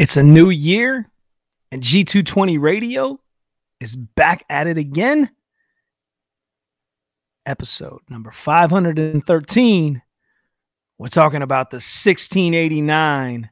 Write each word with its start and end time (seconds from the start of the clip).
It's 0.00 0.16
a 0.16 0.22
new 0.22 0.48
year, 0.48 1.10
and 1.70 1.82
G220 1.82 2.58
Radio 2.58 3.20
is 3.80 3.96
back 3.96 4.46
at 4.48 4.66
it 4.66 4.78
again. 4.78 5.28
Episode 7.44 8.00
number 8.08 8.30
513. 8.30 10.02
We're 10.96 11.08
talking 11.08 11.42
about 11.42 11.68
the 11.68 11.74
1689. 11.74 13.50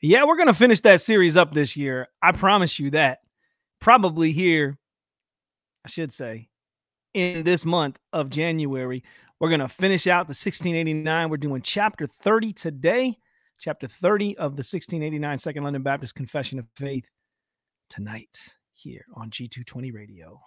Yeah, 0.00 0.24
we're 0.24 0.34
going 0.34 0.48
to 0.48 0.52
finish 0.52 0.80
that 0.80 1.00
series 1.00 1.36
up 1.36 1.54
this 1.54 1.76
year. 1.76 2.08
I 2.20 2.32
promise 2.32 2.80
you 2.80 2.90
that. 2.90 3.20
Probably 3.80 4.32
here, 4.32 4.76
I 5.84 5.90
should 5.90 6.12
say, 6.12 6.48
in 7.12 7.44
this 7.44 7.64
month 7.64 8.00
of 8.12 8.30
January. 8.30 9.04
We're 9.38 9.48
going 9.48 9.60
to 9.60 9.68
finish 9.68 10.08
out 10.08 10.26
the 10.26 10.30
1689. 10.30 11.30
We're 11.30 11.36
doing 11.36 11.62
chapter 11.62 12.08
30 12.08 12.52
today 12.52 13.18
chapter 13.64 13.88
30 13.88 14.36
of 14.36 14.56
the 14.56 14.60
1689 14.60 15.38
Second 15.38 15.64
London 15.64 15.82
Baptist 15.82 16.14
Confession 16.14 16.58
of 16.58 16.66
Faith 16.76 17.08
tonight 17.88 18.56
here 18.74 19.06
on 19.14 19.30
G220 19.30 19.90
Radio. 19.94 20.38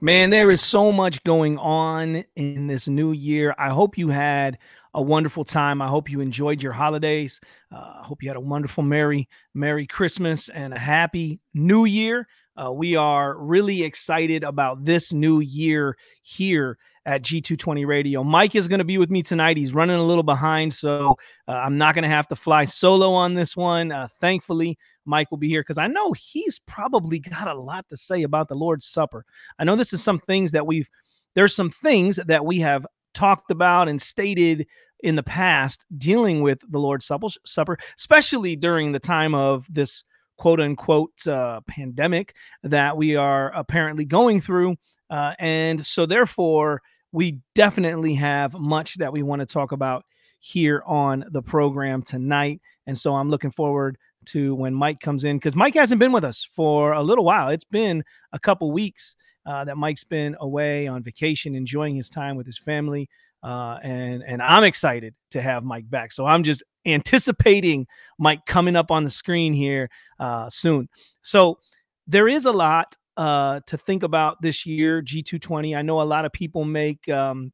Man, 0.00 0.30
there 0.30 0.50
is 0.50 0.62
so 0.62 0.90
much 0.90 1.22
going 1.22 1.58
on 1.58 2.24
in 2.34 2.66
this 2.66 2.88
new 2.88 3.12
year. 3.12 3.54
I 3.58 3.70
hope 3.70 3.98
you 3.98 4.08
had 4.08 4.56
a 4.96 5.02
wonderful 5.02 5.44
time. 5.44 5.82
I 5.82 5.88
hope 5.88 6.10
you 6.10 6.20
enjoyed 6.20 6.62
your 6.62 6.72
holidays. 6.72 7.38
Uh, 7.70 7.98
I 8.00 8.02
hope 8.02 8.22
you 8.22 8.30
had 8.30 8.36
a 8.36 8.40
wonderful 8.40 8.82
Merry, 8.82 9.28
Merry 9.52 9.86
Christmas 9.86 10.48
and 10.48 10.72
a 10.72 10.78
Happy 10.78 11.38
New 11.52 11.84
Year. 11.84 12.26
Uh, 12.56 12.72
we 12.72 12.96
are 12.96 13.36
really 13.36 13.82
excited 13.82 14.42
about 14.42 14.86
this 14.86 15.12
new 15.12 15.40
year 15.40 15.98
here 16.22 16.78
at 17.04 17.20
G220 17.20 17.86
Radio. 17.86 18.24
Mike 18.24 18.54
is 18.54 18.68
going 18.68 18.78
to 18.78 18.84
be 18.84 18.96
with 18.96 19.10
me 19.10 19.22
tonight. 19.22 19.58
He's 19.58 19.74
running 19.74 19.96
a 19.96 20.02
little 20.02 20.22
behind, 20.22 20.72
so 20.72 21.18
uh, 21.46 21.52
I'm 21.52 21.76
not 21.76 21.94
going 21.94 22.04
to 22.04 22.08
have 22.08 22.28
to 22.28 22.36
fly 22.36 22.64
solo 22.64 23.12
on 23.12 23.34
this 23.34 23.54
one. 23.54 23.92
Uh, 23.92 24.08
thankfully, 24.18 24.78
Mike 25.04 25.30
will 25.30 25.36
be 25.36 25.48
here 25.48 25.60
because 25.60 25.76
I 25.76 25.88
know 25.88 26.14
he's 26.14 26.58
probably 26.60 27.18
got 27.18 27.48
a 27.48 27.60
lot 27.60 27.86
to 27.90 27.98
say 27.98 28.22
about 28.22 28.48
the 28.48 28.54
Lord's 28.54 28.86
Supper. 28.86 29.26
I 29.58 29.64
know 29.64 29.76
this 29.76 29.92
is 29.92 30.02
some 30.02 30.20
things 30.20 30.52
that 30.52 30.66
we've, 30.66 30.88
there's 31.34 31.54
some 31.54 31.68
things 31.68 32.18
that 32.26 32.46
we 32.46 32.60
have 32.60 32.86
talked 33.16 33.50
about 33.50 33.88
and 33.88 34.00
stated 34.00 34.66
in 35.00 35.16
the 35.16 35.22
past 35.22 35.86
dealing 35.96 36.42
with 36.42 36.60
the 36.68 36.78
Lord's 36.78 37.10
Supper, 37.44 37.78
especially 37.98 38.56
during 38.56 38.92
the 38.92 38.98
time 38.98 39.34
of 39.34 39.66
this 39.68 40.04
quote 40.36 40.60
unquote 40.60 41.26
uh, 41.26 41.60
pandemic 41.66 42.34
that 42.62 42.96
we 42.96 43.16
are 43.16 43.50
apparently 43.54 44.04
going 44.04 44.40
through. 44.40 44.76
Uh, 45.08 45.34
and 45.38 45.84
so, 45.86 46.06
therefore, 46.06 46.82
we 47.12 47.40
definitely 47.54 48.14
have 48.14 48.54
much 48.54 48.96
that 48.96 49.12
we 49.12 49.22
want 49.22 49.40
to 49.40 49.46
talk 49.46 49.72
about 49.72 50.04
here 50.40 50.82
on 50.86 51.24
the 51.30 51.42
program 51.42 52.02
tonight. 52.02 52.60
And 52.86 52.98
so, 52.98 53.14
I'm 53.14 53.30
looking 53.30 53.52
forward 53.52 53.98
to 54.26 54.54
when 54.54 54.74
Mike 54.74 55.00
comes 55.00 55.24
in 55.24 55.36
because 55.36 55.54
Mike 55.54 55.74
hasn't 55.74 56.00
been 56.00 56.12
with 56.12 56.24
us 56.24 56.46
for 56.50 56.92
a 56.92 57.02
little 57.02 57.24
while. 57.24 57.48
It's 57.48 57.64
been 57.64 58.02
a 58.32 58.38
couple 58.38 58.72
weeks 58.72 59.14
uh, 59.46 59.64
that 59.64 59.76
Mike's 59.76 60.04
been 60.04 60.36
away 60.40 60.88
on 60.88 61.02
vacation, 61.02 61.54
enjoying 61.54 61.94
his 61.94 62.10
time 62.10 62.36
with 62.36 62.46
his 62.46 62.58
family. 62.58 63.08
Uh, 63.46 63.78
and 63.84 64.24
and 64.24 64.42
I'm 64.42 64.64
excited 64.64 65.14
to 65.30 65.40
have 65.40 65.62
Mike 65.62 65.88
back. 65.88 66.10
So 66.10 66.26
I'm 66.26 66.42
just 66.42 66.64
anticipating 66.84 67.86
Mike 68.18 68.44
coming 68.44 68.74
up 68.74 68.90
on 68.90 69.04
the 69.04 69.10
screen 69.10 69.52
here 69.52 69.88
uh, 70.18 70.50
soon. 70.50 70.88
So 71.22 71.60
there 72.08 72.26
is 72.26 72.46
a 72.46 72.50
lot 72.50 72.96
uh, 73.16 73.60
to 73.68 73.78
think 73.78 74.02
about 74.02 74.42
this 74.42 74.66
year, 74.66 75.00
G220. 75.00 75.76
I 75.76 75.82
know 75.82 76.02
a 76.02 76.02
lot 76.02 76.24
of 76.24 76.32
people 76.32 76.64
make 76.64 77.08
um, 77.08 77.52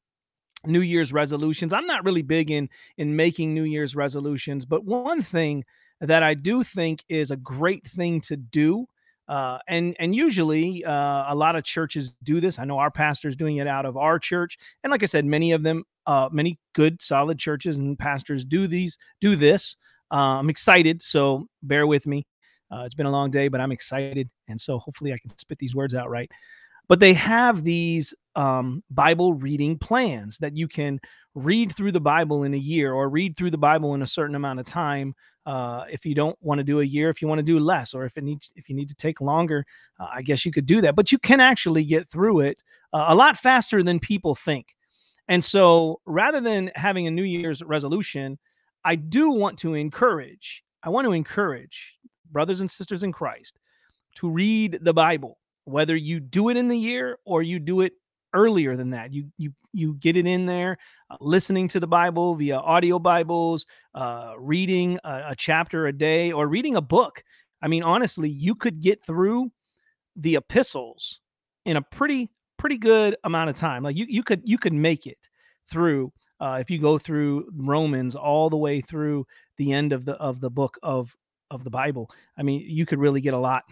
New 0.64 0.80
Year's 0.80 1.12
resolutions. 1.12 1.74
I'm 1.74 1.86
not 1.86 2.06
really 2.06 2.22
big 2.22 2.50
in 2.50 2.70
in 2.96 3.14
making 3.14 3.52
New 3.52 3.64
Year's 3.64 3.94
resolutions, 3.94 4.64
but 4.64 4.86
one 4.86 5.20
thing 5.20 5.62
that 6.00 6.22
I 6.22 6.32
do 6.32 6.64
think 6.64 7.04
is 7.10 7.30
a 7.30 7.36
great 7.36 7.84
thing 7.86 8.22
to 8.22 8.36
do 8.38 8.86
uh, 9.32 9.58
and 9.66 9.96
and 9.98 10.14
usually 10.14 10.84
uh, 10.84 11.24
a 11.32 11.34
lot 11.34 11.56
of 11.56 11.64
churches 11.64 12.14
do 12.22 12.38
this. 12.38 12.58
I 12.58 12.66
know 12.66 12.76
our 12.76 12.90
pastor's 12.90 13.34
doing 13.34 13.56
it 13.56 13.66
out 13.66 13.86
of 13.86 13.96
our 13.96 14.18
church, 14.18 14.58
and 14.84 14.90
like 14.90 15.02
I 15.02 15.06
said, 15.06 15.24
many 15.24 15.52
of 15.52 15.62
them, 15.62 15.84
uh, 16.06 16.28
many 16.30 16.58
good 16.74 17.00
solid 17.00 17.38
churches 17.38 17.78
and 17.78 17.98
pastors 17.98 18.44
do 18.44 18.66
these 18.66 18.98
do 19.22 19.34
this. 19.34 19.74
Uh, 20.12 20.36
I'm 20.38 20.50
excited, 20.50 21.02
so 21.02 21.46
bear 21.62 21.86
with 21.86 22.06
me. 22.06 22.26
Uh, 22.70 22.82
it's 22.84 22.94
been 22.94 23.06
a 23.06 23.10
long 23.10 23.30
day, 23.30 23.48
but 23.48 23.58
I'm 23.58 23.72
excited, 23.72 24.28
and 24.48 24.60
so 24.60 24.78
hopefully 24.78 25.14
I 25.14 25.16
can 25.16 25.30
spit 25.38 25.58
these 25.58 25.74
words 25.74 25.94
out 25.94 26.10
right. 26.10 26.30
But 26.86 27.00
they 27.00 27.14
have 27.14 27.64
these 27.64 28.12
um, 28.36 28.84
Bible 28.90 29.32
reading 29.32 29.78
plans 29.78 30.36
that 30.38 30.58
you 30.58 30.68
can 30.68 31.00
read 31.34 31.74
through 31.74 31.92
the 31.92 32.00
Bible 32.00 32.42
in 32.42 32.52
a 32.52 32.58
year 32.58 32.92
or 32.92 33.08
read 33.08 33.38
through 33.38 33.52
the 33.52 33.56
Bible 33.56 33.94
in 33.94 34.02
a 34.02 34.06
certain 34.06 34.34
amount 34.34 34.60
of 34.60 34.66
time 34.66 35.14
uh, 35.46 35.84
if 35.90 36.06
you 36.06 36.14
don't 36.14 36.36
want 36.40 36.58
to 36.58 36.64
do 36.64 36.80
a 36.80 36.84
year, 36.84 37.10
if 37.10 37.20
you 37.20 37.28
want 37.28 37.38
to 37.38 37.44
do 37.44 37.58
less, 37.58 37.94
or 37.94 38.04
if 38.04 38.16
it 38.16 38.24
needs, 38.24 38.52
if 38.54 38.68
you 38.68 38.74
need 38.74 38.88
to 38.88 38.94
take 38.94 39.20
longer, 39.20 39.64
uh, 39.98 40.06
I 40.12 40.22
guess 40.22 40.44
you 40.44 40.52
could 40.52 40.66
do 40.66 40.80
that. 40.82 40.94
But 40.94 41.10
you 41.10 41.18
can 41.18 41.40
actually 41.40 41.84
get 41.84 42.08
through 42.08 42.40
it 42.40 42.62
uh, 42.92 43.06
a 43.08 43.14
lot 43.14 43.36
faster 43.36 43.82
than 43.82 43.98
people 43.98 44.34
think. 44.34 44.74
And 45.28 45.42
so, 45.44 46.00
rather 46.06 46.40
than 46.40 46.70
having 46.74 47.06
a 47.06 47.10
New 47.10 47.22
Year's 47.22 47.62
resolution, 47.62 48.38
I 48.84 48.96
do 48.96 49.30
want 49.30 49.58
to 49.60 49.74
encourage. 49.74 50.62
I 50.82 50.90
want 50.90 51.06
to 51.06 51.12
encourage 51.12 51.96
brothers 52.30 52.60
and 52.60 52.70
sisters 52.70 53.02
in 53.02 53.12
Christ 53.12 53.58
to 54.16 54.28
read 54.28 54.78
the 54.82 54.92
Bible, 54.92 55.38
whether 55.64 55.96
you 55.96 56.20
do 56.20 56.48
it 56.48 56.56
in 56.56 56.68
the 56.68 56.78
year 56.78 57.18
or 57.24 57.42
you 57.42 57.58
do 57.58 57.80
it 57.82 57.92
earlier 58.34 58.76
than 58.76 58.90
that. 58.90 59.12
You 59.12 59.30
you 59.36 59.52
you 59.72 59.94
get 59.94 60.16
it 60.16 60.26
in 60.26 60.46
there, 60.46 60.78
uh, 61.10 61.16
listening 61.20 61.68
to 61.68 61.80
the 61.80 61.86
Bible 61.86 62.34
via 62.34 62.58
audio 62.58 62.98
Bibles, 62.98 63.66
uh, 63.94 64.34
reading 64.38 64.98
a, 65.04 65.24
a 65.28 65.36
chapter 65.36 65.86
a 65.86 65.92
day, 65.92 66.32
or 66.32 66.46
reading 66.46 66.76
a 66.76 66.82
book. 66.82 67.22
I 67.62 67.68
mean, 67.68 67.82
honestly, 67.82 68.28
you 68.28 68.54
could 68.54 68.80
get 68.80 69.04
through 69.04 69.52
the 70.16 70.36
epistles 70.36 71.20
in 71.64 71.76
a 71.76 71.82
pretty 71.82 72.30
pretty 72.58 72.78
good 72.78 73.16
amount 73.24 73.50
of 73.50 73.56
time. 73.56 73.82
Like 73.82 73.96
you 73.96 74.06
you 74.08 74.22
could 74.22 74.42
you 74.44 74.58
could 74.58 74.72
make 74.72 75.06
it 75.06 75.18
through 75.70 76.12
uh, 76.40 76.58
if 76.60 76.70
you 76.70 76.78
go 76.78 76.98
through 76.98 77.48
Romans 77.54 78.16
all 78.16 78.50
the 78.50 78.56
way 78.56 78.80
through 78.80 79.26
the 79.58 79.72
end 79.72 79.92
of 79.92 80.04
the 80.04 80.14
of 80.14 80.40
the 80.40 80.50
book 80.50 80.78
of 80.82 81.16
of 81.50 81.64
the 81.64 81.70
Bible. 81.70 82.10
I 82.36 82.42
mean, 82.42 82.64
you 82.66 82.86
could 82.86 82.98
really 82.98 83.20
get 83.20 83.34
a 83.34 83.38
lot 83.38 83.64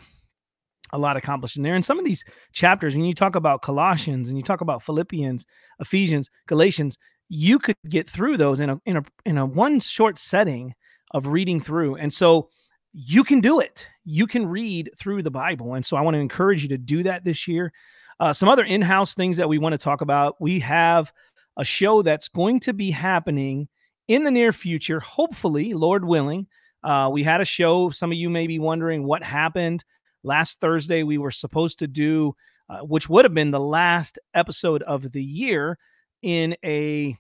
a 0.93 0.99
lot 0.99 1.17
accomplished 1.17 1.57
in 1.57 1.63
there. 1.63 1.75
And 1.75 1.85
some 1.85 1.99
of 1.99 2.05
these 2.05 2.25
chapters, 2.53 2.97
when 2.97 3.05
you 3.05 3.15
talk 3.15 3.37
about 3.37 3.63
Colossians 3.63 4.29
and 4.29 4.37
you 4.37 4.43
talk 4.43 4.61
about 4.61 4.83
Philippians, 4.83 5.47
Ephesians, 5.79 6.31
Galatians, 6.47 6.99
you 7.29 7.59
could 7.59 7.77
get 7.89 8.09
through 8.09 8.37
those 8.37 8.61
in 8.61 8.71
a 8.71 8.81
in 8.87 8.97
a 8.97 9.03
in 9.25 9.39
a 9.39 9.47
one 9.47 9.81
short 9.81 10.19
setting 10.19 10.75
of 11.13 11.29
reading 11.29 11.61
through. 11.61 11.97
And 11.97 12.13
so 12.13 12.49
you 12.93 13.23
can 13.23 13.41
do 13.41 13.61
it. 13.61 13.87
You 14.05 14.27
can 14.27 14.47
read 14.47 14.91
through 14.99 15.23
the 15.23 15.31
Bible. 15.31 15.75
And 15.75 15.87
so 15.87 15.97
I 15.97 16.01
want 16.01 16.15
to 16.15 16.21
encourage 16.21 16.63
you 16.63 16.69
to 16.71 16.79
do 16.79 17.03
that 17.05 17.25
this 17.25 17.47
year. 17.47 17.73
Uh, 18.19 18.33
some 18.33 18.49
other 18.49 18.65
in-house 18.65 19.15
things 19.15 19.37
that 19.37 19.49
we 19.49 19.59
want 19.59 19.73
to 19.73 19.79
talk 19.79 20.01
about. 20.01 20.41
We 20.41 20.61
have 20.61 21.13
a 21.57 21.65
show 21.65 22.03
that's 22.03 22.29
going 22.29 22.61
to 22.61 22.73
be 22.73 22.91
happening 22.91 23.69
in 24.09 24.25
the 24.25 24.31
near 24.31 24.53
future, 24.53 24.99
hopefully, 25.01 25.73
Lord 25.73 26.05
willing. 26.05 26.49
Uh, 26.83 27.11
we 27.13 27.23
had 27.23 27.41
a 27.41 27.45
show. 27.45 27.91
Some 27.91 28.11
of 28.11 28.19
you 28.19 28.29
may 28.29 28.47
be 28.47 28.59
wondering 28.59 29.05
what 29.05 29.23
happened 29.23 29.85
last 30.23 30.61
Thursday 30.61 31.03
we 31.03 31.19
were 31.19 31.31
supposed 31.31 31.79
to 31.81 31.87
do, 31.87 32.35
uh, 32.69 32.81
which 32.81 33.09
would 33.09 33.25
have 33.25 33.35
been 33.35 33.51
the 33.51 33.61
last 33.61 34.19
episode 34.35 34.83
of 34.83 35.13
the 35.13 35.23
year 35.23 35.79
in 36.23 36.57
a 36.65 37.17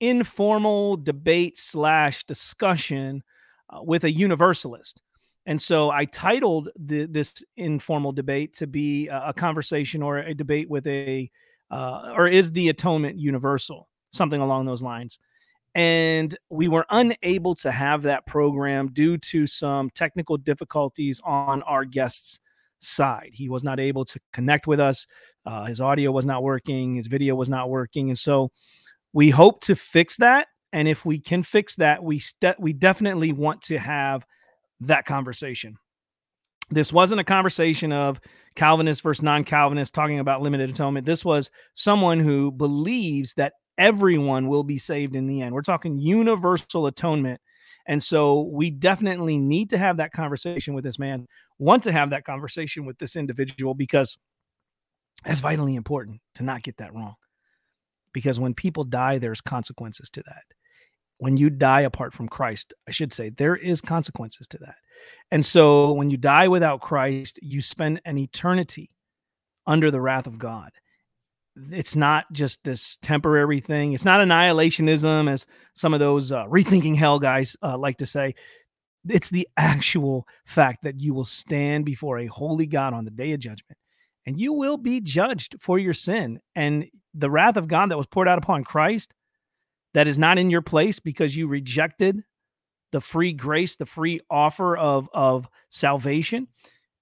informal 0.00 0.96
debate 0.96 1.58
slash 1.58 2.24
discussion 2.24 3.22
uh, 3.70 3.82
with 3.82 4.04
a 4.04 4.10
universalist. 4.10 5.00
And 5.46 5.60
so 5.60 5.90
I 5.90 6.04
titled 6.04 6.70
the, 6.76 7.06
this 7.06 7.42
informal 7.56 8.12
debate 8.12 8.54
to 8.54 8.66
be 8.66 9.08
a, 9.08 9.32
conversation 9.32 10.02
or 10.02 10.18
a 10.18 10.34
debate 10.34 10.70
with 10.70 10.86
a, 10.86 11.30
uh, 11.70 12.12
or 12.16 12.28
is 12.28 12.52
the 12.52 12.68
atonement 12.68 13.18
universal? 13.18 13.88
Something 14.12 14.40
along 14.40 14.66
those 14.66 14.82
lines 14.82 15.18
and 15.74 16.36
we 16.50 16.68
were 16.68 16.86
unable 16.90 17.54
to 17.56 17.70
have 17.70 18.02
that 18.02 18.26
program 18.26 18.88
due 18.92 19.16
to 19.18 19.46
some 19.46 19.90
technical 19.90 20.36
difficulties 20.36 21.20
on 21.24 21.62
our 21.62 21.84
guest's 21.84 22.40
side. 22.80 23.30
He 23.32 23.48
was 23.48 23.64
not 23.64 23.80
able 23.80 24.04
to 24.06 24.20
connect 24.32 24.66
with 24.66 24.80
us. 24.80 25.06
Uh, 25.46 25.64
his 25.64 25.80
audio 25.80 26.10
was 26.10 26.26
not 26.26 26.42
working. 26.42 26.96
His 26.96 27.06
video 27.06 27.34
was 27.34 27.48
not 27.48 27.70
working, 27.70 28.10
and 28.10 28.18
so 28.18 28.50
we 29.12 29.30
hope 29.30 29.60
to 29.62 29.76
fix 29.76 30.16
that. 30.18 30.48
And 30.72 30.88
if 30.88 31.04
we 31.04 31.18
can 31.18 31.42
fix 31.42 31.76
that, 31.76 32.02
we 32.02 32.18
st- 32.18 32.58
we 32.60 32.72
definitely 32.72 33.32
want 33.32 33.62
to 33.62 33.78
have 33.78 34.26
that 34.80 35.04
conversation. 35.04 35.76
This 36.70 36.92
wasn't 36.92 37.20
a 37.20 37.24
conversation 37.24 37.92
of 37.92 38.20
Calvinist 38.54 39.02
versus 39.02 39.22
non-Calvinist 39.22 39.92
talking 39.92 40.18
about 40.18 40.40
limited 40.40 40.70
atonement. 40.70 41.04
This 41.04 41.24
was 41.24 41.50
someone 41.74 42.18
who 42.18 42.50
believes 42.50 43.34
that 43.34 43.52
everyone 43.78 44.48
will 44.48 44.64
be 44.64 44.78
saved 44.78 45.16
in 45.16 45.26
the 45.26 45.42
end. 45.42 45.54
We're 45.54 45.62
talking 45.62 45.98
universal 45.98 46.86
atonement. 46.86 47.40
And 47.86 48.02
so 48.02 48.42
we 48.42 48.70
definitely 48.70 49.38
need 49.38 49.70
to 49.70 49.78
have 49.78 49.96
that 49.96 50.12
conversation 50.12 50.74
with 50.74 50.84
this 50.84 50.98
man, 50.98 51.26
want 51.58 51.82
to 51.84 51.92
have 51.92 52.10
that 52.10 52.24
conversation 52.24 52.84
with 52.84 52.98
this 52.98 53.16
individual 53.16 53.74
because 53.74 54.16
that's 55.24 55.40
vitally 55.40 55.74
important 55.74 56.20
to 56.36 56.44
not 56.44 56.62
get 56.62 56.76
that 56.78 56.94
wrong. 56.94 57.14
Because 58.12 58.38
when 58.38 58.54
people 58.54 58.84
die, 58.84 59.18
there's 59.18 59.40
consequences 59.40 60.10
to 60.10 60.22
that. 60.26 60.42
When 61.18 61.36
you 61.36 61.50
die 61.50 61.82
apart 61.82 62.14
from 62.14 62.28
Christ, 62.28 62.74
I 62.88 62.90
should 62.90 63.12
say, 63.12 63.30
there 63.30 63.56
is 63.56 63.80
consequences 63.80 64.46
to 64.48 64.58
that. 64.58 64.74
And 65.30 65.44
so 65.44 65.92
when 65.92 66.10
you 66.10 66.16
die 66.16 66.48
without 66.48 66.80
Christ, 66.80 67.38
you 67.42 67.62
spend 67.62 68.00
an 68.04 68.18
eternity 68.18 68.90
under 69.66 69.90
the 69.90 70.00
wrath 70.00 70.26
of 70.26 70.38
God 70.38 70.72
it's 71.70 71.96
not 71.96 72.24
just 72.32 72.64
this 72.64 72.96
temporary 72.98 73.60
thing. 73.60 73.92
It's 73.92 74.04
not 74.04 74.20
annihilationism, 74.20 75.30
as 75.30 75.46
some 75.74 75.92
of 75.92 76.00
those 76.00 76.32
uh, 76.32 76.44
rethinking 76.46 76.96
hell 76.96 77.18
guys 77.18 77.56
uh, 77.62 77.76
like 77.76 77.98
to 77.98 78.06
say. 78.06 78.34
It's 79.08 79.30
the 79.30 79.48
actual 79.56 80.26
fact 80.44 80.84
that 80.84 81.00
you 81.00 81.12
will 81.12 81.24
stand 81.24 81.84
before 81.84 82.18
a 82.18 82.26
holy 82.26 82.66
God 82.66 82.94
on 82.94 83.04
the 83.04 83.10
day 83.10 83.32
of 83.32 83.40
judgment 83.40 83.76
and 84.26 84.40
you 84.40 84.52
will 84.52 84.76
be 84.76 85.00
judged 85.00 85.56
for 85.60 85.78
your 85.78 85.94
sin. 85.94 86.40
And 86.54 86.86
the 87.14 87.30
wrath 87.30 87.56
of 87.56 87.68
God 87.68 87.90
that 87.90 87.98
was 87.98 88.06
poured 88.06 88.28
out 88.28 88.38
upon 88.38 88.64
Christ, 88.64 89.14
that 89.94 90.06
is 90.06 90.18
not 90.18 90.38
in 90.38 90.50
your 90.50 90.62
place 90.62 91.00
because 91.00 91.36
you 91.36 91.48
rejected 91.48 92.22
the 92.92 93.00
free 93.00 93.32
grace, 93.32 93.76
the 93.76 93.86
free 93.86 94.20
offer 94.30 94.76
of, 94.76 95.08
of 95.12 95.48
salvation, 95.70 96.48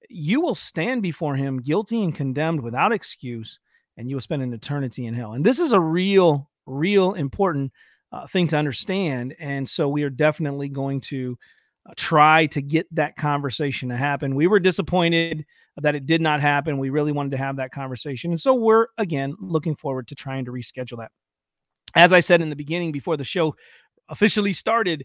you 0.09 0.41
will 0.41 0.55
stand 0.55 1.03
before 1.03 1.37
him 1.37 1.61
guilty 1.61 2.03
and 2.03 2.15
condemned 2.15 2.63
without 2.63 2.93
excuse 2.93 3.59
and 4.01 4.09
you 4.09 4.17
will 4.17 4.21
spend 4.23 4.43
an 4.43 4.55
eternity 4.55 5.05
in 5.05 5.13
hell. 5.13 5.35
And 5.35 5.45
this 5.45 5.61
is 5.61 5.75
a 5.75 5.81
real, 5.81 6.51
real 6.65 7.13
important 7.13 7.71
uh, 8.13 8.27
thing 8.27 8.49
to 8.49 8.57
understand. 8.57 9.37
And 9.39 9.69
so 9.69 9.89
we 9.89 10.03
are 10.05 10.11
definitely 10.11 10.71
going 10.71 11.03
to 11.03 11.39
uh, 11.87 11.93
try 11.97 12.47
to 12.47 12.63
get 12.63 12.93
that 12.95 13.17
conversation 13.17 13.91
to 13.91 13.97
happen. 13.97 14.35
We 14.35 14.47
were 14.47 14.59
disappointed 14.59 15.45
that 15.77 15.95
it 15.95 16.07
did 16.07 16.23
not 16.23 16.41
happen. 16.41 16.79
We 16.79 16.89
really 16.89 17.13
wanted 17.13 17.33
to 17.33 17.37
have 17.37 17.57
that 17.57 17.73
conversation. 17.73 18.31
And 18.31 18.41
so 18.41 18.55
we're, 18.55 18.87
again, 18.97 19.35
looking 19.39 19.77
forward 19.77 20.09
to 20.09 20.15
trying 20.15 20.47
to 20.47 20.51
reschedule 20.51 20.99
that. 20.99 21.13
As 21.95 22.13
I 22.13 22.21
said 22.21 22.41
in 22.41 22.49
the 22.49 22.57
beginning, 22.57 22.93
before 22.93 23.19
the 23.19 23.25
show 23.25 23.55
officially 24.09 24.55
started, 24.55 25.05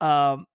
um, 0.00 0.46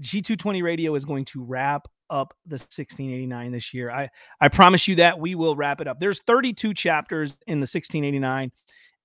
G220 0.00 0.62
Radio 0.62 0.94
is 0.94 1.04
going 1.04 1.26
to 1.26 1.44
wrap 1.44 1.86
up 2.10 2.34
the 2.46 2.54
1689 2.54 3.52
this 3.52 3.74
year. 3.74 3.90
I 3.90 4.08
I 4.40 4.48
promise 4.48 4.88
you 4.88 4.96
that 4.96 5.18
we 5.18 5.34
will 5.34 5.56
wrap 5.56 5.80
it 5.80 5.88
up. 5.88 6.00
There's 6.00 6.20
32 6.20 6.74
chapters 6.74 7.36
in 7.46 7.58
the 7.58 7.64
1689 7.64 8.52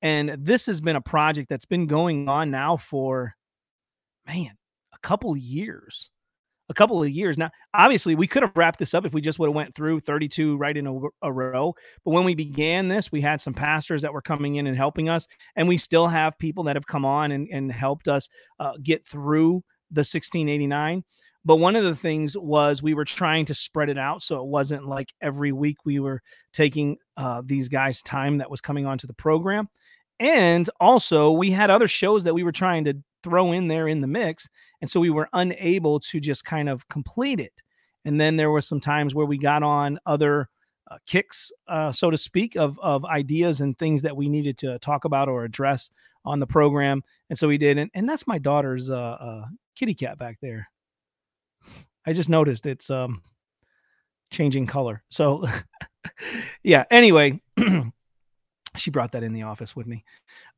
and 0.02 0.36
this 0.40 0.66
has 0.66 0.82
been 0.82 0.96
a 0.96 1.02
project 1.02 1.50
that's 1.50 1.66
been 1.66 1.88
going 1.88 2.28
on 2.28 2.50
now 2.50 2.78
for 2.78 3.36
man, 4.28 4.58
a 4.94 5.00
couple 5.00 5.36
years. 5.38 6.10
A 6.70 6.74
couple 6.74 7.04
of 7.04 7.10
years. 7.10 7.38
Now, 7.38 7.52
obviously, 7.74 8.16
we 8.16 8.28
could 8.28 8.44
have 8.44 8.56
wrapped 8.56 8.80
this 8.80 8.94
up 8.94 9.06
if 9.06 9.14
we 9.14 9.20
just 9.20 9.40
would 9.40 9.50
have 9.50 9.56
went 9.56 9.76
through 9.76 10.00
32 10.00 10.56
right 10.56 10.78
in 10.78 10.88
a, 10.88 11.00
a 11.22 11.30
row. 11.30 11.76
But 12.06 12.12
when 12.12 12.24
we 12.24 12.34
began 12.34 12.88
this, 12.88 13.12
we 13.12 13.20
had 13.20 13.42
some 13.42 13.54
pastors 13.54 14.04
that 14.04 14.14
were 14.14 14.22
coming 14.22 14.56
in 14.56 14.68
and 14.68 14.78
helping 14.78 15.10
us, 15.10 15.28
and 15.58 15.68
we 15.68 15.76
still 15.76 16.08
have 16.08 16.38
people 16.38 16.64
that 16.66 16.78
have 16.78 16.88
come 16.88 17.04
on 17.04 17.34
and, 17.34 17.50
and 17.52 17.70
helped 17.70 18.08
us 18.08 18.30
uh, 18.58 18.74
get 18.82 19.06
through 19.06 19.64
the 19.92 20.00
1689. 20.00 21.04
But 21.44 21.56
one 21.58 21.76
of 21.76 21.84
the 21.84 21.96
things 21.96 22.38
was 22.38 22.84
we 22.84 22.94
were 22.94 23.06
trying 23.06 23.46
to 23.46 23.56
spread 23.56 23.90
it 23.90 23.98
out 23.98 24.22
so 24.22 24.38
it 24.42 24.46
wasn't 24.46 24.88
like 24.88 25.14
every 25.22 25.52
week 25.52 25.78
we 25.86 26.00
were 26.00 26.22
taking 26.54 26.98
uh, 27.18 27.42
these 27.44 27.68
guys' 27.68 28.04
time 28.04 28.38
that 28.38 28.52
was 28.52 28.62
coming 28.62 28.86
onto 28.86 29.08
the 29.08 29.14
program. 29.14 29.68
And 30.20 30.70
also, 30.80 31.32
we 31.32 31.50
had 31.50 31.72
other 31.72 31.88
shows 31.88 32.26
that 32.26 32.36
we 32.36 32.44
were 32.44 32.52
trying 32.52 32.86
to 32.86 32.94
throw 33.24 33.52
in 33.52 33.68
there 33.68 33.88
in 33.88 34.02
the 34.02 34.08
mix. 34.08 34.48
And 34.82 34.90
so 34.90 35.00
we 35.00 35.10
were 35.10 35.30
unable 35.34 36.00
to 36.00 36.20
just 36.20 36.46
kind 36.46 36.70
of 36.70 36.88
complete 36.90 37.40
it. 37.40 37.54
And 38.06 38.22
then 38.22 38.36
there 38.36 38.52
were 38.52 38.62
some 38.62 38.80
times 38.80 39.16
where 39.16 39.26
we 39.26 39.40
got 39.40 39.64
on 39.64 40.00
other 40.06 40.50
uh, 40.90 40.98
kicks, 41.08 41.52
uh, 41.68 41.92
so 41.92 42.12
to 42.12 42.18
speak, 42.18 42.56
of, 42.56 42.80
of 42.80 43.06
ideas 43.06 43.62
and 43.62 43.78
things 43.78 44.04
that 44.04 44.16
we 44.16 44.30
needed 44.30 44.58
to 44.60 44.78
talk 44.80 45.06
about 45.06 45.28
or 45.28 45.44
address 45.44 45.90
on 46.24 46.40
the 46.40 46.48
program. 46.48 47.04
And 47.30 47.38
so 47.38 47.48
we 47.48 47.58
did. 47.58 47.78
And, 47.78 47.90
and 47.94 48.08
that's 48.08 48.28
my 48.28 48.38
daughter's 48.38 48.90
uh, 48.90 48.96
uh 48.96 49.46
kitty 49.76 49.96
cat 49.96 50.20
back 50.20 50.38
there. 50.42 50.71
I 52.06 52.14
just 52.14 52.30
noticed 52.30 52.66
it's 52.66 52.90
um 52.90 53.22
changing 54.32 54.68
color. 54.68 55.04
So 55.10 55.46
yeah, 56.64 56.86
anyway, 56.90 57.42
she 58.76 58.92
brought 58.92 59.12
that 59.14 59.24
in 59.24 59.34
the 59.34 59.44
office 59.44 59.76
with 59.76 59.88
me. 59.88 60.04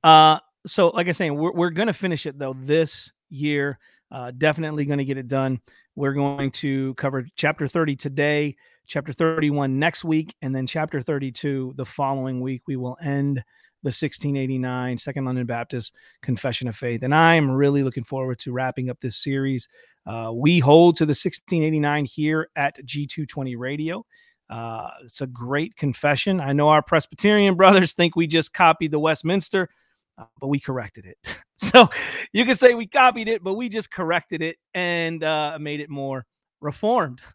Uh 0.04 0.40
so 0.66 0.90
like 0.90 1.08
I 1.08 1.12
saying, 1.12 1.36
we're 1.36 1.52
we're 1.52 1.70
gonna 1.72 1.94
finish 1.94 2.26
it 2.26 2.38
though 2.38 2.56
this 2.58 3.12
year. 3.30 3.80
Uh 4.12 4.32
definitely 4.32 4.86
gonna 4.86 5.06
get 5.06 5.18
it 5.18 5.28
done. 5.28 5.60
We're 5.96 6.14
going 6.14 6.52
to 6.52 6.96
cover 6.96 7.28
chapter 7.36 7.68
30 7.68 7.96
today, 7.96 8.56
chapter 8.88 9.14
31 9.14 9.78
next 9.78 10.04
week, 10.04 10.36
and 10.42 10.56
then 10.56 10.66
chapter 10.66 11.02
32 11.02 11.74
the 11.76 11.86
following 11.86 12.42
week. 12.42 12.64
We 12.66 12.78
will 12.78 12.98
end 13.00 13.44
the 13.84 13.90
1689 13.90 14.98
Second 14.98 15.26
London 15.26 15.46
Baptist 15.46 15.94
Confession 16.22 16.68
of 16.68 16.76
Faith. 16.76 17.04
And 17.04 17.14
I 17.14 17.36
am 17.36 17.52
really 17.52 17.84
looking 17.84 18.06
forward 18.06 18.40
to 18.40 18.54
wrapping 18.54 18.90
up 18.90 19.02
this 19.02 19.18
series. 19.18 19.68
Uh, 20.06 20.32
we 20.34 20.60
hold 20.60 20.98
to 20.98 21.06
the 21.06 21.12
1689 21.12 22.06
here 22.06 22.50
at 22.56 22.78
G220 22.86 23.58
Radio. 23.58 24.06
Uh, 24.50 24.90
it's 25.04 25.22
a 25.22 25.28
great 25.28 25.76
confession. 25.76 26.40
I 26.40 26.54
know 26.54 26.70
our 26.70 26.82
Presbyterian 26.82 27.56
brothers 27.58 27.94
think 27.94 28.16
we 28.16 28.28
just 28.28 28.54
copied 28.54 28.92
the 28.92 29.00
Westminster, 29.00 29.70
uh, 30.18 30.26
but 30.40 30.48
we 30.48 30.60
corrected 30.60 31.06
it. 31.06 31.38
so 31.58 31.90
you 32.34 32.46
can 32.46 32.56
say 32.56 32.74
we 32.74 32.88
copied 32.88 33.28
it, 33.28 33.44
but 33.44 33.54
we 33.54 33.70
just 33.70 33.92
corrected 33.92 34.42
it 34.42 34.58
and 34.74 35.24
uh, 35.24 35.58
made 35.60 35.80
it 35.80 35.90
more 35.90 36.26
reformed. 36.62 37.22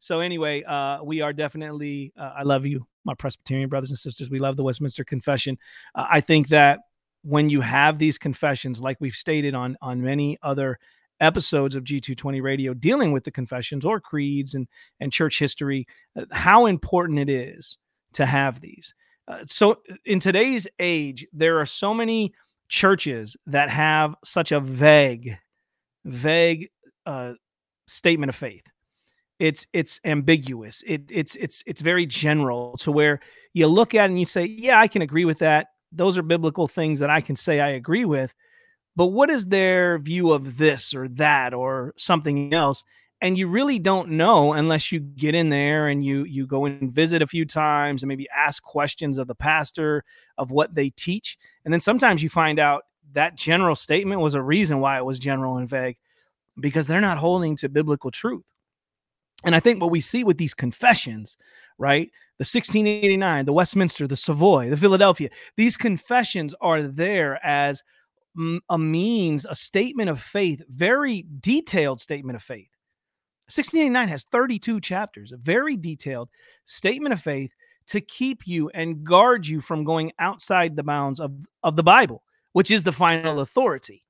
So 0.00 0.20
anyway, 0.20 0.62
uh, 0.62 1.02
we 1.02 1.22
are 1.22 1.32
definitely. 1.32 2.12
I 2.16 2.44
love 2.44 2.64
you, 2.64 2.86
my 3.04 3.14
Presbyterian 3.14 3.68
brothers 3.68 3.90
and 3.90 3.98
sisters. 3.98 4.30
We 4.30 4.38
love 4.38 4.56
the 4.56 4.62
Westminster 4.62 5.02
Confession. 5.02 5.58
I 5.92 6.20
think 6.20 6.50
that 6.50 6.78
when 7.22 7.50
you 7.50 7.62
have 7.62 7.98
these 7.98 8.16
confessions, 8.16 8.80
like 8.80 8.98
we've 9.00 9.16
stated 9.16 9.56
on 9.56 9.76
on 9.82 10.00
many 10.00 10.38
other 10.40 10.78
episodes 11.20 11.74
of 11.74 11.84
G220 11.84 12.42
Radio 12.42 12.74
dealing 12.74 13.12
with 13.12 13.24
the 13.24 13.30
confessions 13.30 13.84
or 13.84 14.00
creeds 14.00 14.54
and 14.54 14.68
and 15.00 15.12
church 15.12 15.38
history, 15.38 15.86
uh, 16.16 16.24
how 16.30 16.66
important 16.66 17.18
it 17.18 17.28
is 17.28 17.78
to 18.14 18.26
have 18.26 18.60
these. 18.60 18.94
Uh, 19.26 19.40
so 19.46 19.80
in 20.04 20.20
today's 20.20 20.66
age, 20.78 21.26
there 21.32 21.58
are 21.60 21.66
so 21.66 21.92
many 21.92 22.32
churches 22.68 23.36
that 23.46 23.68
have 23.70 24.14
such 24.24 24.52
a 24.52 24.60
vague, 24.60 25.36
vague 26.04 26.70
uh, 27.06 27.34
statement 27.86 28.30
of 28.30 28.36
faith. 28.36 28.64
It's 29.38 29.66
it's 29.72 30.00
ambiguous. 30.04 30.82
It, 30.86 31.02
it's 31.10 31.36
it's 31.36 31.62
it's 31.66 31.80
very 31.80 32.06
general 32.06 32.76
to 32.78 32.90
where 32.90 33.20
you 33.52 33.66
look 33.66 33.94
at 33.94 34.10
and 34.10 34.18
you 34.18 34.26
say 34.26 34.44
yeah 34.44 34.80
i 34.80 34.88
can 34.88 35.02
agree 35.02 35.24
with 35.24 35.38
that. 35.38 35.68
Those 35.92 36.18
are 36.18 36.22
biblical 36.22 36.66
things 36.66 36.98
that 36.98 37.10
i 37.10 37.20
can 37.20 37.36
say 37.36 37.60
i 37.60 37.68
agree 37.68 38.04
with 38.04 38.34
but 38.98 39.12
what 39.12 39.30
is 39.30 39.46
their 39.46 39.96
view 40.00 40.32
of 40.32 40.58
this 40.58 40.92
or 40.92 41.06
that 41.06 41.54
or 41.54 41.94
something 41.96 42.52
else? 42.52 42.82
And 43.20 43.38
you 43.38 43.46
really 43.46 43.78
don't 43.78 44.10
know 44.10 44.54
unless 44.54 44.90
you 44.90 44.98
get 44.98 45.36
in 45.36 45.50
there 45.50 45.86
and 45.86 46.04
you 46.04 46.24
you 46.24 46.48
go 46.48 46.64
and 46.64 46.90
visit 46.90 47.22
a 47.22 47.26
few 47.28 47.44
times 47.44 48.02
and 48.02 48.08
maybe 48.08 48.28
ask 48.36 48.60
questions 48.60 49.16
of 49.16 49.28
the 49.28 49.36
pastor 49.36 50.02
of 50.36 50.50
what 50.50 50.74
they 50.74 50.90
teach. 50.90 51.38
And 51.64 51.72
then 51.72 51.78
sometimes 51.78 52.24
you 52.24 52.28
find 52.28 52.58
out 52.58 52.86
that 53.12 53.36
general 53.36 53.76
statement 53.76 54.20
was 54.20 54.34
a 54.34 54.42
reason 54.42 54.80
why 54.80 54.98
it 54.98 55.04
was 55.04 55.20
general 55.20 55.58
and 55.58 55.68
vague 55.68 55.96
because 56.58 56.88
they're 56.88 57.00
not 57.00 57.18
holding 57.18 57.54
to 57.58 57.68
biblical 57.68 58.10
truth. 58.10 58.52
And 59.44 59.54
I 59.54 59.60
think 59.60 59.80
what 59.80 59.92
we 59.92 60.00
see 60.00 60.24
with 60.24 60.38
these 60.38 60.54
confessions, 60.54 61.36
right? 61.78 62.10
The 62.38 62.42
1689, 62.42 63.44
the 63.44 63.52
Westminster, 63.52 64.08
the 64.08 64.16
Savoy, 64.16 64.70
the 64.70 64.76
Philadelphia, 64.76 65.30
these 65.56 65.76
confessions 65.76 66.52
are 66.60 66.82
there 66.82 67.38
as 67.46 67.84
a 68.68 68.78
means, 68.78 69.46
a 69.48 69.54
statement 69.54 70.08
of 70.08 70.20
faith, 70.20 70.62
very 70.68 71.26
detailed 71.40 72.00
statement 72.00 72.36
of 72.36 72.42
faith. 72.42 72.70
1689 73.46 74.08
has 74.08 74.24
32 74.24 74.80
chapters, 74.80 75.32
a 75.32 75.36
very 75.38 75.76
detailed 75.76 76.28
statement 76.64 77.14
of 77.14 77.20
faith 77.20 77.52
to 77.86 78.00
keep 78.00 78.46
you 78.46 78.68
and 78.74 79.02
guard 79.02 79.46
you 79.46 79.60
from 79.60 79.84
going 79.84 80.12
outside 80.18 80.76
the 80.76 80.82
bounds 80.82 81.20
of, 81.20 81.32
of 81.62 81.74
the 81.74 81.82
Bible, 81.82 82.22
which 82.52 82.70
is 82.70 82.84
the 82.84 82.92
final 82.92 83.40
authority. 83.40 84.04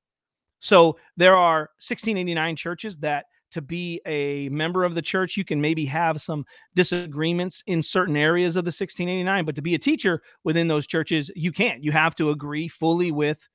So 0.59 0.99
there 1.17 1.37
are 1.37 1.71
1689 1.79 2.57
churches 2.57 2.97
that 2.99 3.27
to 3.53 3.63
be 3.63 4.01
a 4.05 4.49
member 4.51 4.85
of 4.85 4.95
the 4.95 5.03
church. 5.03 5.37
You 5.37 5.45
can 5.45 5.61
maybe 5.61 5.87
have 5.87 6.21
some 6.21 6.45
disagreements 6.75 7.63
in 7.67 7.81
certain 7.81 8.17
areas 8.17 8.57
of 8.57 8.65
the 8.65 8.69
1689, 8.69 9.45
but 9.45 9.55
to 9.57 9.63
be 9.63 9.75
a 9.75 9.79
teacher 9.79 10.23
within 10.45 10.69
those 10.69 10.87
churches, 10.87 11.31
you 11.35 11.53
can't. 11.53 11.83
You 11.83 11.93
have 11.93 12.15
to 12.17 12.31
agree 12.31 12.69
fully 12.69 13.13
with 13.13 13.49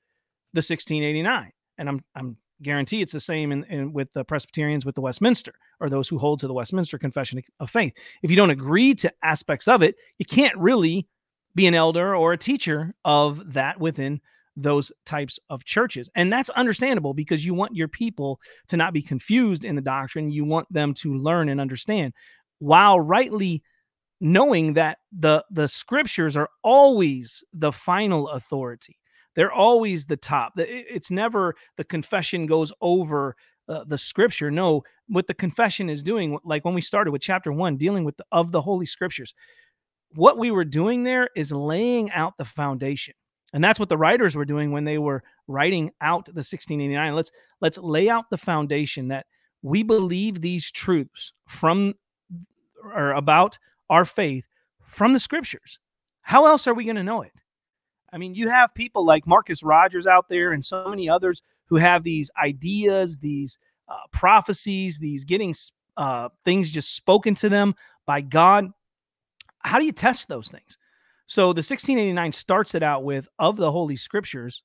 the 0.53 0.59
1689. 0.59 1.51
And 1.77 1.89
I'm 1.89 2.03
I'm 2.15 2.37
guarantee 2.61 3.01
it's 3.01 3.11
the 3.11 3.19
same 3.19 3.51
in, 3.51 3.63
in, 3.65 3.93
with 3.93 4.13
the 4.13 4.23
Presbyterians 4.23 4.85
with 4.85 4.95
the 4.95 5.01
Westminster 5.01 5.53
or 5.79 5.89
those 5.89 6.07
who 6.07 6.17
hold 6.17 6.39
to 6.39 6.47
the 6.47 6.53
Westminster 6.53 6.97
Confession 6.97 7.41
of 7.59 7.69
Faith. 7.69 7.93
If 8.21 8.31
you 8.31 8.37
don't 8.37 8.49
agree 8.49 8.95
to 8.95 9.13
aspects 9.23 9.67
of 9.67 9.83
it, 9.83 9.95
you 10.17 10.25
can't 10.25 10.57
really 10.57 11.07
be 11.55 11.67
an 11.67 11.75
elder 11.75 12.15
or 12.15 12.33
a 12.33 12.37
teacher 12.37 12.95
of 13.05 13.53
that 13.53 13.79
within 13.79 14.21
those 14.55 14.91
types 15.05 15.39
of 15.49 15.65
churches. 15.65 16.09
And 16.15 16.31
that's 16.31 16.49
understandable 16.51 17.13
because 17.13 17.45
you 17.45 17.53
want 17.53 17.75
your 17.75 17.87
people 17.87 18.39
to 18.67 18.77
not 18.77 18.93
be 18.93 19.01
confused 19.01 19.65
in 19.65 19.75
the 19.75 19.81
doctrine. 19.81 20.31
You 20.31 20.45
want 20.45 20.71
them 20.71 20.93
to 20.95 21.15
learn 21.15 21.49
and 21.49 21.59
understand 21.59 22.13
while 22.59 22.99
rightly 22.99 23.63
knowing 24.21 24.73
that 24.73 24.99
the 25.11 25.43
the 25.51 25.67
scriptures 25.67 26.37
are 26.37 26.49
always 26.63 27.43
the 27.51 27.71
final 27.71 28.29
authority. 28.29 28.97
They're 29.35 29.51
always 29.51 30.05
the 30.05 30.17
top. 30.17 30.53
It's 30.57 31.11
never 31.11 31.55
the 31.77 31.83
confession 31.83 32.45
goes 32.45 32.71
over 32.81 33.35
uh, 33.67 33.83
the 33.85 33.97
scripture. 33.97 34.51
No, 34.51 34.83
what 35.07 35.27
the 35.27 35.33
confession 35.33 35.89
is 35.89 36.03
doing, 36.03 36.37
like 36.43 36.65
when 36.65 36.73
we 36.73 36.81
started 36.81 37.11
with 37.11 37.21
chapter 37.21 37.51
one, 37.51 37.77
dealing 37.77 38.03
with 38.03 38.17
the, 38.17 38.25
of 38.31 38.51
the 38.51 38.61
holy 38.61 38.85
scriptures, 38.85 39.33
what 40.15 40.37
we 40.37 40.51
were 40.51 40.65
doing 40.65 41.03
there 41.03 41.29
is 41.35 41.51
laying 41.51 42.11
out 42.11 42.37
the 42.37 42.45
foundation. 42.45 43.15
And 43.53 43.63
that's 43.63 43.79
what 43.79 43.89
the 43.89 43.97
writers 43.97 44.35
were 44.35 44.45
doing 44.45 44.71
when 44.71 44.83
they 44.83 44.97
were 44.97 45.23
writing 45.47 45.91
out 46.01 46.25
the 46.25 46.31
1689. 46.39 47.15
Let's 47.15 47.31
let's 47.61 47.77
lay 47.77 48.09
out 48.09 48.29
the 48.29 48.37
foundation 48.37 49.09
that 49.09 49.27
we 49.61 49.83
believe 49.83 50.41
these 50.41 50.71
truths 50.71 51.33
from 51.47 51.93
or 52.83 53.11
about 53.11 53.59
our 53.89 54.05
faith 54.05 54.47
from 54.81 55.13
the 55.13 55.19
scriptures. 55.19 55.79
How 56.21 56.45
else 56.45 56.67
are 56.67 56.73
we 56.73 56.83
going 56.83 56.95
to 56.95 57.03
know 57.03 57.21
it? 57.21 57.31
I 58.13 58.19
mean, 58.19 58.35
you 58.35 58.47
have 58.47 58.75
people 58.75 59.03
like 59.03 59.25
Marcus 59.25 59.63
Rogers 59.63 60.05
out 60.05 60.29
there 60.29 60.51
and 60.53 60.63
so 60.63 60.87
many 60.87 61.09
others 61.09 61.41
who 61.65 61.77
have 61.77 62.03
these 62.03 62.29
ideas, 62.41 63.17
these 63.17 63.57
uh, 63.89 63.95
prophecies, 64.11 64.99
these 64.99 65.25
getting 65.25 65.55
uh, 65.97 66.29
things 66.45 66.69
just 66.71 66.95
spoken 66.95 67.33
to 67.35 67.49
them 67.49 67.73
by 68.05 68.21
God. 68.21 68.71
How 69.63 69.79
do 69.79 69.85
you 69.85 69.91
test 69.91 70.27
those 70.27 70.49
things? 70.49 70.77
So 71.25 71.53
the 71.53 71.59
1689 71.59 72.33
starts 72.33 72.75
it 72.75 72.83
out 72.83 73.03
with 73.03 73.27
of 73.39 73.57
the 73.57 73.71
Holy 73.71 73.95
Scriptures. 73.95 74.61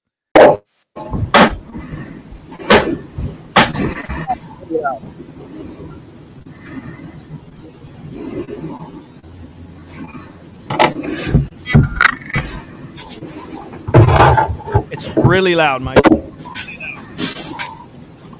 It's 14.90 15.14
really 15.16 15.54
loud, 15.54 15.82
Mike. 15.82 16.04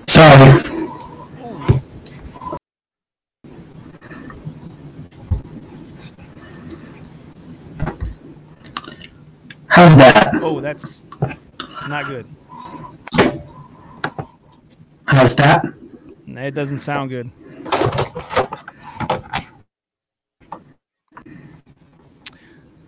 Sorry. 0.09 0.63
How's 9.67 9.97
that? 9.97 10.31
Oh, 10.43 10.61
that's 10.61 11.05
not 11.87 12.07
good. 12.07 12.27
How's 15.05 15.37
that? 15.37 15.67
It 16.27 16.55
doesn't 16.55 16.81
sound 16.81 17.11
good. 17.11 17.31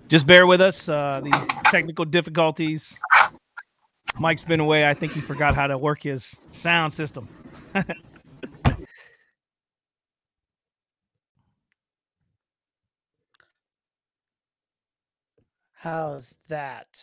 Just 0.09 0.27
bear 0.27 0.45
with 0.47 0.61
us. 0.61 0.89
Uh, 0.89 1.21
these 1.23 1.47
technical 1.67 2.05
difficulties. 2.05 2.99
Mike's 4.21 4.45
been 4.45 4.61
away. 4.61 4.87
I 4.87 4.93
think 4.93 5.13
he 5.15 5.23
forgot 5.23 5.55
how 5.55 5.67
to 5.67 5.79
work 5.79 6.03
his 6.03 6.37
sound 6.51 6.93
system. 6.93 7.27
How's 15.73 16.35
that? 16.49 17.03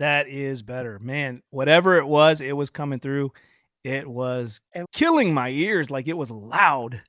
That 0.00 0.26
is 0.26 0.62
better. 0.62 0.98
Man, 0.98 1.44
whatever 1.50 1.98
it 1.98 2.06
was, 2.06 2.40
it 2.40 2.56
was 2.56 2.70
coming 2.70 2.98
through. 2.98 3.30
It 3.84 4.08
was 4.08 4.60
killing 4.92 5.32
my 5.32 5.50
ears 5.50 5.88
like 5.88 6.08
it 6.08 6.16
was 6.16 6.32
loud. 6.32 7.00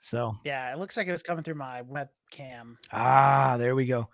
So, 0.00 0.34
yeah, 0.44 0.72
it 0.72 0.78
looks 0.78 0.96
like 0.96 1.06
it 1.06 1.12
was 1.12 1.22
coming 1.22 1.44
through 1.44 1.54
my 1.54 1.82
webcam. 1.82 2.78
Ah, 2.90 3.54
there 3.58 3.76
we 3.76 3.86
go. 3.86 4.08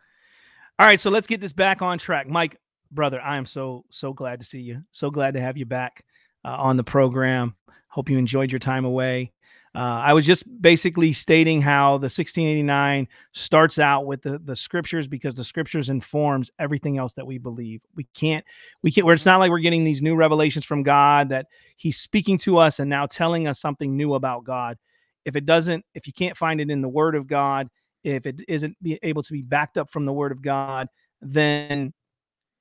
All 0.79 0.87
right, 0.87 1.01
so 1.01 1.09
let's 1.09 1.27
get 1.27 1.41
this 1.41 1.55
back 1.55 1.81
on 1.81 1.97
track. 1.97 2.29
Mike, 2.29 2.61
brother, 2.91 3.21
I 3.21 3.37
am 3.37 3.47
so 3.47 3.85
so 3.91 4.13
glad 4.13 4.41
to 4.41 4.47
see 4.47 4.61
you. 4.61 4.83
So 4.91 5.11
glad 5.11 5.35
to 5.35 5.41
have 5.41 5.57
you 5.57 5.67
back 5.67 6.05
uh, 6.45 6.57
on 6.57 6.77
the 6.77 6.85
program. 6.85 7.55
Hope 7.89 8.09
you 8.11 8.19
enjoyed 8.19 8.53
your 8.53 8.59
time 8.59 8.85
away. 8.85 9.33
Uh, 9.75 10.01
I 10.03 10.13
was 10.13 10.27
just 10.27 10.45
basically 10.61 11.13
stating 11.13 11.61
how 11.61 11.99
the 11.99 12.07
1689 12.07 13.07
starts 13.33 13.79
out 13.79 14.07
with 14.07 14.23
the, 14.23 14.39
the 14.39 14.57
scriptures 14.57 15.07
because 15.07 15.35
the 15.35 15.45
scriptures 15.45 15.91
informs 15.91 16.51
everything 16.59 16.99
else 16.99 17.13
that 17.15 17.27
we 17.27 17.39
believe. 17.39 17.83
We 17.95 18.05
can't, 18.15 18.45
we 18.83 18.91
can't, 18.91 19.05
where 19.05 19.15
it's 19.15 19.27
not 19.27 19.39
like 19.39 19.51
we're 19.51 19.59
getting 19.59 19.85
these 19.85 20.03
new 20.03 20.17
revelations 20.17 20.65
from 20.65 20.83
God 20.83 21.29
that 21.29 21.47
He's 21.77 21.99
speaking 21.99 22.39
to 22.39 22.59
us 22.59 22.81
and 22.81 22.89
now 22.89 23.07
telling 23.07 23.47
us 23.47 23.61
something 23.61 23.97
new 23.97 24.15
about 24.15 24.45
God. 24.45 24.79
If 25.25 25.37
it 25.37 25.45
doesn't, 25.45 25.85
if 25.95 26.07
you 26.07 26.13
can't 26.13 26.37
find 26.37 26.61
it 26.61 26.71
in 26.71 26.81
the 26.81 26.89
Word 26.89 27.15
of 27.15 27.27
God, 27.27 27.69
if 28.03 28.27
it 28.27 28.41
isn't 28.49 28.77
able 29.03 29.23
to 29.23 29.33
be 29.33 29.43
backed 29.43 29.77
up 29.77 29.91
from 29.91 30.07
the 30.07 30.13
Word 30.13 30.33
of 30.33 30.41
God, 30.41 30.89
then 31.21 31.93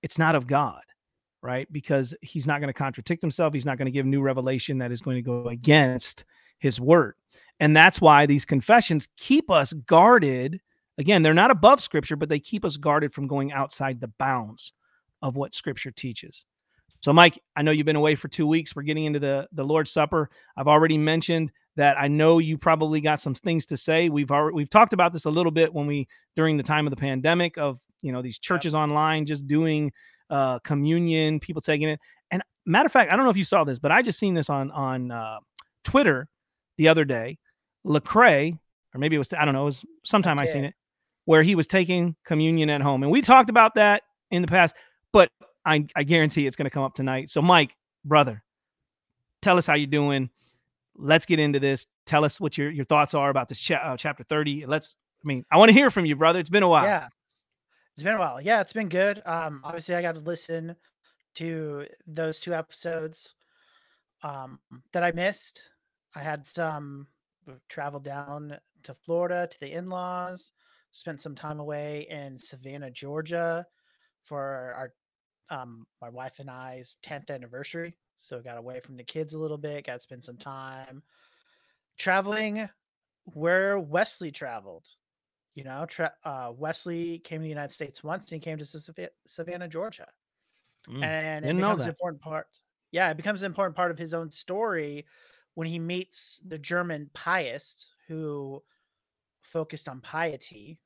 it's 0.02 0.18
not 0.18 0.36
of 0.36 0.48
God, 0.48 0.82
right? 1.42 1.72
Because 1.72 2.14
he's 2.22 2.48
not 2.48 2.60
going 2.60 2.74
to 2.74 2.78
contradict 2.78 3.22
himself. 3.22 3.54
He's 3.54 3.66
not 3.66 3.78
going 3.78 3.86
to 3.86 3.92
give 3.92 4.06
new 4.06 4.22
revelation 4.22 4.80
that 4.80 4.92
is 4.92 5.02
going 5.02 5.16
to 5.16 5.22
go 5.22 5.48
against 5.48 6.26
his 6.60 6.80
word. 6.80 7.16
And 7.60 7.76
that's 7.76 8.00
why 8.00 8.26
these 8.26 8.46
confessions 8.46 9.10
keep 9.18 9.50
us 9.50 9.74
guarded. 9.74 10.62
Again, 10.98 11.24
they're 11.24 11.34
not 11.34 11.52
above 11.52 11.82
scripture, 11.82 12.16
but 12.16 12.30
they 12.30 12.40
keep 12.40 12.64
us 12.64 12.78
guarded 12.78 13.14
from 13.14 13.28
going 13.28 13.52
outside 13.52 14.00
the 14.00 14.12
bounds 14.20 14.74
of 15.22 15.36
what 15.36 15.56
scripture 15.56 15.92
teaches. 15.92 16.46
So, 17.02 17.14
Mike, 17.14 17.40
I 17.56 17.62
know 17.62 17.72
you've 17.72 17.86
been 17.86 17.96
away 17.96 18.16
for 18.16 18.28
two 18.28 18.48
weeks. 18.48 18.76
We're 18.76 18.82
getting 18.84 19.06
into 19.06 19.20
the, 19.20 19.48
the 19.52 19.64
Lord's 19.64 19.92
Supper. 19.92 20.30
I've 20.56 20.68
already 20.68 20.98
mentioned 20.98 21.52
that 21.76 21.96
I 22.00 22.08
know 22.08 22.40
you 22.40 22.58
probably 22.58 23.02
got 23.02 23.22
some 23.22 23.36
things 23.36 23.68
to 23.68 23.78
say. 23.78 24.10
We've 24.10 24.32
already 24.32 24.56
we've 24.56 24.70
talked 24.70 24.94
about 24.94 25.14
this 25.14 25.26
a 25.26 25.30
little 25.30 25.52
bit 25.52 25.74
when 25.74 25.86
we 25.86 26.08
during 26.36 26.58
the 26.58 26.64
time 26.64 26.88
of 26.88 26.92
the 26.92 26.98
pandemic 26.98 27.58
of 27.58 27.80
you 28.02 28.12
know 28.12 28.22
these 28.22 28.40
churches 28.40 28.74
yep. 28.74 28.82
online 28.82 29.26
just 29.26 29.48
doing 29.48 29.92
uh, 30.30 30.60
communion, 30.60 31.40
people 31.40 31.62
taking 31.62 31.90
it. 31.90 32.00
And 32.32 32.44
matter 32.66 32.86
of 32.86 32.92
fact, 32.92 33.12
I 33.12 33.16
don't 33.16 33.26
know 33.26 33.32
if 33.32 33.38
you 33.38 33.44
saw 33.44 33.64
this, 33.64 33.80
but 33.80 33.92
I 33.92 34.02
just 34.02 34.20
seen 34.20 34.34
this 34.34 34.50
on 34.50 34.72
on 34.72 35.12
uh, 35.12 35.40
Twitter 35.84 36.28
the 36.78 36.88
other 36.88 37.06
day. 37.06 37.38
Lecrae, 37.86 38.58
or 38.94 39.00
maybe 39.00 39.16
it 39.16 39.20
was 39.20 39.34
I 39.34 39.46
don't 39.46 39.54
know, 39.54 39.64
it 39.64 39.66
was 39.66 39.86
sometime. 40.04 40.40
I 40.40 40.46
seen 40.46 40.66
it 40.66 40.76
where 41.26 41.44
he 41.44 41.56
was 41.56 41.68
taking 41.68 42.16
communion 42.26 42.70
at 42.70 42.82
home, 42.82 43.04
and 43.04 43.12
we 43.12 43.22
talked 43.22 43.50
about 43.50 43.76
that 43.76 44.04
in 44.32 44.42
the 44.42 44.48
past. 44.48 44.76
But 45.12 45.30
I, 45.68 45.86
I 45.96 46.04
guarantee 46.04 46.48
it's 46.48 46.56
going 46.56 46.66
to 46.66 46.72
come 46.72 46.84
up 46.84 46.94
tonight. 46.94 47.30
So, 47.30 47.42
Mike, 47.42 47.76
brother, 48.06 48.42
tell 49.42 49.58
us 49.58 49.68
how 49.68 49.74
you're 49.74 49.88
doing. 49.88 50.30
Let's 50.96 51.26
get 51.26 51.40
into 51.40 51.60
this. 51.60 51.86
Tell 52.06 52.24
us 52.24 52.40
what 52.40 52.58
your, 52.58 52.72
your 52.72 52.86
thoughts 52.86 53.14
are 53.14 53.30
about 53.30 53.50
this 53.50 53.60
cha- 53.60 53.76
uh, 53.76 53.98
chapter 53.98 54.24
30. 54.24 54.66
Let's, 54.66 54.96
I 55.24 55.28
mean, 55.28 55.46
I 55.52 55.58
want 55.58 55.70
to 55.70 55.74
hear 55.74 55.92
from 55.92 56.06
you, 56.06 56.16
brother. 56.16 56.40
It's 56.40 56.50
been 56.50 56.64
a 56.64 56.70
while. 56.70 56.86
Yeah. 56.86 57.08
It's 57.98 58.04
been 58.04 58.14
a 58.14 58.20
while. 58.20 58.40
Yeah, 58.40 58.62
it's 58.62 58.74
been 58.74 58.90
good. 58.90 59.24
Um, 59.26 59.62
obviously, 59.64 59.96
I 59.96 60.04
got 60.04 60.14
to 60.14 60.22
listen 60.22 60.76
to 61.34 61.88
those 62.06 62.40
two 62.40 62.54
episodes 62.54 63.34
um, 64.22 64.60
that 64.94 65.04
I 65.04 65.12
missed. 65.14 65.64
I 66.14 66.20
had 66.20 66.46
some 66.46 67.08
traveled 67.70 68.04
down 68.04 68.56
to 68.84 68.94
Florida 68.94 69.48
to 69.50 69.60
the 69.60 69.72
in 69.72 69.88
laws, 69.88 70.52
spent 70.92 71.22
some 71.22 71.34
time 71.34 71.60
away 71.60 72.06
in 72.12 72.38
Savannah, 72.38 72.92
Georgia 72.92 73.66
for 74.22 74.76
our 74.78 74.94
um, 75.50 75.88
my 76.00 76.10
wife 76.10 76.38
and 76.38 76.52
I's 76.52 76.98
10th 77.04 77.32
anniversary. 77.32 77.98
So 78.18 78.42
got 78.42 78.60
away 78.60 78.80
from 78.80 78.96
the 78.96 79.04
kids 79.04 79.34
a 79.34 79.40
little 79.40 79.58
bit, 79.58 79.88
got 79.88 79.94
to 79.94 80.00
spend 80.02 80.24
some 80.24 80.38
time 80.38 81.02
traveling 81.98 82.70
where 83.24 83.80
Wesley 83.80 84.32
traveled. 84.32 84.86
You 85.58 85.64
know, 85.64 85.88
tra- 85.88 86.14
uh, 86.24 86.54
Wesley 86.56 87.18
came 87.18 87.40
to 87.40 87.44
the 87.44 87.50
United 87.50 87.74
States 87.74 88.04
once 88.04 88.26
and 88.26 88.40
he 88.40 88.40
came 88.40 88.60
to 88.60 89.12
Savannah, 89.26 89.68
Georgia. 89.68 90.08
Mm, 90.88 91.04
and 91.04 91.46
it 91.46 91.56
becomes 91.58 91.82
an 91.82 91.90
important 91.90 92.22
part. 92.22 92.60
Yeah, 92.92 93.10
it 93.10 93.18
becomes 93.18 93.42
an 93.42 93.48
important 93.48 93.76
part 93.76 93.90
of 93.90 93.98
his 93.98 94.14
own 94.14 94.30
story 94.30 95.08
when 95.56 95.68
he 95.68 95.80
meets 95.80 96.40
the 96.46 96.60
German 96.60 97.10
pietist 97.16 97.88
who 98.08 98.62
focused 99.42 99.90
on 99.90 100.00
piety, 100.00 100.80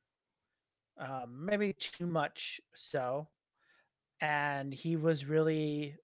um, 0.97 1.45
maybe 1.45 1.73
too 1.73 2.07
much 2.07 2.61
so. 2.73 3.27
And 4.21 4.73
he 4.73 4.95
was 4.95 5.25
really 5.25 5.97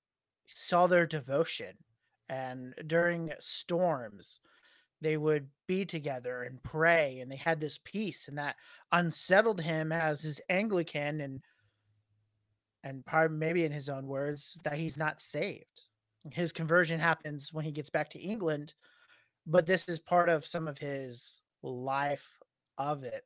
saw 0.54 0.88
their 0.88 1.08
devotion. 1.08 1.78
And 2.28 2.76
during 2.86 3.32
storms, 3.40 4.42
they 5.02 5.18
would 5.18 5.48
be 5.68 5.86
together 5.86 6.44
and 6.44 6.64
pray 6.64 7.20
and 7.20 7.32
they 7.32 7.36
had 7.36 7.60
this 7.60 7.80
peace 7.84 8.28
and 8.28 8.38
that 8.38 8.56
unsettled 8.92 9.62
him 9.62 9.92
as 9.92 10.22
his 10.22 10.42
anglican 10.50 11.22
and 11.22 11.42
and 12.84 13.06
part 13.06 13.32
maybe 13.32 13.66
in 13.66 13.72
his 13.72 13.90
own 13.90 14.08
words 14.08 14.62
that 14.64 14.74
he's 14.76 14.98
not 14.98 15.20
saved. 15.20 15.86
His 16.32 16.52
conversion 16.54 17.00
happens 17.00 17.52
when 17.52 17.66
he 17.66 17.72
gets 17.72 17.90
back 17.90 18.10
to 18.12 18.20
england 18.20 18.74
but 19.46 19.66
this 19.66 19.88
is 19.90 20.00
part 20.00 20.30
of 20.30 20.46
some 20.46 20.68
of 20.68 20.78
his 20.78 21.42
life 21.64 22.28
of 22.78 23.04
it. 23.04 23.24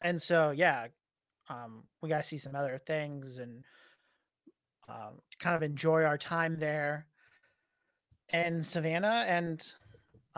And 0.00 0.20
so 0.20 0.50
yeah 0.52 0.88
Um, 1.50 1.84
we 2.02 2.08
got 2.10 2.22
to 2.22 2.28
see 2.28 2.38
some 2.38 2.54
other 2.54 2.78
things 2.86 3.38
and 3.38 3.64
um, 4.88 5.20
kind 5.38 5.56
of 5.56 5.62
enjoy 5.62 6.04
our 6.04 6.18
time 6.18 6.58
there. 6.58 7.06
And 8.30 8.64
Savannah 8.64 9.24
and 9.26 9.62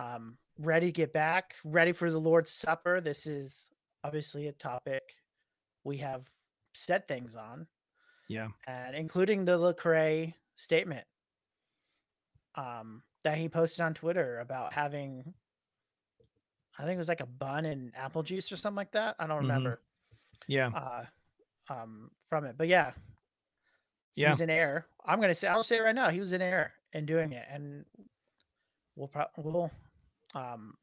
um, 0.00 0.36
ready 0.58 0.86
to 0.86 0.92
get 0.92 1.12
back, 1.12 1.54
ready 1.64 1.92
for 1.92 2.10
the 2.10 2.18
Lord's 2.18 2.50
Supper. 2.50 3.00
This 3.00 3.26
is 3.26 3.70
obviously 4.04 4.46
a 4.46 4.52
topic 4.52 5.02
we 5.84 5.98
have 5.98 6.26
said 6.74 7.06
things 7.06 7.36
on. 7.36 7.66
Yeah. 8.28 8.48
And 8.66 8.94
including 8.94 9.44
the 9.44 9.58
Lecrae 9.58 10.34
statement 10.54 11.04
um, 12.54 13.02
that 13.24 13.36
he 13.38 13.48
posted 13.48 13.80
on 13.80 13.94
Twitter 13.94 14.40
about 14.40 14.72
having, 14.72 15.34
I 16.78 16.82
think 16.82 16.94
it 16.94 16.98
was 16.98 17.08
like 17.08 17.20
a 17.20 17.26
bun 17.26 17.64
and 17.66 17.92
apple 17.96 18.22
juice 18.22 18.50
or 18.52 18.56
something 18.56 18.76
like 18.76 18.92
that. 18.92 19.16
I 19.18 19.26
don't 19.26 19.38
Mhm. 19.38 19.40
remember 19.42 19.82
Yeah. 20.46 20.68
uh, 20.68 21.06
um, 21.68 22.10
from 22.24 22.44
it, 22.44 22.56
but 22.56 22.68
yeah, 22.68 22.94
he 24.14 24.22
Yeah. 24.22 24.30
was 24.30 24.40
in 24.40 24.50
air. 24.50 24.86
I'm 25.04 25.20
gonna 25.20 25.34
say, 25.34 25.48
I'll 25.48 25.62
say 25.62 25.76
it 25.78 25.82
right 25.82 25.94
now, 25.94 26.08
he 26.10 26.20
was 26.20 26.32
in 26.32 26.42
air 26.42 26.74
and 26.92 27.06
doing 27.06 27.32
it, 27.32 27.46
and 27.48 27.84
we'll 28.96 29.08
probably 29.08 29.44
we'll 29.44 29.70
um, 30.34 30.74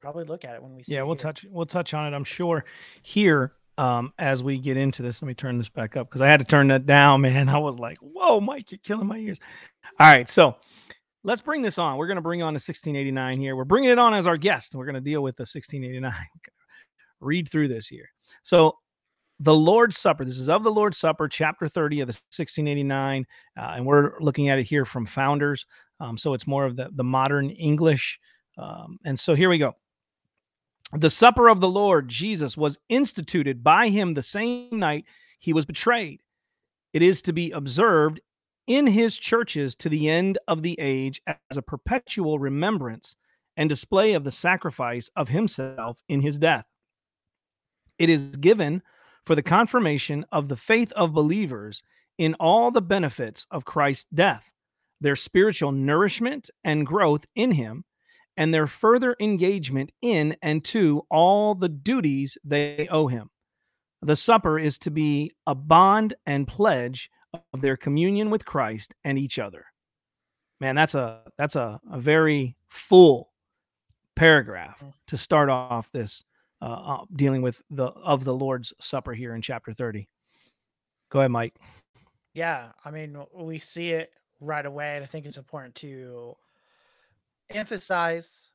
probably 0.00 0.24
look 0.24 0.44
at 0.44 0.54
it 0.54 0.62
when 0.62 0.74
we 0.74 0.82
see. 0.82 0.94
yeah 0.94 1.02
we'll 1.02 1.14
here. 1.14 1.22
touch 1.22 1.44
we'll 1.50 1.66
touch 1.66 1.94
on 1.94 2.12
it 2.12 2.16
i'm 2.16 2.24
sure. 2.24 2.64
Here 3.02 3.52
um 3.78 4.12
as 4.18 4.42
we 4.42 4.58
get 4.58 4.76
into 4.76 5.02
this 5.02 5.20
let 5.20 5.26
me 5.26 5.34
turn 5.34 5.58
this 5.58 5.68
back 5.68 5.96
up 5.96 6.08
because 6.08 6.22
i 6.22 6.26
had 6.26 6.40
to 6.40 6.46
turn 6.46 6.68
that 6.68 6.86
down 6.86 7.20
man. 7.22 7.48
I 7.48 7.58
was 7.58 7.78
like 7.78 7.98
whoa 7.98 8.40
mike 8.40 8.70
you're 8.70 8.78
killing 8.82 9.06
my 9.06 9.18
ears. 9.18 9.38
All 9.98 10.06
right 10.06 10.28
so 10.28 10.56
let's 11.24 11.40
bring 11.40 11.60
this 11.60 11.76
on. 11.76 11.96
We're 11.96 12.06
going 12.06 12.16
to 12.16 12.22
bring 12.22 12.42
on 12.42 12.52
the 12.52 12.58
1689 12.58 13.40
here. 13.40 13.56
We're 13.56 13.64
bringing 13.64 13.90
it 13.90 13.98
on 13.98 14.14
as 14.14 14.26
our 14.26 14.36
guest 14.36 14.74
we're 14.74 14.86
going 14.86 14.94
to 14.94 15.00
deal 15.00 15.22
with 15.22 15.36
the 15.36 15.42
1689 15.42 16.12
read 17.20 17.50
through 17.50 17.68
this 17.68 17.88
here. 17.88 18.08
So 18.42 18.76
the 19.40 19.54
lord's 19.54 19.98
supper 19.98 20.24
this 20.24 20.38
is 20.38 20.48
of 20.48 20.62
the 20.62 20.72
lord's 20.72 20.96
supper 20.96 21.28
chapter 21.28 21.68
30 21.68 22.00
of 22.00 22.06
the 22.06 22.18
1689 22.34 23.26
uh, 23.58 23.72
and 23.76 23.84
we're 23.84 24.12
looking 24.20 24.48
at 24.48 24.58
it 24.58 24.64
here 24.66 24.84
from 24.86 25.04
founders. 25.04 25.66
Um, 26.00 26.16
so 26.16 26.32
it's 26.32 26.46
more 26.46 26.64
of 26.64 26.76
the, 26.76 26.90
the 26.94 27.04
modern 27.04 27.50
english 27.50 28.18
um, 28.56 28.98
and 29.04 29.18
so 29.18 29.34
here 29.34 29.48
we 29.48 29.58
go 29.58 29.74
the 30.92 31.10
supper 31.10 31.48
of 31.48 31.60
the 31.60 31.68
Lord 31.68 32.08
Jesus 32.08 32.56
was 32.56 32.78
instituted 32.88 33.64
by 33.64 33.88
him 33.88 34.14
the 34.14 34.22
same 34.22 34.78
night 34.78 35.04
he 35.38 35.52
was 35.52 35.66
betrayed. 35.66 36.22
It 36.92 37.02
is 37.02 37.22
to 37.22 37.32
be 37.32 37.50
observed 37.50 38.20
in 38.66 38.86
his 38.86 39.18
churches 39.18 39.74
to 39.76 39.88
the 39.88 40.08
end 40.08 40.38
of 40.46 40.62
the 40.62 40.78
age 40.78 41.20
as 41.26 41.56
a 41.56 41.62
perpetual 41.62 42.38
remembrance 42.38 43.16
and 43.56 43.68
display 43.68 44.12
of 44.12 44.24
the 44.24 44.30
sacrifice 44.30 45.10
of 45.16 45.28
himself 45.28 46.02
in 46.08 46.20
his 46.20 46.38
death. 46.38 46.66
It 47.98 48.08
is 48.08 48.36
given 48.36 48.82
for 49.24 49.34
the 49.34 49.42
confirmation 49.42 50.24
of 50.30 50.48
the 50.48 50.56
faith 50.56 50.92
of 50.92 51.12
believers 51.12 51.82
in 52.18 52.34
all 52.34 52.70
the 52.70 52.82
benefits 52.82 53.46
of 53.50 53.64
Christ's 53.64 54.06
death, 54.14 54.52
their 55.00 55.16
spiritual 55.16 55.72
nourishment 55.72 56.48
and 56.62 56.86
growth 56.86 57.26
in 57.34 57.52
him 57.52 57.84
and 58.36 58.52
their 58.52 58.66
further 58.66 59.16
engagement 59.20 59.92
in 60.02 60.36
and 60.42 60.64
to 60.64 61.06
all 61.10 61.54
the 61.54 61.68
duties 61.68 62.36
they 62.44 62.88
owe 62.90 63.06
him. 63.06 63.30
The 64.02 64.16
supper 64.16 64.58
is 64.58 64.78
to 64.80 64.90
be 64.90 65.32
a 65.46 65.54
bond 65.54 66.14
and 66.26 66.46
pledge 66.46 67.10
of 67.52 67.60
their 67.60 67.76
communion 67.76 68.30
with 68.30 68.44
Christ 68.44 68.94
and 69.04 69.18
each 69.18 69.38
other. 69.38 69.66
Man, 70.60 70.74
that's 70.74 70.94
a 70.94 71.22
that's 71.36 71.56
a, 71.56 71.80
a 71.90 71.98
very 71.98 72.56
full 72.68 73.32
paragraph 74.14 74.82
to 75.06 75.16
start 75.16 75.50
off 75.50 75.90
this 75.92 76.24
uh, 76.62 76.64
uh, 76.64 77.04
dealing 77.14 77.42
with 77.42 77.62
the 77.70 77.86
of 77.86 78.24
the 78.24 78.34
Lord's 78.34 78.72
Supper 78.80 79.12
here 79.12 79.34
in 79.34 79.42
chapter 79.42 79.72
30. 79.72 80.08
Go 81.10 81.20
ahead, 81.20 81.30
Mike. 81.30 81.54
Yeah, 82.34 82.72
I 82.84 82.90
mean, 82.90 83.18
we 83.34 83.58
see 83.58 83.90
it 83.90 84.10
right 84.40 84.64
away, 84.64 84.96
and 84.96 85.04
I 85.04 85.06
think 85.06 85.26
it's 85.26 85.38
important 85.38 85.74
to 85.76 86.36
emphasize 87.50 88.50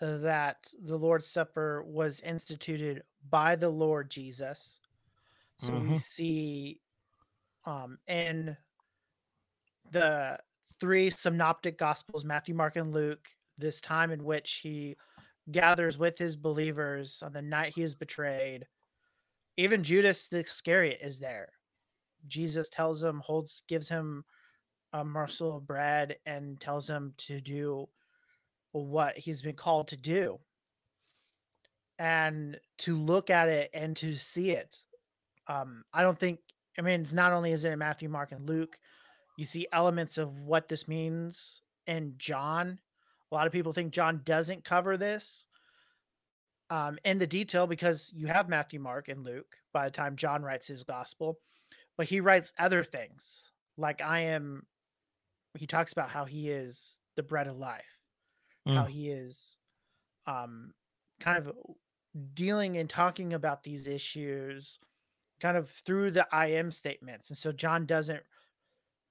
that 0.00 0.72
the 0.82 0.98
Lord's 0.98 1.26
Supper 1.26 1.82
was 1.84 2.20
instituted 2.20 3.02
by 3.28 3.56
the 3.56 3.68
Lord 3.70 4.10
Jesus. 4.10 4.80
So 5.56 5.78
we 5.78 5.96
Mhm. 5.96 6.00
see 6.00 6.80
um, 7.66 7.98
in 8.08 8.56
the 9.90 10.38
three 10.80 11.10
synoptic 11.10 11.78
gospels, 11.78 12.24
Matthew, 12.24 12.54
Mark, 12.54 12.76
and 12.76 12.92
Luke, 12.92 13.28
this 13.58 13.80
time 13.80 14.10
in 14.10 14.24
which 14.24 14.54
he 14.62 14.96
gathers 15.50 15.96
with 15.98 16.18
his 16.18 16.36
believers 16.36 17.22
on 17.22 17.32
the 17.32 17.42
night 17.42 17.74
he 17.74 17.82
is 17.82 17.94
betrayed. 17.94 18.66
Even 19.56 19.82
Judas 19.82 20.28
the 20.28 20.40
Iscariot 20.44 21.00
is 21.02 21.18
there. 21.18 21.52
Jesus 22.28 22.68
tells 22.68 23.02
him, 23.02 23.20
holds, 23.20 23.62
gives 23.68 23.88
him 23.88 24.24
a 24.92 25.04
morsel 25.04 25.58
of 25.58 25.66
bread 25.66 26.18
and 26.26 26.60
tells 26.60 26.88
him 26.88 27.14
to 27.18 27.40
do 27.40 27.88
what 28.84 29.16
he's 29.16 29.42
been 29.42 29.54
called 29.54 29.88
to 29.88 29.96
do. 29.96 30.38
And 31.98 32.58
to 32.78 32.96
look 32.96 33.30
at 33.30 33.48
it 33.48 33.70
and 33.72 33.96
to 33.96 34.14
see 34.14 34.50
it. 34.50 34.82
Um, 35.46 35.84
I 35.94 36.02
don't 36.02 36.18
think, 36.18 36.40
I 36.78 36.82
mean, 36.82 37.00
it's 37.00 37.12
not 37.12 37.32
only 37.32 37.52
is 37.52 37.64
it 37.64 37.72
in 37.72 37.78
Matthew, 37.78 38.08
Mark, 38.08 38.32
and 38.32 38.46
Luke, 38.46 38.78
you 39.36 39.44
see 39.44 39.66
elements 39.72 40.18
of 40.18 40.40
what 40.40 40.68
this 40.68 40.88
means 40.88 41.62
in 41.86 42.14
John. 42.18 42.78
A 43.30 43.34
lot 43.34 43.46
of 43.46 43.52
people 43.52 43.72
think 43.72 43.92
John 43.92 44.20
doesn't 44.24 44.64
cover 44.64 44.96
this 44.96 45.46
um, 46.70 46.98
in 47.04 47.18
the 47.18 47.26
detail 47.26 47.66
because 47.66 48.10
you 48.14 48.26
have 48.26 48.48
Matthew, 48.48 48.80
Mark, 48.80 49.08
and 49.08 49.24
Luke 49.24 49.56
by 49.72 49.84
the 49.84 49.90
time 49.90 50.16
John 50.16 50.42
writes 50.42 50.66
his 50.66 50.84
gospel, 50.84 51.38
but 51.96 52.06
he 52.06 52.20
writes 52.20 52.52
other 52.58 52.82
things 52.82 53.52
like 53.76 54.00
I 54.02 54.20
am. 54.20 54.66
He 55.56 55.66
talks 55.66 55.92
about 55.92 56.10
how 56.10 56.24
he 56.24 56.50
is 56.50 56.98
the 57.16 57.22
bread 57.22 57.46
of 57.46 57.56
life, 57.56 57.95
how 58.66 58.84
Mm. 58.84 58.88
he 58.88 59.10
is 59.10 59.58
um, 60.26 60.74
kind 61.20 61.38
of 61.38 61.52
dealing 62.34 62.76
and 62.78 62.90
talking 62.90 63.34
about 63.34 63.62
these 63.62 63.86
issues 63.86 64.78
kind 65.40 65.56
of 65.56 65.70
through 65.70 66.10
the 66.10 66.26
I 66.32 66.46
am 66.46 66.70
statements. 66.70 67.30
And 67.30 67.36
so 67.36 67.52
John 67.52 67.86
doesn't 67.86 68.22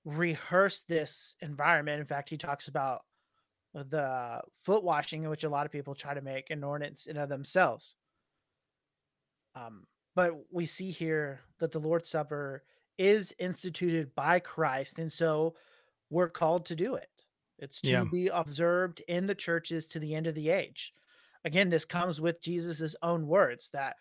rehearse 0.04 0.82
this 0.82 1.36
environment. 1.42 2.00
In 2.00 2.06
fact, 2.06 2.30
he 2.30 2.38
talks 2.38 2.68
about 2.68 3.02
the 3.74 4.42
foot 4.64 4.84
washing, 4.84 5.24
in 5.24 5.30
which 5.30 5.44
a 5.44 5.50
lot 5.50 5.66
of 5.66 5.72
people 5.72 5.94
try 5.96 6.14
to 6.14 6.22
make 6.22 6.50
an 6.50 6.64
ordinance 6.64 7.06
in 7.06 7.18
of 7.18 7.30
themselves. 7.30 7.96
Um, 9.54 9.86
but 10.16 10.34
we 10.52 10.66
see 10.66 10.92
here 10.92 11.42
that 11.60 11.72
the 11.72 11.80
Lord's 11.80 12.10
Supper 12.10 12.64
is 12.98 13.34
instituted 13.38 14.16
by 14.16 14.40
Christ, 14.40 15.00
and 15.00 15.12
so 15.12 15.56
we're 16.10 16.30
called 16.30 16.66
to 16.68 16.76
do 16.76 16.96
it. 16.96 17.10
It's 17.60 17.82
to 17.82 17.90
Yeah. 17.92 18.04
be 18.04 18.28
observed 18.28 19.00
in 19.08 19.26
the 19.26 19.36
churches 19.36 19.88
to 19.88 20.00
the 20.00 20.14
end 20.16 20.28
of 20.28 20.36
the 20.36 20.50
age. 20.50 20.94
Again, 21.46 21.70
this 21.70 21.86
comes 21.86 22.20
with 22.20 22.42
Jesus's 22.42 22.96
own 23.02 23.28
words 23.28 23.70
that 23.72 23.98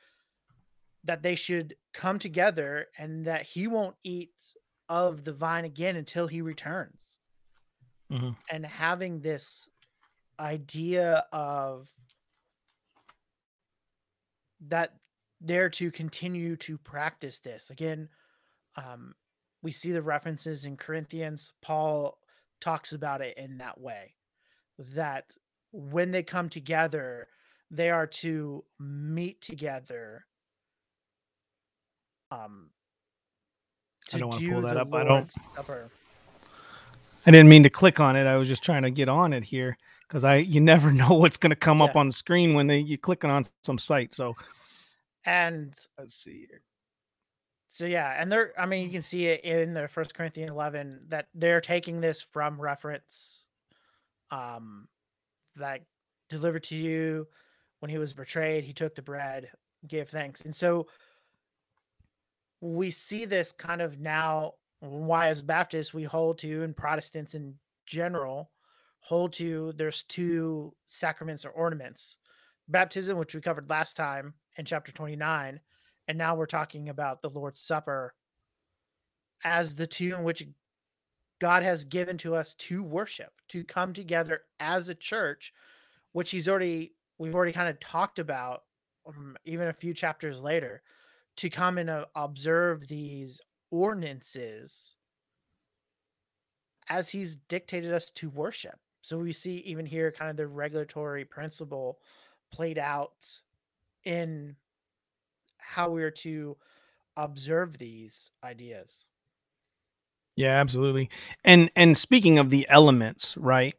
that 1.07 1.21
they 1.21 1.35
should 1.35 1.77
come 1.93 2.19
together 2.19 2.87
and 2.97 3.27
that 3.27 3.43
he 3.43 3.67
won't 3.67 3.95
eat 4.05 4.57
of 4.89 5.23
the 5.23 5.35
vine 5.35 5.67
again 5.67 5.97
until 5.97 6.27
he 6.27 6.41
returns. 6.41 7.21
Mhm. 8.11 8.35
And 8.51 8.65
having 8.65 9.21
this 9.21 9.69
idea 10.39 11.27
of 11.31 11.91
that 14.61 14.99
they're 15.41 15.69
to 15.69 15.91
continue 15.91 16.57
to 16.57 16.79
practice 16.79 17.41
this. 17.41 17.69
Again, 17.69 18.09
um, 18.77 19.15
we 19.61 19.73
see 19.73 19.93
the 19.93 20.01
references 20.03 20.65
in 20.65 20.79
Corinthians. 20.79 21.53
Paul 21.61 22.19
talks 22.65 22.93
about 22.93 23.21
it 23.21 23.37
in 23.37 23.59
that 23.59 23.79
way 23.79 24.15
that 24.79 25.27
when 25.73 26.11
they 26.11 26.23
come 26.23 26.49
together, 26.49 27.29
they 27.71 27.91
are 27.91 28.07
to 28.07 28.65
meet 28.81 29.43
together. 29.43 30.25
Um, 32.31 32.71
I 34.13 34.19
don't 34.19 34.31
wanna 34.31 34.51
pull 34.51 34.63
that 34.63 34.77
up. 34.79 34.95
I 34.95 35.05
don't- 35.05 35.33
Supper. 35.55 35.91
I 37.27 37.31
didn't 37.31 37.49
mean 37.49 37.63
to 37.63 37.71
click 37.71 38.01
on 38.01 38.17
it. 38.17 38.27
I 38.27 38.37
was 38.37 38.49
just 38.49 38.63
trying 38.63 38.83
to 38.83 38.91
get 38.91 39.09
on 39.09 39.33
it 39.33 39.45
here 39.45 39.77
because 40.09 40.25
I 40.25 40.37
you 40.37 40.61
never 40.61 40.93
know 41.01 41.15
what's 41.15 41.37
going 41.37 41.51
to 41.51 41.57
come 41.57 41.81
up 41.81 41.97
on 41.97 42.07
the 42.07 42.13
screen 42.13 42.55
when 42.55 42.67
they 42.67 42.79
you 42.79 42.99
clicking 42.99 43.31
on 43.31 43.45
some 43.63 43.79
site. 43.79 44.15
So 44.15 44.35
And 45.25 45.75
let's 45.99 46.15
see 46.15 46.47
here. 46.49 46.63
So 47.75 47.87
yeah, 47.87 48.15
and 48.17 48.31
they're 48.31 48.53
I 48.57 48.67
mean 48.67 48.85
you 48.85 48.91
can 48.91 49.03
see 49.03 49.27
it 49.27 49.43
in 49.43 49.75
the 49.75 49.89
first 49.89 50.15
Corinthians 50.15 50.53
11 50.53 51.07
that 51.09 51.27
they're 51.35 51.61
taking 51.61 52.01
this 52.01 52.23
from 52.23 52.61
reference 52.61 53.47
um 54.31 54.87
that 55.57 55.81
delivered 56.29 56.63
to 56.65 56.77
you 56.77 57.27
when 57.81 57.91
he 57.91 57.99
was 57.99 58.15
betrayed, 58.15 58.63
he 58.63 58.73
took 58.73 58.95
the 58.95 59.03
bread, 59.03 59.51
gave 59.89 60.09
thanks. 60.09 60.43
And 60.43 60.55
so 60.55 60.87
we 62.61 62.91
see 62.91 63.25
this 63.25 63.51
kind 63.51 63.83
of 63.83 63.99
now 63.99 64.53
why 64.79 65.27
as 65.27 65.43
Baptists 65.43 65.93
we 65.93 66.05
hold 66.05 66.39
to 66.39 66.63
and 66.63 66.77
Protestants 66.77 67.35
in 67.35 67.57
general 67.87 68.53
hold 69.01 69.33
to 69.33 69.73
there's 69.75 70.05
two 70.05 70.73
sacraments 70.87 71.45
or 71.45 71.51
ordinances. 71.51 72.19
Baptism 72.69 73.19
which 73.19 73.35
we 73.35 73.41
covered 73.41 73.69
last 73.69 73.97
time 73.97 74.35
in 74.59 74.65
chapter 74.65 74.93
29 74.93 75.59
And 76.09 76.19
now 76.19 76.35
we're 76.35 76.47
talking 76.47 76.89
about 76.89 77.23
the 77.23 77.31
Lord's 77.31 77.61
Supper 77.61 78.15
as 79.43 79.75
the 79.75 79.87
two 79.87 80.15
in 80.15 80.23
which 80.23 80.47
God 81.41 81.63
has 81.63 81.85
given 81.85 82.17
to 82.19 82.35
us 82.35 82.55
to 82.55 82.83
worship, 82.83 83.33
to 83.49 83.65
come 83.65 83.93
together 83.93 84.43
as 84.61 84.89
a 84.89 84.95
church, 84.95 85.53
which 86.13 86.31
he's 86.31 86.49
already 86.49 86.93
we've 87.19 87.35
already 87.35 87.53
kind 87.53 87.69
of 87.69 87.79
talked 87.81 88.19
about 88.19 88.63
um, 89.07 89.37
even 89.45 89.69
a 89.69 89.73
few 89.73 89.95
chapters 89.95 90.43
later 90.43 90.83
to 91.37 91.51
come 91.51 91.79
and 91.79 91.91
uh, 91.91 92.07
observe 92.15 92.89
these 92.89 93.41
ordinances 93.71 94.95
as 96.89 97.11
he's 97.11 97.37
dictated 97.37 97.93
us 97.93 98.11
to 98.11 98.31
worship. 98.31 98.79
So 99.03 99.19
we 99.19 99.33
see 99.33 99.57
even 99.59 99.87
here 99.87 100.13
kind 100.13 100.31
of 100.31 100.37
the 100.37 100.47
regulatory 100.47 101.25
principle 101.25 101.99
played 102.53 102.79
out 102.79 103.25
in 104.05 104.57
how 105.65 105.91
we 105.91 106.03
are 106.03 106.11
to 106.11 106.57
observe 107.17 107.79
these 107.79 108.31
ideas. 108.43 109.07
Yeah, 110.37 110.61
absolutely. 110.61 111.11
And 111.45 111.71
and 111.77 111.97
speaking 111.97 112.39
of 112.39 112.51
the 112.51 112.67
elements, 112.69 113.37
right? 113.37 113.75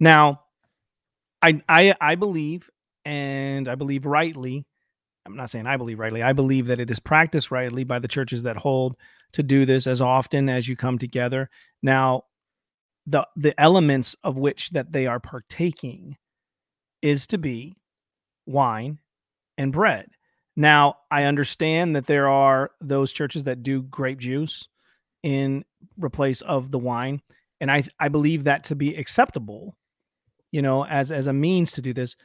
Now, 0.00 0.42
I 1.42 1.62
I 1.68 1.94
I 2.00 2.14
believe 2.14 2.70
and 3.04 3.68
I 3.68 3.74
believe 3.74 4.06
rightly. 4.06 4.66
I'm 5.26 5.36
not 5.36 5.50
saying 5.50 5.66
I 5.66 5.76
believe 5.76 5.98
rightly. 5.98 6.22
I 6.22 6.32
believe 6.32 6.66
that 6.68 6.80
it 6.80 6.90
is 6.90 7.00
practiced 7.00 7.50
rightly 7.50 7.84
by 7.84 7.98
the 7.98 8.08
churches 8.08 8.42
that 8.44 8.56
hold 8.56 8.96
to 9.32 9.42
do 9.42 9.66
this 9.66 9.86
as 9.86 10.00
often 10.00 10.48
as 10.48 10.68
you 10.68 10.76
come 10.76 10.98
together. 10.98 11.50
Now, 11.82 12.22
the 13.06 13.26
the 13.36 13.58
elements 13.60 14.16
of 14.24 14.38
which 14.38 14.70
that 14.70 14.92
they 14.92 15.06
are 15.06 15.20
partaking 15.20 16.16
is 17.02 17.26
to 17.28 17.38
be 17.38 17.76
wine 18.46 18.98
and 19.58 19.72
bread. 19.72 20.08
Now, 20.58 20.96
I 21.08 21.22
understand 21.22 21.94
that 21.94 22.06
there 22.06 22.28
are 22.28 22.72
those 22.80 23.12
churches 23.12 23.44
that 23.44 23.62
do 23.62 23.80
grape 23.80 24.18
juice 24.18 24.66
in 25.22 25.64
replace 25.96 26.40
of 26.40 26.72
the 26.72 26.80
wine, 26.80 27.22
and 27.60 27.70
I 27.70 27.84
I 28.00 28.08
believe 28.08 28.42
that 28.42 28.64
to 28.64 28.74
be 28.74 28.96
acceptable, 28.96 29.76
you 30.50 30.60
know, 30.60 30.84
as 30.84 31.12
as 31.12 31.28
a 31.28 31.32
means 31.32 31.70
to 31.72 31.80
do 31.80 31.92
this. 31.94 32.16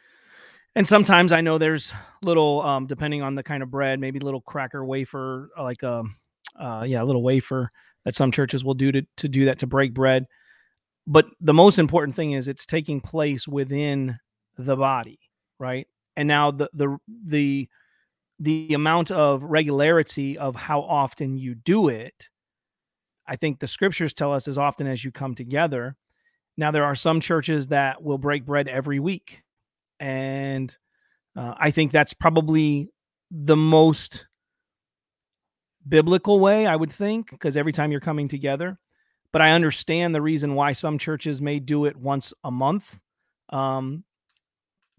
And 0.76 0.88
sometimes 0.88 1.32
I 1.32 1.41
know 1.41 1.60
there's 1.60 1.93
little, 2.24 2.63
um, 2.63 2.88
depending 2.88 3.22
on 3.22 3.36
the 3.36 3.43
kind 3.43 3.62
of 3.62 3.69
bread, 3.69 4.00
maybe 4.00 4.17
little 4.19 4.41
cracker 4.41 4.84
wafer, 4.84 5.52
like 5.56 5.84
a, 5.84 6.00
um, 6.00 6.15
uh, 6.60 6.86
yeah, 6.88 7.04
a 7.04 7.06
little 7.06 7.22
wafer 7.22 7.69
that 8.04 8.15
some 8.15 8.32
churches 8.32 8.65
will 8.65 8.74
do 8.74 8.91
to 8.93 9.04
to 9.17 9.30
do 9.30 9.46
that 9.46 9.60
to 9.60 9.67
break 9.67 9.93
bread. 9.93 10.26
But 11.06 11.28
the 11.39 11.54
most 11.54 11.78
important 11.78 12.15
thing 12.15 12.32
is 12.32 12.48
it's 12.48 12.65
taking 12.65 13.00
place 13.00 13.48
within 13.48 14.17
the 14.58 14.76
body, 14.76 15.19
right? 15.60 15.86
And 16.15 16.28
now 16.28 16.50
the 16.50 16.72
the 16.74 16.98
the 17.08 17.69
the 18.43 18.73
amount 18.73 19.12
of 19.12 19.43
regularity 19.43 20.38
of 20.38 20.56
how 20.56 20.82
often 20.82 21.38
you 21.38 21.56
do 21.56 21.89
it, 21.89 22.29
I 23.27 23.36
think 23.36 23.60
the 23.60 23.67
scriptures 23.67 24.13
tell 24.13 24.34
us 24.34 24.47
as 24.47 24.58
often 24.58 24.88
as 24.88 25.03
you 25.03 25.12
come 25.12 25.36
together. 25.36 25.95
Now 26.58 26.71
there 26.71 26.84
are 26.84 26.95
some 26.95 27.19
churches 27.19 27.67
that 27.67 28.03
will 28.03 28.17
break 28.17 28.45
bread 28.45 28.67
every 28.67 28.99
week, 28.99 29.43
and 29.99 30.75
uh, 31.36 31.53
I 31.58 31.71
think 31.71 31.91
that's 31.91 32.13
probably 32.13 32.89
the 33.32 33.58
most 33.58 34.27
biblical 35.88 36.39
way 36.39 36.67
I 36.67 36.75
would 36.75 36.91
think 36.91 37.32
because 37.32 37.58
every 37.58 37.71
time 37.71 37.91
you're 37.91 37.99
coming 37.99 38.27
together 38.27 38.77
but 39.34 39.41
I 39.41 39.51
understand 39.51 40.15
the 40.15 40.21
reason 40.21 40.53
why 40.53 40.71
some 40.71 40.97
churches 40.97 41.41
may 41.41 41.60
do 41.60 41.86
it 41.86 41.97
once 41.97 42.34
a 42.43 42.51
month, 42.51 42.99
um, 43.49 44.06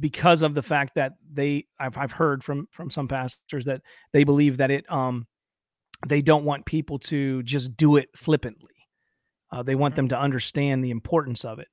because 0.01 0.43
of 0.43 0.55
the 0.55 0.63
fact 0.63 0.95
that 0.97 1.13
they 1.33 1.67
I've, 1.79 1.97
I've 1.97 2.13
heard 2.13 2.43
from 2.43 2.69
from 2.71 2.91
some 2.91 3.09
pastors 3.09 3.65
that 3.67 3.83
they 4.13 4.25
believe 4.25 4.57
that 4.59 4.71
it 4.71 4.91
um 4.91 5.27
they 6.07 6.23
don't 6.23 6.45
want 6.45 6.67
people 6.67 6.99
to 6.99 7.43
just 7.45 7.77
do 7.77 7.97
it 7.97 8.09
flippantly. 8.17 8.75
Uh, 9.51 9.63
they 9.63 9.75
want 9.75 9.93
mm-hmm. 9.93 9.97
them 9.97 10.09
to 10.09 10.19
understand 10.19 10.85
the 10.85 10.91
importance 10.91 11.45
of 11.45 11.59
it. 11.59 11.69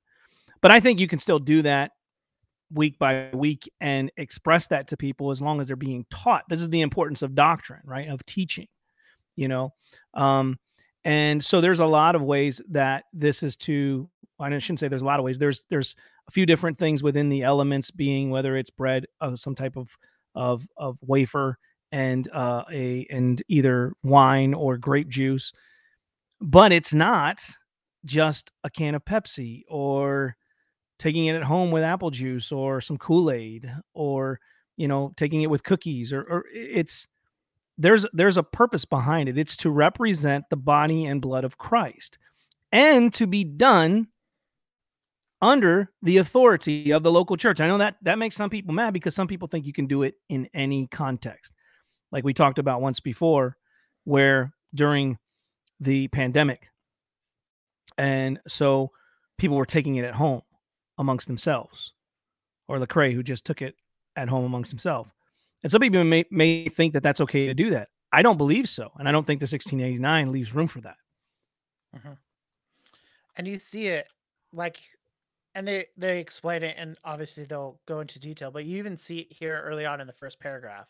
But 0.60 0.70
I 0.70 0.80
think 0.80 1.00
you 1.00 1.08
can 1.08 1.18
still 1.18 1.40
do 1.40 1.62
that 1.62 1.90
week 2.72 2.98
by 2.98 3.28
week 3.34 3.70
and 3.80 4.10
express 4.16 4.68
that 4.68 4.88
to 4.88 4.96
people 4.96 5.30
as 5.30 5.42
long 5.42 5.60
as 5.60 5.66
they're 5.66 5.76
being 5.76 6.06
taught. 6.10 6.44
This 6.48 6.60
is 6.60 6.70
the 6.70 6.80
importance 6.80 7.20
of 7.22 7.34
doctrine, 7.34 7.82
right? 7.84 8.08
Of 8.08 8.24
teaching, 8.24 8.68
you 9.36 9.48
know. 9.48 9.74
Um, 10.14 10.58
and 11.04 11.44
so 11.44 11.60
there's 11.60 11.80
a 11.80 11.86
lot 11.86 12.14
of 12.14 12.22
ways 12.22 12.60
that 12.70 13.04
this 13.12 13.42
is 13.42 13.56
to 13.58 14.08
I 14.38 14.58
shouldn't 14.58 14.80
say 14.80 14.88
there's 14.88 15.02
a 15.02 15.06
lot 15.06 15.20
of 15.20 15.24
ways. 15.24 15.38
There's 15.38 15.64
there's 15.70 15.94
a 16.28 16.30
few 16.30 16.46
different 16.46 16.78
things 16.78 17.02
within 17.02 17.28
the 17.28 17.42
elements 17.42 17.90
being 17.90 18.30
whether 18.30 18.56
it's 18.56 18.70
bread, 18.70 19.06
uh, 19.20 19.36
some 19.36 19.54
type 19.54 19.76
of 19.76 19.96
of 20.34 20.66
of 20.76 20.98
wafer 21.02 21.58
and 21.90 22.28
uh, 22.32 22.64
a 22.70 23.06
and 23.10 23.42
either 23.48 23.92
wine 24.02 24.54
or 24.54 24.78
grape 24.78 25.08
juice. 25.08 25.52
But 26.40 26.72
it's 26.72 26.94
not 26.94 27.42
just 28.04 28.50
a 28.64 28.70
can 28.70 28.94
of 28.94 29.04
Pepsi 29.04 29.62
or 29.68 30.36
taking 30.98 31.26
it 31.26 31.36
at 31.36 31.44
home 31.44 31.70
with 31.70 31.82
apple 31.82 32.10
juice 32.10 32.50
or 32.52 32.80
some 32.80 32.96
Kool-Aid 32.96 33.72
or 33.94 34.40
you 34.76 34.88
know 34.88 35.12
taking 35.16 35.42
it 35.42 35.50
with 35.50 35.62
cookies 35.62 36.12
or, 36.12 36.22
or 36.22 36.44
it's 36.52 37.06
there's 37.78 38.06
there's 38.12 38.36
a 38.36 38.42
purpose 38.42 38.84
behind 38.84 39.28
it. 39.28 39.38
It's 39.38 39.56
to 39.58 39.70
represent 39.70 40.44
the 40.50 40.56
body 40.56 41.04
and 41.04 41.20
blood 41.20 41.44
of 41.44 41.58
Christ 41.58 42.18
and 42.70 43.12
to 43.14 43.26
be 43.26 43.44
done 43.44 44.08
under 45.42 45.90
the 46.02 46.18
authority 46.18 46.92
of 46.92 47.02
the 47.02 47.10
local 47.10 47.36
church. 47.36 47.60
I 47.60 47.66
know 47.66 47.78
that 47.78 47.96
that 48.02 48.18
makes 48.18 48.36
some 48.36 48.48
people 48.48 48.72
mad 48.72 48.94
because 48.94 49.14
some 49.14 49.26
people 49.26 49.48
think 49.48 49.66
you 49.66 49.72
can 49.72 49.86
do 49.86 50.04
it 50.04 50.14
in 50.28 50.48
any 50.54 50.86
context. 50.86 51.52
Like 52.12 52.24
we 52.24 52.32
talked 52.32 52.58
about 52.58 52.80
once 52.80 53.00
before 53.00 53.56
where 54.04 54.54
during 54.74 55.18
the 55.80 56.08
pandemic 56.08 56.68
and 57.98 58.40
so 58.46 58.92
people 59.36 59.56
were 59.56 59.66
taking 59.66 59.96
it 59.96 60.04
at 60.04 60.14
home 60.14 60.42
amongst 60.96 61.26
themselves 61.26 61.92
or 62.68 62.78
Lecrae 62.78 63.12
who 63.12 63.22
just 63.22 63.44
took 63.44 63.60
it 63.60 63.74
at 64.16 64.28
home 64.28 64.44
amongst 64.44 64.70
himself. 64.70 65.08
And 65.62 65.70
some 65.70 65.80
people 65.80 66.02
may, 66.04 66.24
may 66.30 66.68
think 66.68 66.92
that 66.92 67.02
that's 67.02 67.20
okay 67.20 67.46
to 67.46 67.54
do 67.54 67.70
that. 67.70 67.88
I 68.12 68.22
don't 68.22 68.38
believe 68.38 68.68
so. 68.68 68.92
And 68.98 69.08
I 69.08 69.12
don't 69.12 69.26
think 69.26 69.40
the 69.40 69.44
1689 69.44 70.32
leaves 70.32 70.54
room 70.54 70.68
for 70.68 70.80
that. 70.82 70.96
Mm-hmm. 71.96 72.12
And 73.36 73.48
you 73.48 73.58
see 73.58 73.86
it 73.86 74.06
like, 74.52 74.78
and 75.54 75.68
they, 75.68 75.86
they 75.96 76.18
explain 76.18 76.62
it, 76.62 76.76
and 76.78 76.98
obviously 77.04 77.44
they'll 77.44 77.80
go 77.86 78.00
into 78.00 78.18
detail, 78.18 78.50
but 78.50 78.64
you 78.64 78.78
even 78.78 78.96
see 78.96 79.18
it 79.20 79.32
here 79.32 79.62
early 79.64 79.84
on 79.84 80.00
in 80.00 80.06
the 80.06 80.12
first 80.12 80.40
paragraph. 80.40 80.88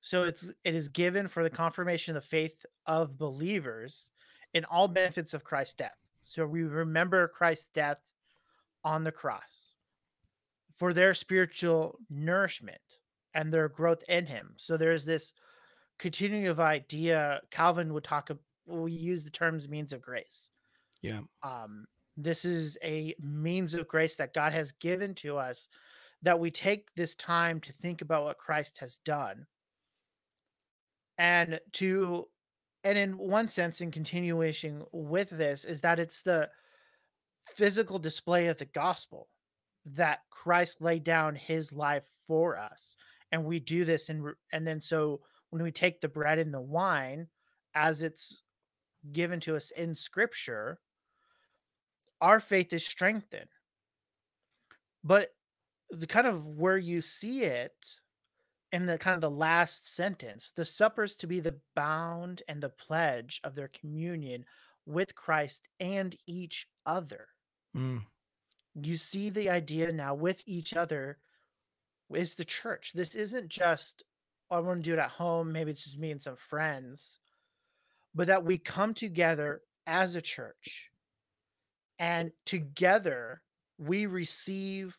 So 0.00 0.24
it's 0.24 0.52
it 0.64 0.74
is 0.74 0.88
given 0.88 1.26
for 1.26 1.42
the 1.42 1.50
confirmation 1.50 2.16
of 2.16 2.22
the 2.22 2.28
faith 2.28 2.64
of 2.86 3.18
believers 3.18 4.10
in 4.54 4.64
all 4.64 4.88
benefits 4.88 5.34
of 5.34 5.44
Christ's 5.44 5.74
death. 5.74 5.96
So 6.24 6.46
we 6.46 6.62
remember 6.62 7.26
Christ's 7.28 7.68
death 7.74 8.00
on 8.84 9.02
the 9.02 9.12
cross 9.12 9.72
for 10.76 10.92
their 10.92 11.14
spiritual 11.14 11.98
nourishment 12.08 12.78
and 13.34 13.52
their 13.52 13.68
growth 13.68 14.02
in 14.08 14.26
him. 14.26 14.54
So 14.56 14.76
there's 14.76 15.04
this 15.04 15.34
continuing 15.98 16.46
of 16.46 16.60
idea. 16.60 17.40
Calvin 17.50 17.92
would 17.94 18.04
talk. 18.04 18.30
We 18.66 18.92
use 18.92 19.24
the 19.24 19.30
terms 19.30 19.68
means 19.68 19.92
of 19.92 20.00
grace. 20.00 20.50
Yeah. 21.02 21.20
Um, 21.42 21.86
this 22.18 22.44
is 22.44 22.76
a 22.82 23.14
means 23.20 23.74
of 23.74 23.86
grace 23.86 24.16
that 24.16 24.34
God 24.34 24.52
has 24.52 24.72
given 24.72 25.14
to 25.16 25.38
us 25.38 25.68
that 26.22 26.38
we 26.38 26.50
take 26.50 26.92
this 26.94 27.14
time 27.14 27.60
to 27.60 27.72
think 27.72 28.02
about 28.02 28.24
what 28.24 28.38
Christ 28.38 28.78
has 28.78 28.98
done. 28.98 29.46
And 31.16 31.60
to 31.74 32.26
and 32.82 32.98
in 32.98 33.16
one 33.16 33.46
sense 33.46 33.80
in 33.80 33.92
continuation 33.92 34.82
with 34.92 35.30
this 35.30 35.64
is 35.64 35.80
that 35.82 36.00
it's 36.00 36.22
the 36.22 36.50
physical 37.54 37.98
display 37.98 38.48
of 38.48 38.58
the 38.58 38.64
gospel 38.64 39.28
that 39.86 40.20
Christ 40.30 40.80
laid 40.80 41.04
down 41.04 41.34
his 41.36 41.72
life 41.72 42.06
for 42.26 42.58
us. 42.58 42.96
And 43.30 43.44
we 43.44 43.60
do 43.60 43.84
this 43.84 44.08
and 44.08 44.32
and 44.52 44.66
then 44.66 44.80
so 44.80 45.20
when 45.50 45.62
we 45.62 45.70
take 45.70 46.00
the 46.00 46.08
bread 46.08 46.40
and 46.40 46.52
the 46.52 46.60
wine 46.60 47.28
as 47.74 48.02
it's 48.02 48.42
given 49.12 49.38
to 49.38 49.54
us 49.54 49.70
in 49.70 49.94
scripture 49.94 50.80
our 52.20 52.40
faith 52.40 52.72
is 52.72 52.84
strengthened 52.84 53.48
but 55.04 55.30
the 55.90 56.06
kind 56.06 56.26
of 56.26 56.46
where 56.46 56.78
you 56.78 57.00
see 57.00 57.44
it 57.44 58.00
in 58.72 58.84
the 58.84 58.98
kind 58.98 59.14
of 59.14 59.20
the 59.20 59.30
last 59.30 59.94
sentence 59.94 60.52
the 60.54 60.64
suppers 60.64 61.16
to 61.16 61.26
be 61.26 61.40
the 61.40 61.56
bound 61.74 62.42
and 62.48 62.62
the 62.62 62.68
pledge 62.68 63.40
of 63.44 63.54
their 63.54 63.68
communion 63.68 64.44
with 64.86 65.14
christ 65.14 65.68
and 65.80 66.16
each 66.26 66.68
other 66.86 67.28
mm. 67.76 68.00
you 68.74 68.96
see 68.96 69.30
the 69.30 69.48
idea 69.48 69.92
now 69.92 70.14
with 70.14 70.42
each 70.46 70.74
other 70.74 71.18
is 72.16 72.34
the 72.34 72.44
church. 72.44 72.92
This 72.94 73.14
isn't 73.14 73.48
just 73.48 74.04
oh, 74.50 74.56
I 74.56 74.60
want 74.60 74.82
to 74.82 74.90
do 74.90 74.94
it 74.94 74.98
at 74.98 75.10
home. 75.10 75.52
Maybe 75.52 75.70
it's 75.72 75.84
just 75.84 75.98
me 75.98 76.10
and 76.10 76.22
some 76.22 76.36
friends, 76.36 77.18
but 78.14 78.28
that 78.28 78.44
we 78.44 78.56
come 78.56 78.94
together 78.94 79.60
as 79.86 80.14
a 80.14 80.22
church 80.22 80.87
and 81.98 82.30
together 82.44 83.42
we 83.78 84.06
receive 84.06 84.96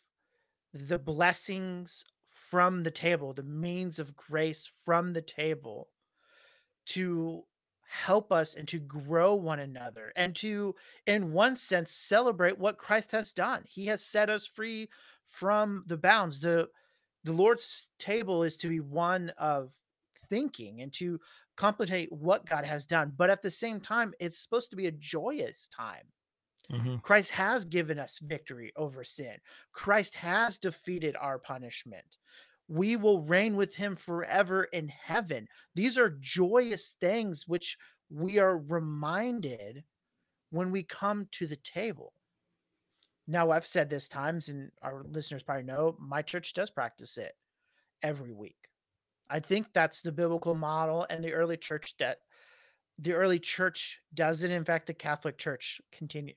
the 0.73 0.99
blessings 0.99 2.05
from 2.49 2.83
the 2.83 2.91
table, 2.91 3.33
the 3.33 3.43
means 3.43 3.99
of 3.99 4.15
grace 4.15 4.69
from 4.83 5.13
the 5.13 5.21
table 5.21 5.89
to 6.87 7.43
help 7.87 8.31
us 8.31 8.55
and 8.55 8.67
to 8.67 8.79
grow 8.79 9.33
one 9.33 9.59
another 9.59 10.13
and 10.15 10.35
to 10.35 10.75
in 11.07 11.33
one 11.33 11.55
sense 11.55 11.91
celebrate 11.91 12.57
what 12.57 12.77
Christ 12.77 13.11
has 13.11 13.33
done. 13.33 13.63
He 13.67 13.87
has 13.87 14.03
set 14.03 14.29
us 14.29 14.45
free 14.45 14.89
from 15.25 15.83
the 15.87 15.97
bounds. 15.97 16.41
The 16.41 16.69
the 17.23 17.33
Lord's 17.33 17.89
table 17.97 18.43
is 18.43 18.55
to 18.57 18.69
be 18.69 18.79
one 18.79 19.31
of 19.37 19.73
thinking 20.29 20.81
and 20.81 20.93
to 20.93 21.19
contemplate 21.57 22.11
what 22.11 22.45
God 22.45 22.63
has 22.63 22.85
done, 22.85 23.11
but 23.17 23.29
at 23.29 23.41
the 23.41 23.51
same 23.51 23.79
time 23.79 24.13
it's 24.19 24.37
supposed 24.37 24.69
to 24.69 24.75
be 24.75 24.87
a 24.87 24.91
joyous 24.91 25.67
time. 25.67 26.05
Mm-hmm. 26.71 26.97
Christ 26.97 27.31
has 27.31 27.65
given 27.65 27.97
us 27.97 28.19
victory 28.21 28.71
over 28.75 29.03
sin. 29.03 29.35
Christ 29.71 30.15
has 30.15 30.57
defeated 30.57 31.15
our 31.19 31.39
punishment. 31.39 32.17
We 32.67 32.95
will 32.95 33.21
reign 33.23 33.55
with 33.55 33.75
him 33.75 33.95
forever 33.95 34.65
in 34.65 34.89
heaven. 34.89 35.47
These 35.73 35.97
are 35.97 36.17
joyous 36.19 36.95
things 37.01 37.47
which 37.47 37.77
we 38.11 38.37
are 38.37 38.57
reminded 38.57 39.83
when 40.51 40.71
we 40.71 40.83
come 40.83 41.27
to 41.31 41.47
the 41.47 41.55
table. 41.55 42.13
Now, 43.27 43.51
I've 43.51 43.67
said 43.67 43.89
this 43.89 44.07
times, 44.07 44.49
and 44.49 44.71
our 44.81 45.03
listeners 45.07 45.43
probably 45.43 45.63
know 45.63 45.95
my 45.99 46.21
church 46.21 46.53
does 46.53 46.71
practice 46.71 47.17
it 47.17 47.33
every 48.01 48.33
week. 48.33 48.69
I 49.29 49.39
think 49.39 49.67
that's 49.73 50.01
the 50.01 50.11
biblical 50.11 50.55
model, 50.55 51.05
and 51.09 51.23
the 51.23 51.33
early 51.33 51.57
church 51.57 51.95
that 51.99 52.17
the 52.97 53.13
early 53.13 53.39
church 53.39 53.99
does 54.13 54.43
it. 54.43 54.51
In 54.51 54.65
fact, 54.65 54.87
the 54.87 54.93
Catholic 54.93 55.37
Church 55.37 55.79
continues. 55.91 56.35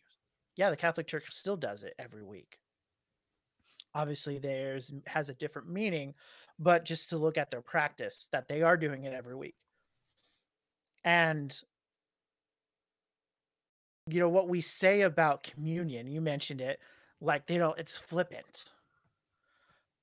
Yeah, 0.57 0.71
the 0.71 0.77
Catholic 0.77 1.07
Church 1.07 1.25
still 1.31 1.57
does 1.57 1.83
it 1.83 1.95
every 1.99 2.23
week. 2.23 2.59
Obviously, 3.95 4.39
theirs 4.39 4.93
has 5.07 5.29
a 5.29 5.35
different 5.35 5.69
meaning, 5.71 6.15
but 6.59 6.85
just 6.85 7.11
to 7.11 7.19
look 7.19 7.37
at 7.37 7.51
their 7.51 7.61
practice, 7.61 8.29
that 8.33 8.49
they 8.49 8.63
are 8.63 8.77
doing 8.77 9.05
it 9.05 9.13
every 9.13 9.35
week. 9.37 9.57
And 11.05 11.59
you 14.09 14.19
know 14.21 14.29
what 14.29 14.49
we 14.49 14.61
say 14.61 15.03
about 15.03 15.43
communion, 15.43 16.07
you 16.07 16.21
mentioned 16.21 16.61
it, 16.61 16.81
like 17.21 17.47
they 17.47 17.59
don't 17.59 17.79
it's 17.79 17.97
flippant. 17.97 18.67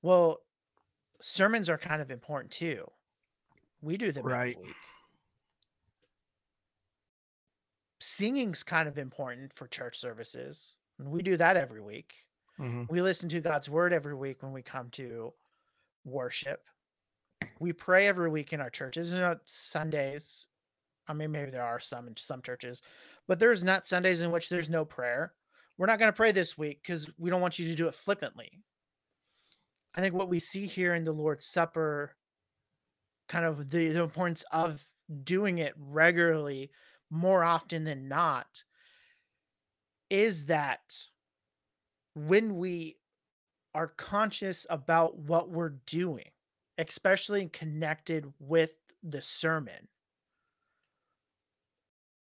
Well, 0.02 0.40
sermons 1.20 1.68
are 1.68 1.78
kind 1.78 2.00
of 2.00 2.10
important 2.10 2.52
too. 2.52 2.90
We 3.82 3.96
do 3.96 4.12
them 4.12 4.26
Right. 4.26 4.56
every 4.56 4.68
week. 4.68 4.76
Singing's 8.00 8.62
kind 8.62 8.88
of 8.88 8.98
important 8.98 9.52
for 9.52 9.66
church 9.66 9.98
services. 9.98 10.74
and 10.98 11.10
We 11.10 11.22
do 11.22 11.36
that 11.36 11.56
every 11.56 11.80
week. 11.80 12.14
Mm-hmm. 12.58 12.84
We 12.88 13.02
listen 13.02 13.28
to 13.30 13.40
God's 13.40 13.68
word 13.68 13.92
every 13.92 14.14
week 14.14 14.42
when 14.42 14.52
we 14.52 14.62
come 14.62 14.88
to 14.92 15.32
worship. 16.04 16.62
We 17.58 17.72
pray 17.72 18.08
every 18.08 18.30
week 18.30 18.52
in 18.52 18.60
our 18.60 18.70
churches. 18.70 19.12
Not 19.12 19.40
Sundays. 19.44 20.48
I 21.08 21.12
mean, 21.12 21.32
maybe 21.32 21.50
there 21.50 21.64
are 21.64 21.80
some 21.80 22.06
in 22.06 22.16
some 22.16 22.42
churches, 22.42 22.82
but 23.26 23.38
there's 23.38 23.64
not 23.64 23.86
Sundays 23.86 24.20
in 24.20 24.30
which 24.30 24.48
there's 24.48 24.70
no 24.70 24.84
prayer. 24.84 25.32
We're 25.76 25.86
not 25.86 25.98
going 25.98 26.12
to 26.12 26.16
pray 26.16 26.32
this 26.32 26.58
week 26.58 26.80
because 26.82 27.10
we 27.18 27.30
don't 27.30 27.40
want 27.40 27.58
you 27.58 27.66
to 27.68 27.74
do 27.74 27.88
it 27.88 27.94
flippantly. 27.94 28.50
I 29.94 30.00
think 30.00 30.14
what 30.14 30.28
we 30.28 30.38
see 30.38 30.66
here 30.66 30.94
in 30.94 31.04
the 31.04 31.12
Lord's 31.12 31.46
Supper, 31.46 32.14
kind 33.28 33.44
of 33.44 33.70
the, 33.70 33.88
the 33.88 34.02
importance 34.02 34.44
of 34.52 34.84
doing 35.24 35.58
it 35.58 35.74
regularly 35.76 36.70
more 37.10 37.44
often 37.44 37.84
than 37.84 38.08
not, 38.08 38.64
is 40.08 40.46
that 40.46 41.06
when 42.14 42.56
we 42.56 42.96
are 43.74 43.88
conscious 43.88 44.66
about 44.70 45.18
what 45.18 45.50
we're 45.50 45.74
doing, 45.86 46.30
especially 46.78 47.46
connected 47.48 48.32
with 48.38 48.72
the 49.02 49.22
sermon, 49.22 49.88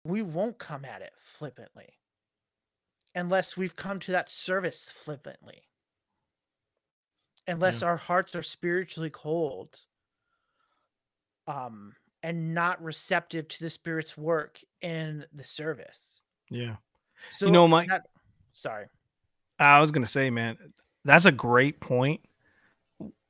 we 0.03 0.21
won't 0.21 0.57
come 0.59 0.85
at 0.85 1.01
it 1.01 1.13
flippantly 1.17 1.97
unless 3.15 3.57
we've 3.57 3.75
come 3.75 3.99
to 3.99 4.11
that 4.11 4.29
service 4.29 4.91
flippantly. 4.91 5.63
Unless 7.47 7.81
our 7.83 7.97
hearts 7.97 8.35
are 8.35 8.43
spiritually 8.43 9.09
cold 9.09 9.85
um 11.47 11.95
and 12.25 12.55
not 12.55 12.81
receptive 12.81 13.47
to 13.47 13.59
the 13.59 13.69
spirit's 13.69 14.17
work 14.17 14.59
in 14.81 15.23
the 15.31 15.43
service. 15.43 16.21
Yeah. 16.49 16.77
So 17.29 17.45
You 17.45 17.51
know, 17.51 17.67
Mike- 17.67 17.87
that- 17.89 18.07
sorry. 18.53 18.87
I 19.59 19.79
was 19.79 19.91
gonna 19.91 20.07
say, 20.07 20.31
man, 20.31 20.57
that's 21.05 21.25
a 21.25 21.31
great 21.31 21.79
point. 21.79 22.21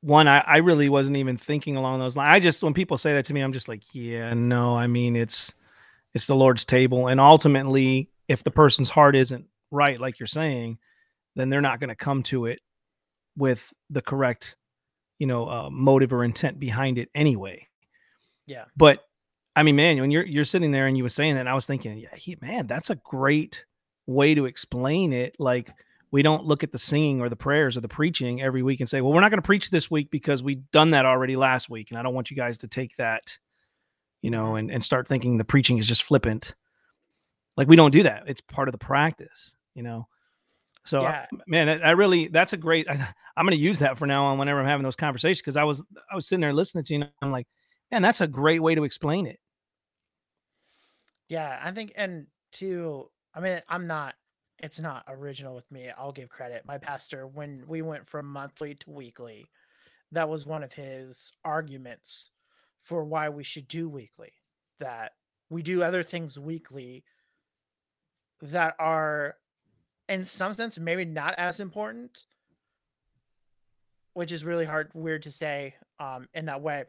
One, 0.00 0.28
I, 0.28 0.38
I 0.38 0.56
really 0.58 0.88
wasn't 0.88 1.18
even 1.18 1.36
thinking 1.36 1.76
along 1.76 2.00
those 2.00 2.16
lines. 2.16 2.34
I 2.34 2.40
just 2.40 2.62
when 2.62 2.72
people 2.74 2.96
say 2.96 3.12
that 3.14 3.26
to 3.26 3.34
me, 3.34 3.42
I'm 3.42 3.52
just 3.52 3.68
like, 3.68 3.82
yeah, 3.92 4.32
no. 4.32 4.74
I 4.76 4.86
mean, 4.86 5.14
it's 5.14 5.52
it's 6.14 6.26
the 6.26 6.34
Lord's 6.36 6.64
table, 6.64 7.08
and 7.08 7.20
ultimately, 7.20 8.08
if 8.28 8.42
the 8.42 8.50
person's 8.50 8.88
heart 8.88 9.14
isn't 9.14 9.44
right, 9.70 10.00
like 10.00 10.18
you're 10.18 10.26
saying, 10.26 10.78
then 11.34 11.50
they're 11.50 11.60
not 11.60 11.80
going 11.80 11.88
to 11.90 11.96
come 11.96 12.22
to 12.24 12.46
it 12.46 12.60
with 13.36 13.72
the 13.90 14.00
correct, 14.00 14.56
you 15.18 15.26
know, 15.26 15.46
uh, 15.48 15.68
motive 15.70 16.12
or 16.14 16.24
intent 16.24 16.58
behind 16.58 16.96
it 16.98 17.10
anyway. 17.14 17.66
Yeah. 18.46 18.64
But 18.76 19.00
I 19.54 19.62
mean, 19.62 19.76
man, 19.76 20.00
when 20.00 20.10
you're 20.10 20.26
you're 20.26 20.44
sitting 20.44 20.70
there 20.70 20.86
and 20.86 20.96
you 20.96 21.02
were 21.02 21.08
saying 21.08 21.36
that, 21.36 21.46
I 21.48 21.54
was 21.54 21.66
thinking, 21.66 21.98
yeah, 21.98 22.14
he, 22.14 22.36
man, 22.40 22.66
that's 22.66 22.90
a 22.90 22.96
great 22.96 23.64
way 24.06 24.34
to 24.34 24.46
explain 24.46 25.12
it. 25.12 25.34
Like 25.38 25.70
we 26.10 26.22
don't 26.22 26.44
look 26.44 26.62
at 26.62 26.72
the 26.72 26.78
singing 26.78 27.20
or 27.20 27.28
the 27.28 27.36
prayers 27.36 27.76
or 27.76 27.80
the 27.80 27.88
preaching 27.88 28.40
every 28.40 28.62
week 28.62 28.80
and 28.80 28.88
say, 28.88 29.00
well, 29.00 29.12
we're 29.12 29.20
not 29.20 29.30
going 29.30 29.42
to 29.42 29.46
preach 29.46 29.70
this 29.70 29.90
week 29.90 30.10
because 30.10 30.42
we've 30.42 30.70
done 30.70 30.92
that 30.92 31.06
already 31.06 31.36
last 31.36 31.68
week, 31.68 31.90
and 31.90 31.98
I 31.98 32.02
don't 32.02 32.14
want 32.14 32.30
you 32.30 32.36
guys 32.36 32.58
to 32.58 32.68
take 32.68 32.96
that, 32.96 33.38
you 34.22 34.30
know, 34.30 34.56
and 34.56 34.70
and 34.70 34.84
start 34.84 35.08
thinking 35.08 35.38
the 35.38 35.44
preaching 35.44 35.78
is 35.78 35.88
just 35.88 36.02
flippant. 36.02 36.54
Like 37.56 37.68
we 37.68 37.76
don't 37.76 37.90
do 37.92 38.02
that. 38.04 38.24
It's 38.26 38.40
part 38.42 38.68
of 38.68 38.72
the 38.72 38.78
practice, 38.78 39.54
you 39.74 39.82
know. 39.82 40.06
So 40.84 41.02
Yeah. 41.02 41.26
man, 41.46 41.68
I, 41.68 41.88
I 41.88 41.90
really 41.92 42.28
that's 42.28 42.52
a 42.52 42.56
great. 42.56 42.88
I, 42.88 42.94
I'm 43.38 43.44
going 43.44 43.56
to 43.56 43.62
use 43.62 43.80
that 43.80 43.98
for 43.98 44.06
now 44.06 44.24
on 44.26 44.38
whenever 44.38 44.60
I'm 44.60 44.66
having 44.66 44.84
those 44.84 44.96
conversations 44.96 45.40
because 45.42 45.56
I 45.56 45.64
was 45.64 45.82
I 46.10 46.14
was 46.14 46.26
sitting 46.26 46.40
there 46.40 46.54
listening 46.54 46.84
to 46.84 46.94
you, 46.94 47.00
and 47.02 47.10
I'm 47.20 47.32
like, 47.32 47.46
man, 47.90 48.02
that's 48.02 48.20
a 48.20 48.26
great 48.26 48.62
way 48.62 48.74
to 48.74 48.84
explain 48.84 49.26
it. 49.26 49.38
Yeah, 51.28 51.58
I 51.62 51.72
think, 51.72 51.92
and 51.96 52.26
to, 52.52 53.10
I 53.34 53.40
mean, 53.40 53.60
I'm 53.68 53.86
not, 53.86 54.14
it's 54.58 54.80
not 54.80 55.04
original 55.08 55.54
with 55.54 55.70
me. 55.70 55.90
I'll 55.96 56.12
give 56.12 56.28
credit. 56.28 56.64
My 56.66 56.78
pastor, 56.78 57.26
when 57.26 57.64
we 57.66 57.82
went 57.82 58.06
from 58.06 58.26
monthly 58.26 58.74
to 58.74 58.90
weekly, 58.90 59.46
that 60.12 60.28
was 60.28 60.46
one 60.46 60.62
of 60.62 60.72
his 60.72 61.32
arguments 61.44 62.30
for 62.80 63.04
why 63.04 63.28
we 63.28 63.44
should 63.44 63.68
do 63.68 63.88
weekly. 63.88 64.32
That 64.78 65.12
we 65.50 65.62
do 65.62 65.82
other 65.82 66.02
things 66.02 66.38
weekly 66.38 67.04
that 68.40 68.76
are, 68.78 69.34
in 70.08 70.24
some 70.24 70.54
sense, 70.54 70.78
maybe 70.78 71.04
not 71.04 71.34
as 71.36 71.60
important, 71.60 72.26
which 74.14 74.32
is 74.32 74.44
really 74.44 74.64
hard, 74.64 74.90
weird 74.94 75.24
to 75.24 75.30
say 75.30 75.74
um, 75.98 76.28
in 76.34 76.46
that 76.46 76.62
way. 76.62 76.84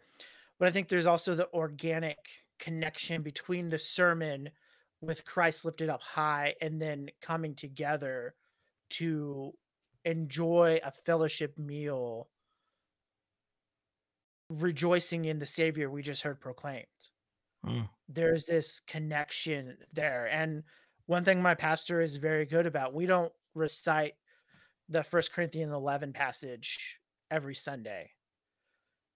But 0.60 0.68
I 0.68 0.72
think 0.72 0.88
there's 0.88 1.06
also 1.06 1.36
the 1.36 1.50
organic 1.54 2.18
connection 2.60 3.22
between 3.22 3.68
the 3.68 3.78
sermon 3.78 4.50
with 5.02 5.26
Christ 5.26 5.64
lifted 5.64 5.90
up 5.90 6.02
high 6.02 6.56
and 6.62 6.82
then 6.82 7.10
coming 7.22 7.54
together 7.54 8.34
to 8.90 9.54
enjoy 10.06 10.80
a 10.84 10.92
fellowship 10.92 11.58
meal, 11.58 12.30
rejoicing 14.50 15.26
in 15.26 15.38
the 15.38 15.46
Savior 15.46 15.90
we 15.90 16.02
just 16.02 16.24
heard 16.24 16.40
proclaimed. 16.40 16.86
Mm. 17.66 17.90
There's 18.10 18.46
this 18.46 18.82
connection 18.88 19.78
there. 19.94 20.28
And 20.32 20.64
one 21.06 21.24
thing 21.24 21.42
my 21.42 21.54
pastor 21.54 22.02
is 22.02 22.16
very 22.16 22.46
good 22.46 22.66
about, 22.66 22.94
we 22.94 23.06
don't 23.06 23.32
recite 23.54 24.14
the 24.90 25.04
First 25.04 25.34
Corinthians 25.34 25.74
11 25.74 26.14
passage 26.14 27.00
every 27.30 27.56
Sunday. 27.56 28.12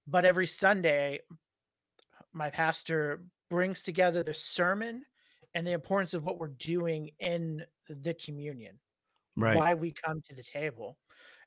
But 0.07 0.25
every 0.25 0.47
Sunday, 0.47 1.21
my 2.33 2.49
pastor 2.49 3.23
brings 3.49 3.81
together 3.83 4.23
the 4.23 4.33
sermon 4.33 5.03
and 5.53 5.67
the 5.67 5.73
importance 5.73 6.13
of 6.13 6.23
what 6.23 6.39
we're 6.39 6.47
doing 6.47 7.11
in 7.19 7.65
the 7.89 8.13
communion, 8.13 8.79
Right. 9.35 9.55
why 9.57 9.73
we 9.73 9.91
come 9.91 10.21
to 10.29 10.35
the 10.35 10.43
table. 10.43 10.97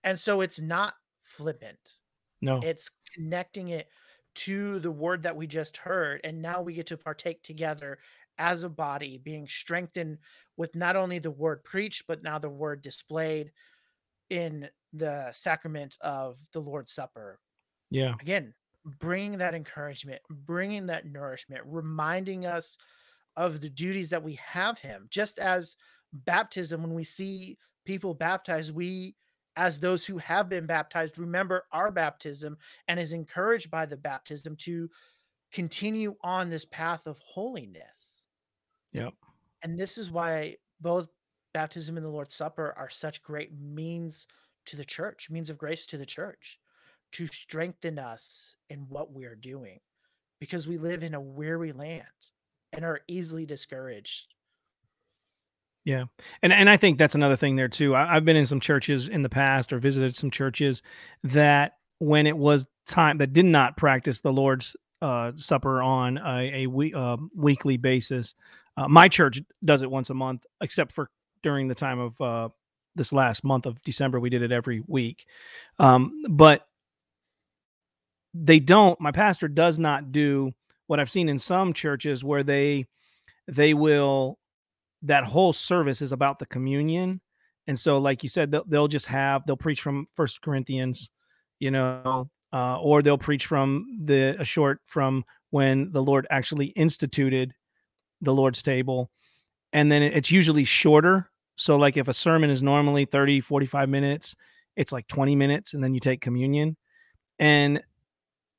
And 0.03 0.19
so 0.19 0.43
it's 0.43 0.61
not 0.61 0.95
flippant, 1.23 1.99
No. 2.43 2.61
it's 2.63 2.91
connecting 3.15 3.69
it 3.69 3.89
to 4.35 4.79
the 4.81 4.91
word 4.91 5.23
that 5.23 5.37
we 5.37 5.47
just 5.47 5.77
heard. 5.79 6.21
And 6.25 6.43
now 6.43 6.61
we 6.61 6.75
get 6.75 6.89
to 6.89 6.99
partake 6.99 7.43
together 7.43 7.99
as 8.37 8.65
a 8.65 8.69
body, 8.69 9.17
being 9.17 9.47
strengthened 9.49 10.19
with 10.57 10.75
not 10.75 10.97
only 10.97 11.19
the 11.19 11.31
word 11.31 11.65
preached, 11.65 12.07
but 12.07 12.23
now 12.23 12.39
the 12.39 12.51
word 12.51 12.83
displayed 12.83 13.53
in 14.29 14.69
the 14.93 15.31
sacrament 15.33 15.97
of 16.01 16.39
the 16.53 16.61
Lord's 16.61 16.93
Supper 16.93 17.41
yeah. 17.91 18.15
again 18.21 18.53
bringing 18.99 19.39
that 19.39 19.55
encouragement 19.55 20.21
bringing 20.31 20.87
that 20.87 21.07
nourishment 21.07 21.63
reminding 21.67 22.47
us 22.47 22.79
of 23.37 23.61
the 23.61 23.71
duties 23.71 24.11
that 24.11 24.23
we 24.23 24.35
have 24.35 24.79
him 24.79 25.07
just 25.11 25.39
as 25.39 25.77
baptism 26.13 26.83
when 26.83 26.95
we 26.95 27.05
see 27.05 27.59
people 27.85 28.15
baptized 28.15 28.75
we 28.75 29.15
as 29.57 29.79
those 29.79 30.05
who 30.05 30.19
have 30.19 30.49
been 30.49 30.67
baptized 30.67 31.19
remember 31.19 31.65
our 31.73 31.91
baptism 31.91 32.57
and 32.89 32.99
is 32.99 33.13
encouraged 33.13 33.71
by 33.71 33.87
the 33.87 33.97
baptism 33.97 34.57
to 34.57 34.89
continue 35.55 36.17
on 36.23 36.49
this 36.49 36.65
path 36.65 37.07
of 37.07 37.17
holiness. 37.19 38.27
Yep. 38.93 39.15
And 39.63 39.79
this 39.79 39.97
is 39.97 40.11
why 40.11 40.57
both 40.81 41.09
baptism 41.55 41.97
and 41.97 42.05
the 42.05 42.11
Lord's 42.11 42.35
Supper 42.35 42.75
are 42.77 42.91
such 42.91 43.23
great 43.23 43.51
means 43.57 44.27
to 44.67 44.77
the 44.77 44.85
church, 44.85 45.31
means 45.31 45.51
of 45.51 45.57
grace 45.57 45.87
to 45.87 45.97
the 45.97 46.05
church, 46.05 46.59
to 47.15 47.27
strengthen 47.27 47.99
us 47.99 48.57
in 48.69 48.87
what 48.89 49.13
we 49.13 49.25
are 49.25 49.35
doing, 49.35 49.81
because 50.41 50.69
we 50.69 50.79
live 50.79 51.03
in 51.03 51.15
a 51.15 51.21
weary 51.21 51.73
land 51.73 52.05
and 52.73 52.85
are 52.85 53.01
easily 53.09 53.47
discouraged. 53.47 54.35
Yeah, 55.85 56.05
and 56.43 56.53
and 56.53 56.71
I 56.71 56.77
think 56.77 56.99
that's 56.99 57.15
another 57.15 57.37
thing 57.37 57.57
there 57.57 57.69
too. 57.69 57.95
I, 57.95 58.17
I've 58.17 58.25
been 58.25 58.37
in 58.37 58.47
some 58.47 58.61
churches 58.61 59.09
in 59.09 59.23
the 59.23 59.29
past 59.29 59.73
or 59.73 59.79
visited 59.79 60.17
some 60.17 60.31
churches 60.31 60.83
that 61.23 61.73
when 61.99 62.27
it 62.27 62.37
was 62.37 62.67
time 62.87 63.19
that 63.19 63.33
did 63.33 63.45
not 63.45 63.77
practice 63.77 64.21
the 64.21 64.33
Lord's 64.33 64.77
uh, 65.03 65.33
Supper 65.35 65.83
on 65.83 66.19
a, 66.19 66.67
a 66.67 66.99
uh, 66.99 67.17
weekly 67.37 67.77
basis. 67.77 68.35
Uh, 68.77 68.89
my 68.89 69.09
church 69.09 69.43
does 69.65 69.83
it 69.83 69.91
once 69.91 70.11
a 70.11 70.15
month, 70.15 70.47
except 70.61 70.91
for 70.91 71.11
during 71.43 71.69
the 71.69 71.75
time 71.75 72.01
of 72.01 72.21
uh, 72.21 72.49
this 72.97 73.13
last 73.13 73.45
month 73.45 73.67
of 73.67 73.81
December. 73.83 74.19
We 74.19 74.31
did 74.31 74.43
it 74.43 74.53
every 74.53 74.83
week, 74.87 75.27
um, 75.79 76.23
but 76.31 76.67
they 78.35 78.59
don't. 78.59 79.01
My 79.01 79.13
pastor 79.13 79.47
does 79.47 79.79
not 79.79 80.11
do 80.11 80.53
what 80.89 80.99
I've 80.99 81.11
seen 81.11 81.29
in 81.29 81.39
some 81.39 81.73
churches 81.73 82.25
where 82.25 82.43
they 82.43 82.87
they 83.47 83.75
will 83.75 84.39
that 85.03 85.25
whole 85.25 85.53
service 85.53 86.03
is 86.03 86.13
about 86.13 86.39
the 86.39 86.47
communion, 86.47 87.21
and 87.67 87.79
so 87.79 87.99
like 87.99 88.23
you 88.23 88.29
said, 88.29 88.51
they'll, 88.51 88.65
they'll 88.67 88.89
just 88.89 89.07
have 89.07 89.47
they'll 89.47 89.57
preach 89.57 89.81
from 89.81 90.09
First 90.15 90.43
Corinthians, 90.43 91.11
you 91.61 91.71
know, 91.71 92.29
uh, 92.53 92.79
or 92.81 93.03
they'll 93.03 93.17
preach 93.17 93.47
from 93.47 93.87
the 94.03 94.37
a 94.41 94.45
short 94.45 94.81
from 94.87 95.25
when 95.51 95.93
the 95.93 96.03
Lord 96.03 96.27
actually 96.29 96.67
instituted 96.67 97.55
the 98.21 98.35
Lord's 98.35 98.63
table, 98.63 99.11
and 99.73 99.93
then 99.93 100.03
it's 100.03 100.33
usually 100.33 100.65
shorter. 100.65 101.31
So 101.57 101.77
like 101.77 101.97
if 101.97 102.09
a 102.09 102.15
sermon 102.15 102.51
is 102.51 102.65
normally 102.65 103.05
30, 103.05 103.41
45 103.41 103.89
minutes, 103.89 104.35
it's 104.75 104.91
like 104.91 105.07
20 105.07 105.37
minutes, 105.37 105.73
and 105.73 105.85
then 105.85 105.95
you 105.95 106.01
take 106.01 106.21
communion, 106.21 106.77
and 107.39 107.81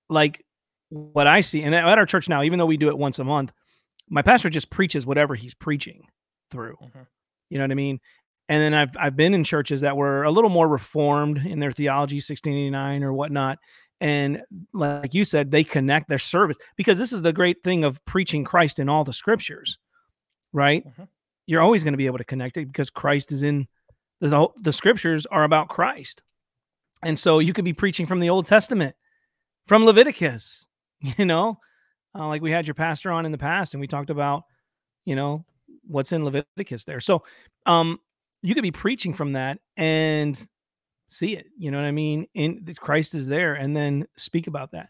like 0.10 0.44
what 0.90 1.28
I 1.28 1.42
see, 1.42 1.64
and 1.64 1.74
at 1.74 1.98
our 1.98 2.06
church 2.06 2.30
now, 2.30 2.44
even 2.44 2.60
though 2.60 2.66
we 2.66 2.78
do 2.78 2.90
it 2.90 2.98
once 2.98 3.20
a 3.20 3.24
month, 3.24 3.52
my 4.10 4.22
pastor 4.22 4.50
just 4.50 4.70
preaches 4.70 5.06
whatever 5.06 5.36
he's 5.36 5.54
preaching 5.54 6.08
through. 6.52 6.78
Mm-hmm. 6.82 7.02
You 7.50 7.58
know 7.58 7.64
what 7.64 7.72
I 7.72 7.76
mean? 7.76 8.00
And 8.48 8.62
then 8.62 8.74
I've 8.74 8.96
I've 8.98 9.16
been 9.16 9.34
in 9.34 9.44
churches 9.44 9.82
that 9.82 9.98
were 9.98 10.24
a 10.24 10.32
little 10.32 10.50
more 10.50 10.68
reformed 10.68 11.46
in 11.46 11.60
their 11.60 11.72
theology, 11.72 12.18
1689 12.18 13.04
or 13.04 13.14
whatnot. 13.14 13.58
And 14.02 14.44
like 14.74 15.14
you 15.14 15.26
said, 15.26 15.52
they 15.52 15.64
connect 15.64 16.10
their 16.10 16.20
service 16.20 16.58
because 16.76 16.98
this 16.98 17.14
is 17.14 17.22
the 17.22 17.34
great 17.34 17.64
thing 17.64 17.84
of 17.84 18.04
preaching 18.06 18.44
Christ 18.44 18.78
in 18.78 18.90
all 18.90 19.04
the 19.04 19.14
scriptures, 19.14 19.80
right? 20.54 20.86
Mm-hmm. 20.86 21.04
You're 21.48 21.62
always 21.62 21.84
going 21.84 21.94
to 21.94 21.98
be 21.98 22.06
able 22.06 22.18
to 22.18 22.24
connect 22.24 22.58
it 22.58 22.68
because 22.68 22.90
Christ 22.90 23.32
is 23.32 23.42
in 23.42 23.68
the 24.22 24.48
the 24.58 24.74
scriptures 24.74 25.26
are 25.26 25.44
about 25.44 25.70
Christ. 25.70 26.24
And 27.04 27.18
so 27.18 27.40
you 27.40 27.54
could 27.54 27.66
be 27.66 27.74
preaching 27.74 28.06
from 28.06 28.20
the 28.20 28.30
Old 28.30 28.46
Testament 28.46 28.96
from 29.68 29.86
Leviticus, 29.86 30.68
you 31.00 31.26
know, 31.26 31.60
uh, 32.18 32.28
like 32.28 32.42
we 32.42 32.52
had 32.52 32.68
your 32.68 32.76
pastor 32.76 33.12
on 33.12 33.26
in 33.26 33.32
the 33.32 33.38
past 33.38 33.74
and 33.74 33.82
we 33.82 33.88
talked 33.88 34.10
about, 34.10 34.44
you 35.06 35.16
know, 35.16 35.46
what's 35.88 36.12
in 36.12 36.24
Leviticus 36.24 36.86
there. 36.86 37.00
So, 37.00 37.24
um, 37.66 38.00
you 38.42 38.54
could 38.54 38.64
be 38.64 38.72
preaching 38.72 39.14
from 39.14 39.34
that 39.34 39.60
and 39.76 40.48
see 41.10 41.36
it, 41.36 41.48
you 41.58 41.72
know 41.72 41.78
what 41.78 41.88
I 41.88 41.92
mean? 41.92 42.28
In 42.36 42.66
Christ 42.78 43.16
is 43.16 43.28
there 43.28 43.56
and 43.56 43.76
then 43.76 44.06
speak 44.18 44.48
about 44.48 44.72
that. 44.72 44.90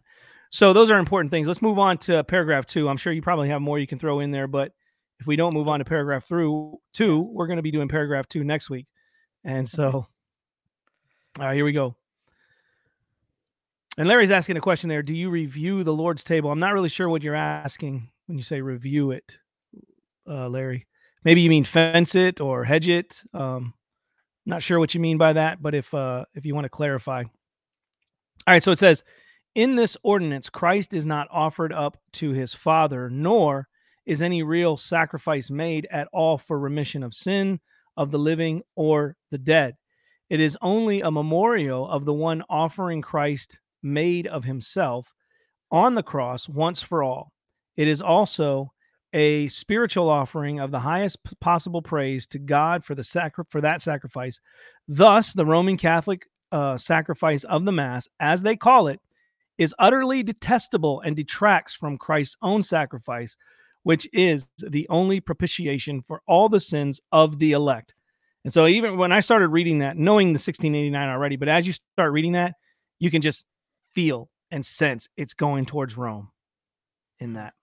So 0.52 0.74
those 0.74 0.92
are 0.92 1.00
important 1.00 1.32
things. 1.32 1.48
Let's 1.48 1.62
move 1.62 1.80
on 1.80 1.98
to 2.00 2.24
paragraph 2.24 2.66
two. 2.66 2.88
I'm 2.90 2.98
sure 2.98 3.14
you 3.14 3.22
probably 3.22 3.50
have 3.50 3.62
more 3.62 3.80
you 3.80 3.88
can 3.88 4.00
throw 4.00 4.20
in 4.20 4.32
there, 4.32 4.48
but 4.48 4.72
if 5.20 5.28
we 5.28 5.36
don't 5.36 5.54
move 5.54 5.68
on 5.68 5.80
to 5.80 5.86
paragraph 5.86 6.26
through 6.26 6.78
two, 6.94 7.22
we're 7.22 7.48
going 7.48 7.58
to 7.58 7.64
be 7.64 7.72
doing 7.72 7.88
paragraph 7.88 8.28
two 8.28 8.44
next 8.44 8.70
week. 8.70 8.88
And 9.44 9.68
so, 9.68 10.06
all 11.40 11.46
right, 11.46 11.56
here 11.56 11.66
we 11.66 11.72
go. 11.72 11.96
And 13.98 14.08
Larry's 14.08 14.32
asking 14.32 14.58
a 14.58 14.62
question 14.62 14.90
there. 14.90 15.04
Do 15.04 15.14
you 15.14 15.30
review 15.30 15.84
the 15.84 15.94
Lord's 15.94 16.24
table? 16.24 16.52
I'm 16.52 16.60
not 16.60 16.74
really 16.74 16.90
sure 16.90 17.08
what 17.08 17.24
you're 17.24 17.36
asking 17.36 18.10
when 18.26 18.38
you 18.38 18.44
say 18.44 18.60
review 18.60 19.12
it, 19.12 19.38
uh, 20.28 20.50
Larry. 20.50 20.86
Maybe 21.24 21.42
you 21.42 21.50
mean 21.50 21.64
fence 21.64 22.14
it 22.14 22.42
or 22.42 22.64
hedge 22.64 22.90
it. 22.90 23.24
Um, 23.34 23.74
not 24.46 24.62
sure 24.62 24.80
what 24.80 24.94
you 24.94 25.00
mean 25.00 25.18
by 25.18 25.34
that, 25.34 25.62
but 25.62 25.74
if 25.74 25.94
uh, 25.94 26.26
if 26.34 26.46
you 26.46 26.54
want 26.54 26.66
to 26.66 26.70
clarify. 26.70 27.24
All 27.24 28.54
right, 28.54 28.62
so 28.62 28.72
it 28.72 28.80
says, 28.80 29.04
in 29.56 29.76
this 29.76 29.98
ordinance, 30.04 30.50
Christ 30.50 30.94
is 30.94 31.06
not 31.06 31.28
offered 31.32 31.74
up 31.74 31.98
to 32.14 32.32
his 32.32 32.54
Father, 32.54 33.10
nor 33.10 33.68
is 34.06 34.22
any 34.22 34.44
real 34.44 34.78
sacrifice 34.78 35.50
made 35.50 35.88
at 35.90 36.08
all 36.14 36.38
for 36.38 36.60
remission 36.60 37.02
of 37.02 37.14
sin 37.14 37.60
of 37.98 38.12
the 38.12 38.20
living 38.20 38.62
or 38.76 39.16
the 39.32 39.38
dead. 39.38 39.78
It 40.30 40.40
is 40.40 40.58
only 40.62 41.02
a 41.02 41.10
memorial 41.10 41.90
of 41.90 42.06
the 42.06 42.14
one 42.14 42.44
offering 42.50 43.02
Christ 43.02 43.60
made 43.86 44.28
of 44.28 44.44
himself 44.44 45.14
on 45.72 45.96
the 45.96 46.04
cross 46.04 46.50
once 46.50 46.82
for 46.82 47.04
all. 47.04 47.32
It 47.78 47.88
is 47.88 48.02
also 48.02 48.72
a 49.14 49.48
spiritual 49.48 50.10
offering 50.10 50.60
of 50.60 50.72
the 50.72 50.80
highest 50.80 51.20
possible 51.40 51.82
praise 51.82 52.28
to 52.28 52.40
God 52.40 52.84
for 52.84 52.96
the 52.96 53.04
sacri- 53.04 53.46
for 53.50 53.62
that 53.62 53.82
sacrifice. 53.82 54.42
Thus, 54.88 55.32
the 55.32 55.46
Roman 55.46 55.78
Catholic 55.78 56.28
uh, 56.52 56.78
sacrifice 56.78 57.46
of 57.46 57.64
the 57.64 57.72
Mass, 57.72 58.10
as 58.20 58.42
they 58.42 58.58
call 58.58 58.88
it, 58.88 59.00
is 59.58 59.74
utterly 59.80 60.22
detestable 60.22 61.00
and 61.02 61.16
detracts 61.16 61.74
from 61.74 61.98
Christ's 61.98 62.36
own 62.42 62.62
sacrifice, 62.62 63.38
which 63.84 64.08
is 64.12 64.48
the 64.58 64.88
only 64.90 65.22
propitiation 65.22 66.02
for 66.02 66.22
all 66.28 66.50
the 66.50 66.60
sins 66.60 67.00
of 67.12 67.40
the 67.40 67.54
elect. 67.54 67.94
And 68.44 68.52
so, 68.52 68.68
even 68.68 68.98
when 68.98 69.12
I 69.12 69.22
started 69.22 69.48
reading 69.48 69.80
that, 69.80 69.98
knowing 69.98 70.28
the 70.28 70.38
1689 70.38 71.10
already, 71.10 71.36
but 71.36 71.48
as 71.48 71.66
you 71.66 71.74
start 71.74 72.12
reading 72.12 72.34
that, 72.34 72.56
you 73.00 73.10
can 73.10 73.22
just 73.22 73.46
feel 73.96 74.30
and 74.52 74.66
sense 74.66 75.10
it's 75.18 75.34
going 75.34 75.66
towards 75.66 75.98
Rome 75.98 76.30
in 77.20 77.34
that. 77.34 77.54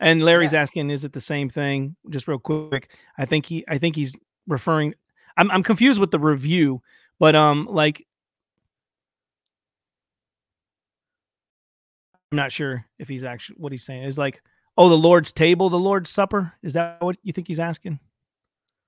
And 0.00 0.22
Larry's 0.22 0.52
yeah. 0.52 0.62
asking, 0.62 0.90
is 0.90 1.04
it 1.04 1.12
the 1.12 1.20
same 1.20 1.48
thing? 1.48 1.94
Just 2.10 2.26
real 2.26 2.38
quick. 2.38 2.90
I 3.16 3.24
think 3.24 3.46
he 3.46 3.64
I 3.68 3.78
think 3.78 3.94
he's 3.94 4.14
referring 4.48 4.94
I'm 5.36 5.50
I'm 5.50 5.62
confused 5.62 6.00
with 6.00 6.10
the 6.10 6.18
review, 6.18 6.82
but 7.20 7.36
um 7.36 7.68
like 7.70 8.04
I'm 12.32 12.36
not 12.36 12.50
sure 12.50 12.86
if 12.98 13.08
he's 13.08 13.24
actually 13.24 13.56
what 13.58 13.72
he's 13.72 13.84
saying 13.84 14.04
is 14.04 14.18
like, 14.18 14.42
oh, 14.78 14.88
the 14.88 14.96
Lord's 14.96 15.32
table, 15.32 15.68
the 15.68 15.78
Lord's 15.78 16.08
supper. 16.10 16.54
Is 16.62 16.72
that 16.72 17.00
what 17.00 17.16
you 17.22 17.32
think 17.32 17.46
he's 17.46 17.60
asking? 17.60 18.00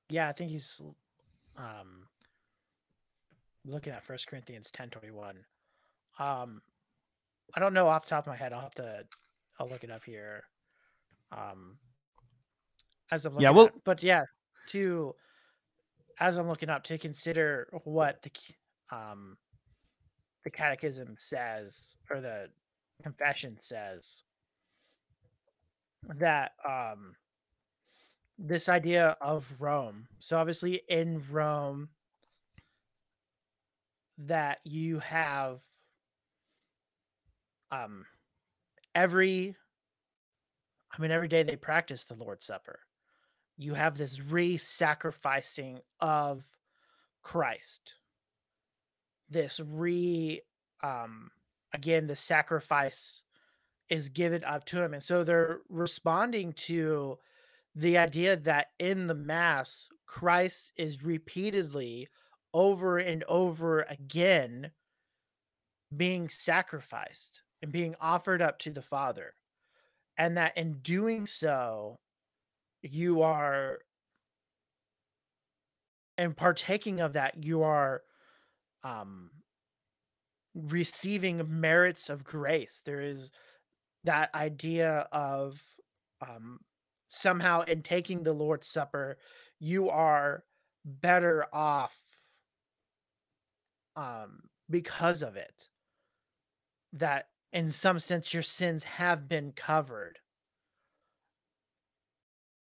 Yeah, 0.08 0.28
I 0.28 0.32
think 0.32 0.50
he's 0.50 0.82
um 1.56 2.08
looking 3.66 3.92
at 3.92 4.02
First 4.02 4.26
Corinthians 4.26 4.70
ten 4.70 4.88
twenty 4.88 5.10
one. 5.10 5.44
Um, 6.18 6.62
I 7.54 7.60
don't 7.60 7.74
know 7.74 7.88
off 7.88 8.04
the 8.04 8.10
top 8.10 8.26
of 8.26 8.28
my 8.28 8.36
head. 8.36 8.52
I'll 8.52 8.60
have 8.60 8.74
to. 8.74 9.04
I'll 9.58 9.68
look 9.68 9.84
it 9.84 9.90
up 9.90 10.04
here. 10.04 10.42
Um, 11.30 11.78
as 13.10 13.26
I'm 13.26 13.38
yeah, 13.40 13.50
well, 13.50 13.66
at, 13.66 13.84
but 13.84 14.02
yeah, 14.02 14.24
to 14.68 15.14
as 16.20 16.36
I'm 16.36 16.48
looking 16.48 16.70
up 16.70 16.84
to 16.84 16.98
consider 16.98 17.68
what 17.84 18.22
the 18.22 18.30
um 18.94 19.36
the 20.44 20.50
catechism 20.50 21.14
says 21.14 21.96
or 22.10 22.20
the 22.20 22.48
confession 23.02 23.58
says 23.58 24.22
that 26.18 26.52
um 26.68 27.16
this 28.38 28.68
idea 28.68 29.16
of 29.20 29.48
Rome. 29.58 30.08
So 30.18 30.36
obviously 30.36 30.82
in 30.88 31.22
Rome 31.30 31.88
that 34.18 34.58
you 34.64 34.98
have 35.00 35.60
um 37.70 38.04
every 38.94 39.54
I 40.96 41.02
mean 41.02 41.10
every 41.10 41.28
day 41.28 41.42
they 41.42 41.56
practice 41.56 42.04
the 42.04 42.14
Lord's 42.14 42.46
Supper. 42.46 42.80
You 43.56 43.74
have 43.74 43.96
this 43.96 44.20
re-sacrificing 44.20 45.80
of 46.00 46.44
Christ. 47.22 47.94
This 49.28 49.60
re 49.60 50.40
um 50.82 51.30
again 51.72 52.06
the 52.06 52.16
sacrifice 52.16 53.22
is 53.90 54.08
given 54.08 54.44
up 54.44 54.64
to 54.64 54.82
him 54.82 54.94
and 54.94 55.02
so 55.02 55.24
they're 55.24 55.60
responding 55.68 56.52
to 56.52 57.18
the 57.74 57.98
idea 57.98 58.36
that 58.36 58.68
in 58.78 59.06
the 59.06 59.14
mass 59.14 59.88
Christ 60.06 60.72
is 60.76 61.02
repeatedly 61.02 62.08
over 62.52 62.98
and 62.98 63.24
over 63.24 63.82
again 63.82 64.70
being 65.96 66.28
sacrificed 66.28 67.42
and 67.64 67.72
being 67.72 67.94
offered 67.98 68.42
up 68.42 68.58
to 68.58 68.70
the 68.70 68.82
Father. 68.82 69.32
And 70.18 70.36
that 70.36 70.56
in 70.58 70.80
doing 70.82 71.24
so, 71.24 71.98
you 72.82 73.22
are, 73.22 73.78
and 76.18 76.36
partaking 76.36 77.00
of 77.00 77.14
that, 77.14 77.42
you 77.42 77.62
are 77.62 78.02
um, 78.84 79.30
receiving 80.54 81.42
merits 81.48 82.10
of 82.10 82.22
grace. 82.22 82.82
There 82.84 83.00
is 83.00 83.32
that 84.04 84.34
idea 84.34 85.08
of 85.10 85.58
um, 86.20 86.60
somehow 87.08 87.62
in 87.62 87.80
taking 87.80 88.22
the 88.22 88.34
Lord's 88.34 88.68
Supper, 88.68 89.16
you 89.58 89.88
are 89.88 90.44
better 90.84 91.46
off 91.50 91.96
um, 93.96 94.42
because 94.68 95.22
of 95.22 95.36
it. 95.36 95.70
That 96.92 97.28
in 97.54 97.70
some 97.70 98.00
sense 98.00 98.34
your 98.34 98.42
sins 98.42 98.84
have 98.84 99.28
been 99.28 99.52
covered. 99.52 100.18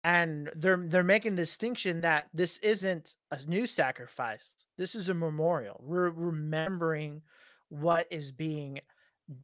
And 0.03 0.51
they're 0.57 0.82
they're 0.84 1.05
making 1.05 1.36
distinction 1.36 2.01
that 2.01 2.26
this 2.34 2.59
isn't 2.59 3.16
a 3.30 3.38
new 3.47 3.66
sacrifice. 3.66 4.66
This 4.76 4.95
is 4.95 5.09
a 5.09 5.14
memorial. 5.14 5.80
We're 5.82 6.11
remembering 6.11 7.22
what 7.68 8.07
is 8.11 8.32
being 8.32 8.80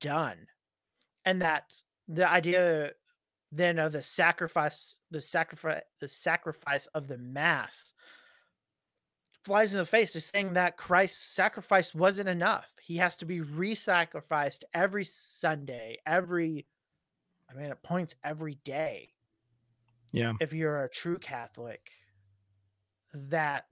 done. 0.00 0.48
And 1.24 1.42
that 1.42 1.74
the 2.08 2.28
idea 2.28 2.92
then 3.52 3.78
of 3.78 3.92
the 3.92 4.02
sacrifice, 4.02 4.98
the 5.10 5.20
sacrifice, 5.20 5.82
the 6.00 6.08
sacrifice 6.08 6.86
of 6.88 7.06
the 7.06 7.18
mass 7.18 7.92
flies 9.46 9.72
in 9.72 9.78
the 9.78 9.86
face 9.86 10.16
is 10.16 10.24
saying 10.24 10.54
that 10.54 10.76
Christ's 10.76 11.22
sacrifice 11.22 11.94
wasn't 11.94 12.28
enough. 12.28 12.66
He 12.82 12.96
has 12.96 13.14
to 13.18 13.24
be 13.24 13.40
re-sacrificed 13.40 14.64
every 14.74 15.04
Sunday, 15.04 15.98
every 16.04 16.66
I 17.48 17.54
mean 17.54 17.70
it 17.70 17.80
points 17.84 18.16
every 18.24 18.58
day. 18.64 19.10
Yeah. 20.10 20.32
If 20.40 20.52
you're 20.52 20.82
a 20.82 20.90
true 20.90 21.18
Catholic, 21.18 21.92
that 23.14 23.66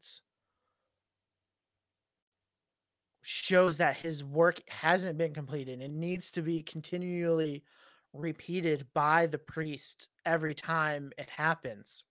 shows 3.23 3.79
that 3.79 3.97
his 3.97 4.23
work 4.23 4.61
hasn't 4.69 5.19
been 5.19 5.35
completed. 5.35 5.81
It 5.81 5.91
needs 5.91 6.31
to 6.33 6.43
be 6.43 6.63
continually 6.63 7.65
repeated 8.13 8.87
by 8.95 9.27
the 9.27 9.39
priest 9.39 10.07
every 10.25 10.55
time 10.55 11.11
it 11.19 11.31
happens. 11.31 12.05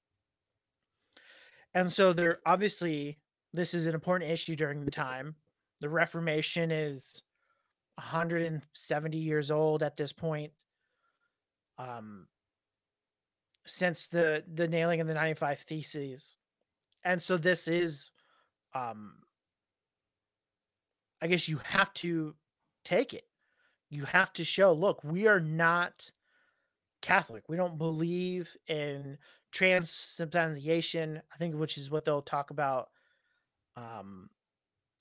And 1.74 1.90
so 1.90 2.12
they're 2.12 2.40
obviously 2.46 3.20
this 3.54 3.74
is 3.74 3.86
an 3.86 3.94
important 3.94 4.32
issue 4.32 4.56
during 4.56 4.86
the 4.86 4.92
time. 4.92 5.36
The 5.80 5.90
Reformation 5.90 6.72
is 6.72 7.22
170 7.96 9.18
years 9.18 9.52
old 9.52 9.84
at 9.84 9.98
this 9.98 10.12
point. 10.12 10.52
Um, 11.78 12.28
since 13.66 14.08
the 14.08 14.44
the 14.52 14.68
nailing 14.68 15.02
of 15.02 15.08
the 15.08 15.14
95 15.14 15.60
theses. 15.60 16.36
And 17.04 17.22
so 17.22 17.38
this 17.38 17.68
is 17.68 18.12
um 18.74 19.14
I 21.22 21.28
guess 21.28 21.48
you 21.48 21.60
have 21.64 21.94
to 21.96 22.36
take 22.84 23.14
it. 23.14 23.26
You 23.90 24.04
have 24.06 24.34
to 24.34 24.44
show, 24.44 24.74
look, 24.74 25.04
we 25.04 25.28
are 25.28 25.40
not 25.40 26.12
Catholic. 27.02 27.48
We 27.48 27.56
don't 27.56 27.78
believe 27.78 28.58
in 28.68 29.18
transubstantiation, 29.54 31.22
I 31.34 31.38
think 31.38 31.56
which 31.56 31.78
is 31.78 31.90
what 31.90 32.04
they'll 32.04 32.22
talk 32.22 32.50
about 32.50 32.90
um, 33.76 34.30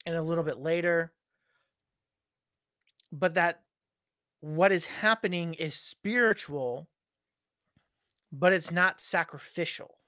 and 0.07 0.17
a 0.17 0.23
little 0.23 0.45
bit 0.45 0.59
later. 0.59 1.13
But 3.13 3.35
that 3.35 3.63
what 4.41 4.73
is 4.73 4.87
happening 4.87 5.55
is 5.55 5.75
spiritual, 5.75 6.89
but 8.33 8.53
it's 8.53 8.71
not 8.71 9.01
sacrificial. 9.01 9.99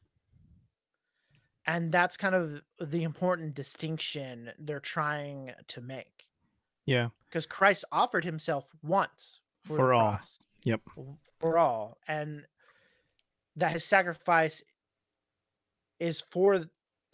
And 1.67 1.91
that's 1.91 2.17
kind 2.17 2.35
of 2.35 2.61
the 2.79 3.05
important 3.05 3.55
distinction 3.55 4.51
they're 4.59 4.81
trying 4.81 5.53
to 5.69 5.81
make. 5.81 6.29
Yeah. 6.85 7.09
Because 7.27 7.47
Christ 7.47 7.85
offered 7.91 8.25
himself 8.25 8.69
once 8.83 9.41
for, 9.65 9.77
for 9.77 9.95
all. 9.95 10.11
Cross, 10.11 10.39
yep. 10.65 10.81
For 11.41 11.57
all. 11.57 11.99
And 12.07 12.45
that 13.57 13.73
his 13.73 13.85
sacrifice 13.85 14.63
is 16.01 16.23
for 16.31 16.65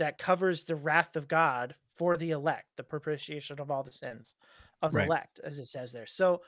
that 0.00 0.18
covers 0.18 0.64
the 0.64 0.74
wrath 0.74 1.14
of 1.14 1.28
God 1.28 1.74
for 1.96 2.16
the 2.16 2.30
elect, 2.30 2.64
the 2.76 2.82
propitiation 2.82 3.60
of 3.60 3.70
all 3.70 3.82
the 3.82 3.92
sins 3.92 4.34
of 4.80 4.92
the 4.92 5.04
elect, 5.04 5.40
as 5.44 5.58
it 5.58 5.66
says 5.66 5.92
there. 5.92 6.06
So, 6.06 6.40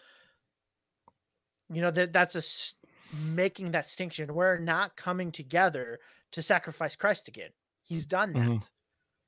you 1.70 1.82
know, 1.82 1.90
that 1.90 2.14
that's 2.14 2.34
a 2.34 2.42
making 3.14 3.72
that 3.72 3.84
distinction. 3.84 4.32
We're 4.32 4.58
not 4.58 4.96
coming 4.96 5.30
together 5.30 6.00
to 6.32 6.40
sacrifice 6.40 6.96
Christ 6.96 7.28
again. 7.28 7.50
He's 7.82 8.06
done 8.06 8.32
that. 8.32 8.40
Mm-hmm. 8.40 8.64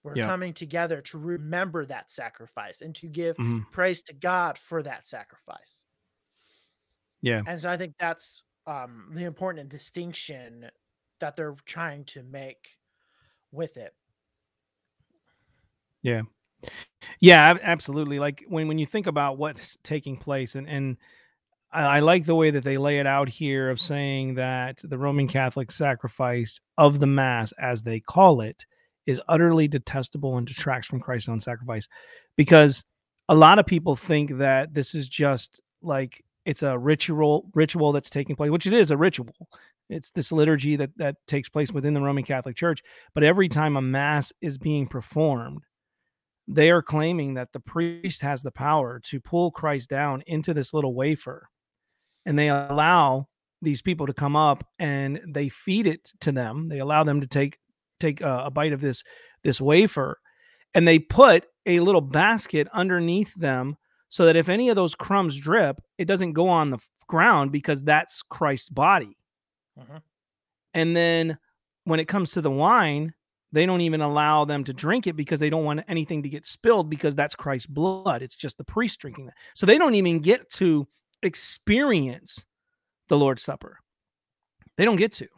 We're 0.02 0.16
yeah. 0.16 0.26
coming 0.26 0.54
together 0.54 1.02
to 1.02 1.18
remember 1.18 1.84
that 1.84 2.10
sacrifice 2.10 2.80
and 2.80 2.94
to 2.96 3.06
give 3.06 3.36
mm-hmm. 3.36 3.60
praise 3.72 4.02
to 4.04 4.14
God 4.14 4.56
for 4.56 4.82
that 4.82 5.06
sacrifice. 5.06 5.84
Yeah. 7.20 7.42
And 7.46 7.60
so 7.60 7.68
I 7.68 7.76
think 7.76 7.94
that's 7.98 8.42
um, 8.66 9.10
the 9.14 9.24
important 9.24 9.68
distinction 9.68 10.70
that 11.20 11.36
they're 11.36 11.56
trying 11.66 12.04
to 12.06 12.22
make 12.22 12.78
with 13.52 13.76
it. 13.76 13.94
Yeah. 16.04 16.22
Yeah, 17.20 17.56
absolutely. 17.62 18.18
Like 18.20 18.44
when 18.48 18.68
when 18.68 18.78
you 18.78 18.86
think 18.86 19.08
about 19.08 19.38
what's 19.38 19.76
taking 19.82 20.16
place 20.16 20.54
and 20.54 20.68
and 20.68 20.96
I, 21.72 21.96
I 21.96 22.00
like 22.00 22.26
the 22.26 22.34
way 22.34 22.50
that 22.52 22.62
they 22.64 22.76
lay 22.78 22.98
it 23.00 23.06
out 23.06 23.28
here 23.28 23.70
of 23.70 23.80
saying 23.80 24.34
that 24.34 24.78
the 24.82 24.98
Roman 24.98 25.26
Catholic 25.26 25.72
sacrifice 25.72 26.60
of 26.78 27.00
the 27.00 27.06
mass 27.06 27.52
as 27.58 27.82
they 27.82 28.00
call 28.00 28.40
it 28.40 28.64
is 29.06 29.20
utterly 29.28 29.68
detestable 29.68 30.38
and 30.38 30.46
detracts 30.46 30.86
from 30.86 31.00
Christ's 31.00 31.28
own 31.28 31.40
sacrifice 31.40 31.88
because 32.36 32.84
a 33.28 33.34
lot 33.34 33.58
of 33.58 33.66
people 33.66 33.96
think 33.96 34.38
that 34.38 34.74
this 34.74 34.94
is 34.94 35.08
just 35.08 35.62
like 35.82 36.22
it's 36.46 36.62
a 36.62 36.78
ritual 36.78 37.50
ritual 37.54 37.92
that's 37.92 38.10
taking 38.10 38.36
place 38.36 38.50
which 38.50 38.66
it 38.66 38.72
is 38.72 38.90
a 38.90 38.96
ritual 38.96 39.48
it's 39.90 40.10
this 40.10 40.32
liturgy 40.32 40.76
that 40.76 40.90
that 40.96 41.16
takes 41.26 41.48
place 41.48 41.72
within 41.72 41.94
the 41.94 42.00
Roman 42.00 42.24
Catholic 42.24 42.56
Church 42.56 42.82
but 43.14 43.24
every 43.24 43.48
time 43.48 43.76
a 43.76 43.82
mass 43.82 44.32
is 44.40 44.58
being 44.58 44.86
performed 44.86 45.62
they 46.46 46.70
are 46.70 46.82
claiming 46.82 47.34
that 47.34 47.52
the 47.52 47.60
priest 47.60 48.22
has 48.22 48.42
the 48.42 48.50
power 48.50 49.00
to 49.04 49.20
pull 49.20 49.50
Christ 49.50 49.88
down 49.88 50.22
into 50.26 50.52
this 50.52 50.74
little 50.74 50.94
wafer. 50.94 51.48
And 52.26 52.38
they 52.38 52.48
allow 52.48 53.28
these 53.62 53.82
people 53.82 54.06
to 54.06 54.12
come 54.12 54.36
up 54.36 54.66
and 54.78 55.20
they 55.26 55.48
feed 55.48 55.86
it 55.86 56.10
to 56.20 56.32
them. 56.32 56.68
They 56.68 56.78
allow 56.78 57.04
them 57.04 57.20
to 57.20 57.26
take 57.26 57.58
take 58.00 58.20
a, 58.20 58.44
a 58.46 58.50
bite 58.50 58.72
of 58.72 58.80
this 58.80 59.04
this 59.42 59.60
wafer 59.60 60.18
and 60.74 60.86
they 60.86 60.98
put 60.98 61.46
a 61.66 61.80
little 61.80 62.00
basket 62.00 62.68
underneath 62.72 63.32
them 63.34 63.76
so 64.08 64.26
that 64.26 64.36
if 64.36 64.48
any 64.48 64.68
of 64.68 64.76
those 64.76 64.94
crumbs 64.94 65.38
drip, 65.38 65.80
it 65.98 66.06
doesn't 66.06 66.32
go 66.32 66.48
on 66.48 66.70
the 66.70 66.78
ground 67.08 67.52
because 67.52 67.82
that's 67.82 68.22
Christ's 68.22 68.68
body. 68.68 69.16
Uh-huh. 69.80 70.00
And 70.72 70.96
then 70.96 71.38
when 71.84 72.00
it 72.00 72.08
comes 72.08 72.32
to 72.32 72.40
the 72.40 72.50
wine, 72.50 73.14
they 73.54 73.66
don't 73.66 73.82
even 73.82 74.00
allow 74.00 74.44
them 74.44 74.64
to 74.64 74.72
drink 74.72 75.06
it 75.06 75.14
because 75.14 75.38
they 75.38 75.48
don't 75.50 75.64
want 75.64 75.84
anything 75.86 76.24
to 76.24 76.28
get 76.28 76.44
spilled 76.44 76.90
because 76.90 77.14
that's 77.14 77.36
Christ's 77.36 77.68
blood. 77.68 78.20
It's 78.20 78.36
just 78.36 78.58
the 78.58 78.64
priest 78.64 78.98
drinking 79.00 79.26
that. 79.26 79.34
So 79.54 79.64
they 79.64 79.78
don't 79.78 79.94
even 79.94 80.18
get 80.18 80.50
to 80.54 80.88
experience 81.22 82.46
the 83.08 83.16
Lord's 83.16 83.42
Supper. 83.42 83.78
They 84.76 84.84
don't 84.84 84.96
get 84.96 85.12
to 85.12 85.28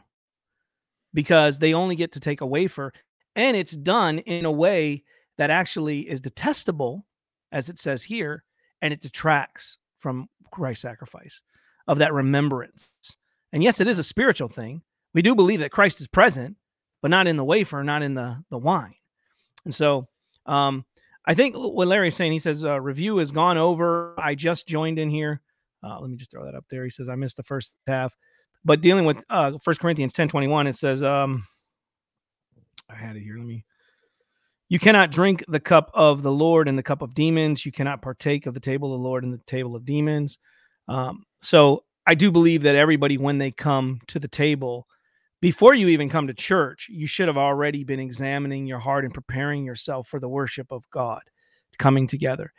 because 1.13 1.59
they 1.59 1.75
only 1.75 1.95
get 1.95 2.13
to 2.13 2.21
take 2.21 2.41
a 2.41 2.47
wafer 2.47 2.93
and 3.35 3.55
it's 3.55 3.77
done 3.77 4.21
in 4.21 4.47
a 4.47 4.51
way 4.51 5.05
that 5.37 5.51
actually 5.51 6.09
is 6.09 6.23
detestable, 6.23 7.05
as 7.53 7.69
it 7.69 7.79
says 7.79 8.05
here, 8.05 8.45
and 8.81 8.95
it 8.95 9.03
detracts 9.03 9.77
from 9.99 10.31
Christ's 10.51 10.83
sacrifice 10.83 11.43
of 11.87 11.99
that 11.99 12.15
remembrance. 12.15 12.91
And 13.53 13.63
yes, 13.63 13.79
it 13.79 13.87
is 13.87 13.99
a 13.99 14.05
spiritual 14.05 14.49
thing. 14.49 14.83
We 15.13 15.21
do 15.21 15.35
believe 15.35 15.61
that 15.61 15.71
Christ 15.71 16.01
is 16.01 16.09
present, 16.09 16.57
but 17.03 17.11
not 17.11 17.27
in 17.27 17.37
the 17.37 17.45
wafer, 17.45 17.83
not 17.85 18.03
in 18.03 18.15
the 18.15 18.43
the 18.51 18.59
wine. 18.59 18.95
And 19.65 19.75
so 19.75 20.09
um, 20.47 20.85
I 21.27 21.35
think 21.35 21.55
what 21.57 21.89
Larry's 21.89 22.15
saying, 22.15 22.33
he 22.33 22.39
says 22.39 22.65
uh, 22.65 22.81
review 22.81 23.19
has 23.19 23.33
gone 23.33 23.59
over. 23.59 24.15
I 24.19 24.35
just 24.35 24.67
joined 24.67 24.99
in 24.99 25.11
here. 25.11 25.41
Uh, 25.83 26.01
let 26.01 26.11
me 26.11 26.17
just 26.17 26.31
throw 26.31 26.45
that 26.45 26.55
up 26.55 26.65
there. 26.71 26.85
He 26.85 26.91
says 26.91 27.09
I 27.09 27.15
missed 27.15 27.37
the 27.37 27.43
first 27.43 27.75
half, 27.87 28.17
but 28.65 28.81
dealing 28.81 29.05
with 29.05 29.25
uh, 29.31 29.59
First 29.63 29.81
Corinthians 29.81 30.13
ten 30.13 30.29
twenty 30.29 30.47
one, 30.47 30.67
it 30.67 30.77
says 30.77 31.03
um, 31.03 31.47
I 32.91 32.95
had 32.95 33.17
it 33.17 33.23
here. 33.23 33.37
Let 33.37 33.47
me. 33.47 33.65
You 34.69 34.81
cannot 34.81 35.13
drink 35.13 35.45
the 35.47 35.61
cup 35.61 35.93
of 35.95 36.23
the 36.23 36.33
Lord 36.33 36.67
and 36.67 36.77
the 36.77 36.83
cup 36.83 37.01
of 37.01 37.15
demons. 37.15 37.65
You 37.65 37.71
cannot 37.71 38.03
partake 38.03 38.47
of 38.47 38.55
the 38.55 38.59
table 38.59 38.93
of 38.93 39.01
the 39.01 39.05
Lord 39.05 39.23
and 39.23 39.33
the 39.33 39.41
table 39.47 39.77
of 39.77 39.85
demons. 39.85 40.39
Um, 40.89 41.25
so 41.41 41.85
I 42.05 42.17
do 42.17 42.33
believe 42.33 42.63
that 42.63 42.75
everybody, 42.75 43.17
when 43.17 43.39
they 43.39 43.53
come 43.53 44.01
to 44.09 44.19
the 44.19 44.27
table, 44.29 44.89
before 45.47 45.75
you 45.75 45.87
even 45.87 46.09
come 46.09 46.27
to 46.27 46.35
church, 46.35 46.89
you 46.91 47.07
should 47.07 47.29
have 47.29 47.37
already 47.37 47.85
been 47.85 48.01
examining 48.01 48.67
your 48.67 48.81
heart 48.81 49.05
and 49.05 49.15
preparing 49.15 49.65
yourself 49.65 50.09
for 50.09 50.19
the 50.19 50.29
worship 50.29 50.73
of 50.73 50.91
God 50.91 51.21
coming 51.79 52.09
together. 52.09 52.53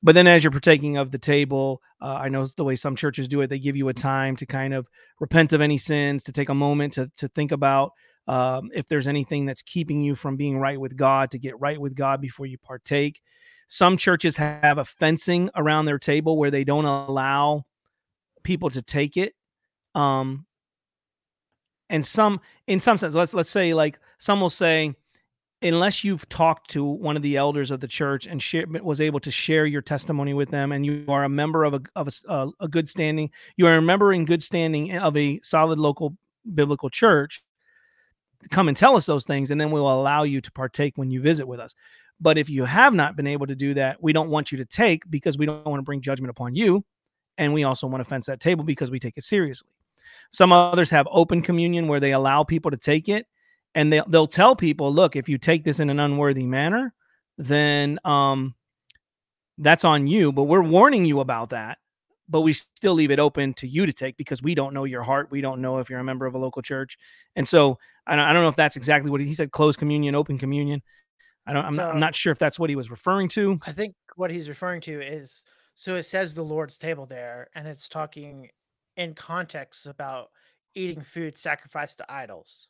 But 0.00 0.14
then, 0.14 0.28
as 0.28 0.44
you're 0.44 0.52
partaking 0.52 0.96
of 0.96 1.10
the 1.10 1.18
table, 1.18 1.82
uh, 2.00 2.20
I 2.24 2.28
know 2.28 2.46
the 2.56 2.62
way 2.62 2.76
some 2.76 2.94
churches 2.94 3.26
do 3.26 3.40
it, 3.40 3.48
they 3.48 3.58
give 3.58 3.74
you 3.74 3.88
a 3.88 3.92
time 3.94 4.36
to 4.36 4.46
kind 4.46 4.74
of 4.74 4.86
repent 5.18 5.52
of 5.52 5.60
any 5.60 5.76
sins, 5.76 6.22
to 6.22 6.30
take 6.30 6.48
a 6.48 6.54
moment 6.54 6.92
to, 6.92 7.10
to 7.16 7.26
think 7.26 7.50
about 7.50 7.90
um, 8.28 8.70
if 8.72 8.86
there's 8.86 9.08
anything 9.08 9.44
that's 9.44 9.62
keeping 9.62 10.00
you 10.04 10.14
from 10.14 10.36
being 10.36 10.56
right 10.56 10.78
with 10.78 10.96
God, 10.96 11.32
to 11.32 11.38
get 11.40 11.58
right 11.58 11.80
with 11.80 11.96
God 11.96 12.20
before 12.20 12.46
you 12.46 12.58
partake. 12.58 13.20
Some 13.66 13.96
churches 13.96 14.36
have 14.36 14.78
a 14.78 14.84
fencing 14.84 15.50
around 15.56 15.86
their 15.86 15.98
table 15.98 16.38
where 16.38 16.52
they 16.52 16.62
don't 16.62 16.84
allow 16.84 17.64
people 18.44 18.70
to 18.70 18.82
take 18.82 19.16
it 19.16 19.34
Um, 19.96 20.46
and 21.90 22.06
some, 22.06 22.40
in 22.66 22.80
some 22.80 22.96
sense, 22.96 23.14
let's 23.14 23.34
let's 23.34 23.50
say 23.50 23.74
like 23.74 23.98
some 24.18 24.40
will 24.40 24.48
say, 24.48 24.94
unless 25.60 26.04
you've 26.04 26.26
talked 26.28 26.70
to 26.70 26.84
one 26.84 27.16
of 27.16 27.22
the 27.22 27.36
elders 27.36 27.70
of 27.70 27.80
the 27.80 27.88
church 27.88 28.26
and 28.26 28.42
share, 28.42 28.64
was 28.82 29.00
able 29.00 29.20
to 29.20 29.30
share 29.30 29.66
your 29.66 29.82
testimony 29.82 30.32
with 30.32 30.50
them, 30.50 30.72
and 30.72 30.86
you 30.86 31.04
are 31.08 31.24
a 31.24 31.28
member 31.28 31.64
of 31.64 31.74
a 31.74 31.80
of 31.96 32.08
a, 32.08 32.12
a, 32.28 32.32
uh, 32.32 32.50
a 32.60 32.68
good 32.68 32.88
standing, 32.88 33.30
you 33.56 33.66
are 33.66 33.76
a 33.76 33.82
member 33.82 34.12
in 34.12 34.24
good 34.24 34.42
standing 34.42 34.96
of 34.96 35.16
a 35.16 35.40
solid 35.42 35.78
local 35.78 36.16
biblical 36.54 36.88
church. 36.88 37.42
Come 38.50 38.68
and 38.68 38.76
tell 38.76 38.96
us 38.96 39.04
those 39.04 39.24
things, 39.24 39.50
and 39.50 39.60
then 39.60 39.70
we'll 39.70 39.92
allow 39.92 40.22
you 40.22 40.40
to 40.40 40.52
partake 40.52 40.94
when 40.96 41.10
you 41.10 41.20
visit 41.20 41.46
with 41.46 41.60
us. 41.60 41.74
But 42.20 42.38
if 42.38 42.48
you 42.48 42.64
have 42.64 42.94
not 42.94 43.16
been 43.16 43.26
able 43.26 43.46
to 43.46 43.56
do 43.56 43.74
that, 43.74 44.02
we 44.02 44.12
don't 44.12 44.30
want 44.30 44.52
you 44.52 44.58
to 44.58 44.64
take 44.64 45.02
because 45.10 45.36
we 45.36 45.46
don't 45.46 45.66
want 45.66 45.80
to 45.80 45.84
bring 45.84 46.00
judgment 46.00 46.30
upon 46.30 46.54
you. 46.54 46.84
And 47.36 47.54
we 47.54 47.64
also 47.64 47.86
want 47.86 48.02
to 48.02 48.08
fence 48.08 48.26
that 48.26 48.40
table 48.40 48.64
because 48.64 48.90
we 48.90 48.98
take 48.98 49.16
it 49.16 49.24
seriously. 49.24 49.70
Some 50.30 50.52
others 50.52 50.90
have 50.90 51.08
open 51.10 51.42
communion 51.42 51.88
where 51.88 52.00
they 52.00 52.12
allow 52.12 52.44
people 52.44 52.70
to 52.70 52.76
take 52.76 53.08
it 53.08 53.26
and 53.74 53.92
they'll, 53.92 54.06
they'll 54.06 54.26
tell 54.26 54.56
people, 54.56 54.92
look, 54.92 55.16
if 55.16 55.28
you 55.28 55.38
take 55.38 55.64
this 55.64 55.80
in 55.80 55.90
an 55.90 56.00
unworthy 56.00 56.44
manner, 56.44 56.94
then 57.38 57.98
um, 58.04 58.54
that's 59.58 59.84
on 59.84 60.06
you. 60.06 60.32
But 60.32 60.44
we're 60.44 60.62
warning 60.62 61.04
you 61.04 61.20
about 61.20 61.50
that. 61.50 61.78
But 62.28 62.42
we 62.42 62.52
still 62.52 62.94
leave 62.94 63.10
it 63.10 63.18
open 63.18 63.54
to 63.54 63.66
you 63.66 63.86
to 63.86 63.92
take 63.92 64.16
because 64.16 64.40
we 64.40 64.54
don't 64.54 64.72
know 64.72 64.84
your 64.84 65.02
heart. 65.02 65.32
We 65.32 65.40
don't 65.40 65.60
know 65.60 65.78
if 65.78 65.90
you're 65.90 65.98
a 65.98 66.04
member 66.04 66.26
of 66.26 66.34
a 66.36 66.38
local 66.38 66.62
church. 66.62 66.96
And 67.34 67.46
so 67.46 67.78
I 68.06 68.14
don't, 68.14 68.24
I 68.24 68.32
don't 68.32 68.42
know 68.42 68.48
if 68.48 68.56
that's 68.56 68.76
exactly 68.76 69.10
what 69.10 69.20
he, 69.20 69.26
he 69.26 69.34
said 69.34 69.50
closed 69.50 69.80
communion, 69.80 70.14
open 70.14 70.38
communion. 70.38 70.80
I 71.44 71.52
don't, 71.52 71.64
I'm, 71.64 71.72
So- 71.72 71.82
not, 71.82 71.94
I'm 71.94 72.00
not 72.00 72.14
sure 72.14 72.30
if 72.30 72.38
that's 72.38 72.58
what 72.58 72.70
he 72.70 72.76
was 72.76 72.88
referring 72.88 73.28
to. 73.30 73.58
I 73.66 73.72
think 73.72 73.96
what 74.14 74.30
he's 74.30 74.48
referring 74.48 74.80
to 74.82 75.00
is 75.00 75.42
so 75.74 75.96
it 75.96 76.02
says 76.04 76.34
the 76.34 76.44
Lord's 76.44 76.76
table 76.76 77.06
there, 77.06 77.48
and 77.54 77.66
it's 77.66 77.88
talking 77.88 78.50
in 78.96 79.14
context 79.14 79.86
about 79.86 80.30
eating 80.74 81.02
food 81.02 81.36
sacrificed 81.36 81.98
to 81.98 82.12
idols. 82.12 82.68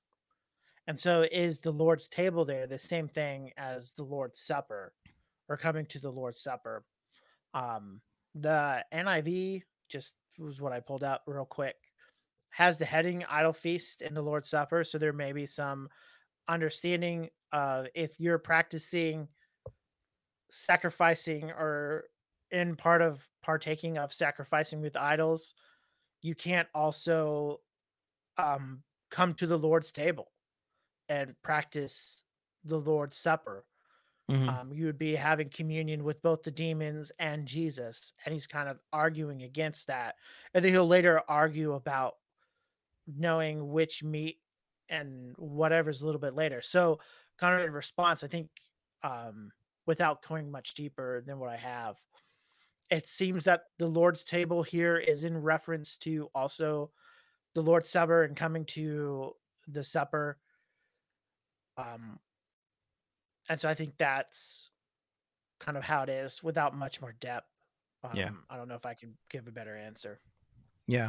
And 0.87 0.99
so 0.99 1.27
is 1.31 1.61
the 1.61 1.71
Lord's 1.71 2.09
table 2.09 2.45
there 2.45 2.67
the 2.67 2.79
same 2.79 3.07
thing 3.07 3.53
as 3.57 3.93
the 3.93 4.03
Lord's 4.03 4.41
Supper 4.41 4.93
or 5.49 5.57
coming 5.57 5.87
to 5.87 5.99
the 5.99 6.11
Lord's 6.11 6.41
Supper? 6.41 6.85
Um, 7.55 8.01
the 8.35 8.85
NIV 8.93 9.63
just 9.89 10.15
was 10.39 10.61
what 10.61 10.73
I 10.73 10.81
pulled 10.81 11.05
out 11.05 11.21
real 11.27 11.45
quick. 11.45 11.77
Has 12.51 12.79
the 12.79 12.85
heading 12.85 13.25
idol 13.29 13.53
feast 13.53 14.03
in 14.03 14.15
the 14.15 14.23
Lord's 14.23 14.49
Supper, 14.49 14.83
so 14.83 14.99
there 14.99 15.13
may 15.13 15.33
be 15.33 15.47
some 15.47 15.89
understanding 16.49 17.29
of 17.53 17.87
if 17.95 18.19
you're 18.19 18.39
practicing 18.39 19.29
sacrificing 20.51 21.51
or 21.51 22.05
in 22.51 22.75
part 22.75 23.03
of 23.03 23.27
partaking 23.43 23.99
of 23.99 24.13
sacrificing 24.13 24.81
with 24.81 24.97
idols, 24.97 25.55
you 26.23 26.35
can't 26.35 26.69
also 26.75 27.61
um, 28.39 28.83
come 29.11 29.35
to 29.35 29.47
the 29.47 29.59
Lord's 29.59 29.93
table 29.93 30.33
and 31.09 31.35
practice 31.43 32.25
the 32.65 32.79
Lord's 32.79 33.17
Supper. 33.17 33.67
Mhm. 34.31 34.49
Um, 34.49 34.73
you 34.73 34.87
would 34.87 34.99
be 34.99 35.17
having 35.17 35.51
communion 35.51 36.05
with 36.05 36.23
both 36.23 36.43
the 36.43 36.53
demons 36.53 37.11
and 37.19 37.49
Jesus, 37.49 38.15
and 38.25 38.33
he's 38.33 38.47
kind 38.47 38.69
of 38.69 38.81
arguing 38.93 39.43
against 39.43 39.89
that. 39.89 40.17
And 40.55 40.65
then 40.65 40.73
he'll 40.73 40.87
later 40.87 41.21
argue 41.29 41.73
about 41.73 42.19
knowing 43.07 43.71
which 43.73 44.03
meat 44.05 44.41
and 44.89 45.35
whatever's 45.37 46.01
a 46.03 46.07
little 46.07 46.21
bit 46.21 46.35
later. 46.35 46.61
So, 46.61 47.01
kind 47.39 47.59
of 47.59 47.67
in 47.67 47.73
response, 47.73 48.23
I 48.23 48.29
think 48.29 48.51
um, 49.03 49.53
without 49.87 50.23
going 50.27 50.51
much 50.51 50.75
deeper 50.75 51.23
than 51.23 51.39
what 51.39 51.51
I 51.51 51.57
have, 51.57 51.99
it 52.91 53.07
seems 53.07 53.45
that 53.45 53.65
the 53.79 53.87
Lord's 53.87 54.25
table 54.25 54.63
here 54.63 54.97
is 54.97 55.25
in 55.25 55.41
reference 55.41 55.97
to 55.99 56.29
also 56.35 56.91
the 57.55 57.63
Lord's 57.63 57.89
Supper 57.89 58.25
and 58.25 58.37
coming 58.37 58.65
to 58.67 59.33
the 59.69 59.85
supper. 59.85 60.39
Um, 61.77 62.19
and 63.49 63.59
so 63.59 63.69
I 63.69 63.75
think 63.75 63.95
that's 63.99 64.71
kind 65.61 65.77
of 65.77 65.85
how 65.85 66.03
it 66.03 66.09
is 66.09 66.43
without 66.43 66.77
much 66.77 67.01
more 67.01 67.15
depth. 67.21 67.49
Um, 68.03 68.13
Yeah. 68.15 68.31
I 68.49 68.57
don't 68.57 68.69
know 68.69 68.75
if 68.75 68.87
I 68.87 68.95
can 68.95 69.15
give 69.29 69.47
a 69.47 69.53
better 69.53 69.77
answer. 69.77 70.21
Yeah. 70.87 71.09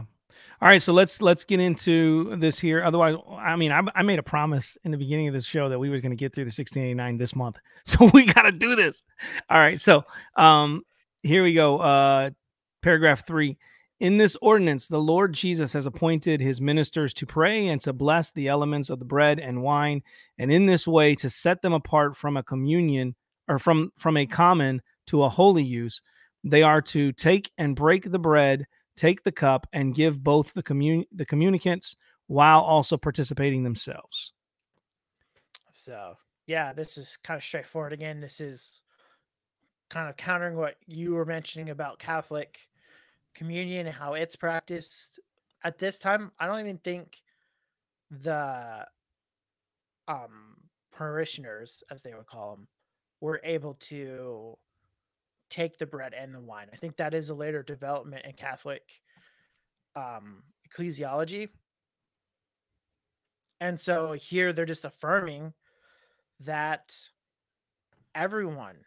All 0.61 0.67
right, 0.67 0.81
so 0.81 0.93
let's 0.93 1.21
let's 1.21 1.43
get 1.43 1.59
into 1.59 2.35
this 2.37 2.57
here. 2.57 2.83
Otherwise, 2.83 3.15
I 3.37 3.55
mean, 3.57 3.71
I, 3.71 3.81
I 3.95 4.03
made 4.03 4.19
a 4.19 4.23
promise 4.23 4.77
in 4.83 4.91
the 4.91 4.97
beginning 4.97 5.27
of 5.27 5.33
this 5.33 5.45
show 5.45 5.67
that 5.67 5.79
we 5.79 5.89
were 5.89 5.99
going 5.99 6.11
to 6.11 6.15
get 6.15 6.33
through 6.33 6.45
the 6.45 6.49
1689 6.49 7.17
this 7.17 7.35
month, 7.35 7.57
so 7.83 8.05
we 8.13 8.25
got 8.25 8.43
to 8.43 8.51
do 8.51 8.75
this. 8.75 9.03
All 9.49 9.59
right, 9.59 9.81
so 9.81 10.05
um, 10.37 10.83
here 11.23 11.43
we 11.43 11.53
go. 11.53 11.79
Uh, 11.79 12.29
paragraph 12.81 13.25
three. 13.25 13.57
In 13.99 14.17
this 14.17 14.35
ordinance, 14.41 14.87
the 14.87 14.99
Lord 14.99 15.33
Jesus 15.33 15.73
has 15.73 15.85
appointed 15.85 16.41
his 16.41 16.59
ministers 16.59 17.13
to 17.15 17.27
pray 17.27 17.67
and 17.67 17.79
to 17.81 17.93
bless 17.93 18.31
the 18.31 18.47
elements 18.47 18.89
of 18.89 18.97
the 18.97 19.05
bread 19.05 19.39
and 19.39 19.61
wine, 19.61 20.01
and 20.39 20.51
in 20.51 20.65
this 20.65 20.87
way 20.87 21.13
to 21.15 21.29
set 21.29 21.61
them 21.61 21.73
apart 21.73 22.17
from 22.17 22.35
a 22.35 22.43
communion 22.43 23.15
or 23.47 23.59
from 23.59 23.91
from 23.97 24.17
a 24.17 24.25
common 24.25 24.81
to 25.07 25.23
a 25.23 25.29
holy 25.29 25.63
use. 25.63 26.01
They 26.43 26.63
are 26.63 26.81
to 26.81 27.11
take 27.11 27.51
and 27.57 27.75
break 27.75 28.11
the 28.11 28.17
bread 28.17 28.65
take 28.95 29.23
the 29.23 29.31
cup 29.31 29.67
and 29.73 29.95
give 29.95 30.23
both 30.23 30.53
the 30.53 30.63
commun- 30.63 31.05
the 31.11 31.25
communicants 31.25 31.95
while 32.27 32.61
also 32.61 32.97
participating 32.97 33.63
themselves. 33.63 34.33
So, 35.71 36.17
yeah, 36.47 36.73
this 36.73 36.97
is 36.97 37.17
kind 37.23 37.37
of 37.37 37.43
straightforward. 37.43 37.93
Again, 37.93 38.19
this 38.19 38.39
is 38.39 38.81
kind 39.91 40.09
of 40.09 40.15
countering 40.15 40.55
what 40.55 40.77
you 40.87 41.13
were 41.13 41.25
mentioning 41.25 41.69
about 41.69 41.99
Catholic 41.99 42.57
communion 43.35 43.87
and 43.87 43.95
how 43.95 44.13
it's 44.13 44.37
practiced. 44.37 45.19
At 45.63 45.77
this 45.77 45.99
time, 45.99 46.31
I 46.39 46.47
don't 46.47 46.61
even 46.61 46.77
think 46.77 47.21
the 48.09 48.87
um 50.07 50.55
parishioners, 50.91 51.83
as 51.91 52.01
they 52.01 52.13
would 52.13 52.25
call 52.25 52.55
them, 52.55 52.67
were 53.19 53.41
able 53.43 53.75
to 53.75 54.57
take 55.49 55.77
the 55.77 55.85
bread 55.85 56.13
and 56.13 56.33
the 56.33 56.39
wine. 56.39 56.67
I 56.71 56.77
think 56.77 56.95
that 56.97 57.13
is 57.13 57.29
a 57.29 57.35
later 57.35 57.61
development 57.61 58.25
in 58.25 58.33
Catholic 58.33 58.83
um 59.95 60.43
ecclesiology. 60.67 61.49
And 63.59 63.77
so 63.79 64.13
here 64.13 64.53
they're 64.53 64.65
just 64.65 64.85
affirming 64.85 65.53
that 66.39 66.95
everyone 68.15 68.77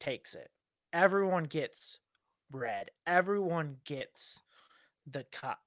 takes 0.00 0.34
it. 0.34 0.50
Everyone 0.92 1.44
gets 1.44 1.98
bread. 2.50 2.90
Everyone 3.06 3.76
gets 3.84 4.40
the 5.10 5.24
cup. 5.32 5.60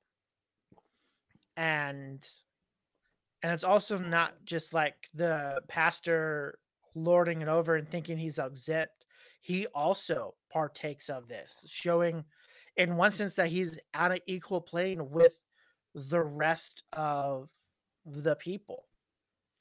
And 1.58 2.26
and 3.42 3.54
it's 3.54 3.64
also 3.64 3.98
not 3.98 4.34
just 4.46 4.74
like 4.74 4.96
the 5.14 5.62
pastor 5.68 6.60
lording 6.96 7.42
it 7.42 7.48
over 7.48 7.76
and 7.76 7.90
thinking 7.90 8.18
he's 8.18 8.40
exempt. 8.40 9.06
He 9.42 9.66
also 9.68 10.36
partakes 10.52 11.10
of 11.10 11.28
this, 11.28 11.66
showing 11.70 12.26
in 12.76 12.98
one 12.98 13.12
sense 13.12 13.36
that 13.36 13.48
he's 13.48 13.80
on 13.94 14.14
an 14.14 14.20
equal 14.28 14.62
plane 14.62 15.10
with 15.10 15.40
the 15.96 16.22
rest 16.22 16.84
of 16.94 17.50
the 18.06 18.36
people. 18.36 18.86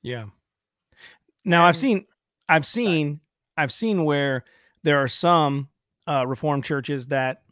Yeah. 0.03 0.27
Now 1.45 1.67
I've 1.67 1.77
seen 1.77 2.07
I've 2.49 2.67
seen 2.67 3.21
I've 3.57 3.73
seen 3.73 4.05
where 4.05 4.45
there 4.83 5.03
are 5.03 5.09
some 5.09 5.69
uh 6.07 6.27
reformed 6.27 6.65
churches 6.65 7.07
that 7.07 7.43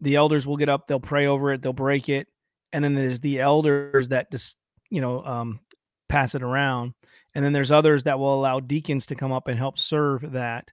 the 0.00 0.16
elders 0.16 0.46
will 0.46 0.56
get 0.56 0.68
up, 0.68 0.86
they'll 0.86 1.00
pray 1.00 1.26
over 1.26 1.52
it, 1.52 1.62
they'll 1.62 1.72
break 1.72 2.08
it, 2.08 2.28
and 2.72 2.84
then 2.84 2.94
there's 2.94 3.20
the 3.20 3.40
elders 3.40 4.08
that 4.08 4.30
just, 4.30 4.58
you 4.90 5.00
know, 5.00 5.24
um 5.24 5.60
pass 6.08 6.34
it 6.34 6.42
around. 6.42 6.94
And 7.34 7.44
then 7.44 7.52
there's 7.52 7.72
others 7.72 8.04
that 8.04 8.18
will 8.18 8.34
allow 8.34 8.60
deacons 8.60 9.06
to 9.06 9.14
come 9.14 9.32
up 9.32 9.48
and 9.48 9.58
help 9.58 9.78
serve 9.78 10.32
that. 10.32 10.70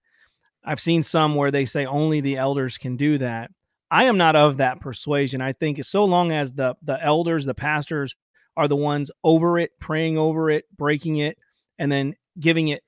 I've 0.64 0.80
seen 0.80 1.02
some 1.02 1.34
where 1.34 1.50
they 1.50 1.66
say 1.66 1.86
only 1.86 2.22
the 2.22 2.38
elders 2.38 2.78
can 2.78 2.98
do 2.98 3.18
that. 3.18 3.50
I 3.90 4.04
am 4.06 4.18
not 4.18 4.36
of 4.36 4.58
that 4.58 4.80
persuasion. 4.80 5.42
I 5.42 5.54
think 5.54 5.84
so 5.84 6.06
long 6.06 6.32
as 6.32 6.54
the 6.54 6.76
the 6.84 7.04
elders, 7.04 7.46
the 7.46 7.54
pastors 7.54 8.16
are 8.56 8.68
the 8.68 8.76
ones 8.76 9.12
over 9.24 9.58
it, 9.58 9.72
praying 9.80 10.18
over 10.18 10.50
it, 10.50 10.66
breaking 10.78 11.18
it, 11.18 11.38
and 11.80 11.92
then 11.92 12.16
giving 12.40 12.68
it 12.68 12.84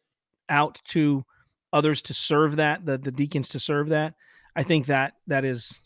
out 0.50 0.80
to 0.90 1.26
others 1.74 2.02
to 2.04 2.14
serve 2.14 2.58
that, 2.58 2.86
the, 2.86 2.98
the 2.98 3.12
deacons 3.12 3.50
to 3.50 3.60
serve 3.60 3.90
that. 3.90 4.14
I 4.56 4.64
think 4.64 4.86
that 4.86 5.14
that 5.28 5.44
is 5.44 5.82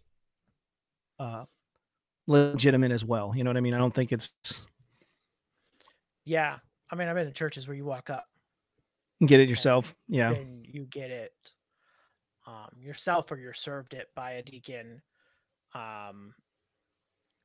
uh, 1.20 1.46
legitimate 2.28 2.92
as 2.92 3.04
well. 3.04 3.34
You 3.36 3.44
know 3.44 3.50
what 3.50 3.58
I 3.58 3.62
mean? 3.62 3.74
I 3.74 3.78
don't 3.80 3.94
think 3.94 4.12
it's 4.12 4.32
Yeah. 6.26 6.58
I 6.92 6.96
mean, 6.96 7.08
I've 7.08 7.16
been 7.16 7.28
in 7.28 7.34
churches 7.34 7.68
where 7.68 7.76
you 7.76 7.86
walk 7.86 8.10
up 8.10 8.26
get 9.26 9.40
it 9.40 9.50
yourself. 9.50 9.96
Yeah. 10.08 10.32
and 10.32 10.66
you 10.68 10.86
get 10.86 11.10
it 11.10 11.34
um, 12.46 12.70
yourself 12.80 13.32
or 13.32 13.38
you're 13.38 13.54
served 13.54 13.94
it 13.94 14.10
by 14.16 14.34
a 14.34 14.44
deacon. 14.44 15.02
Um, 15.74 16.34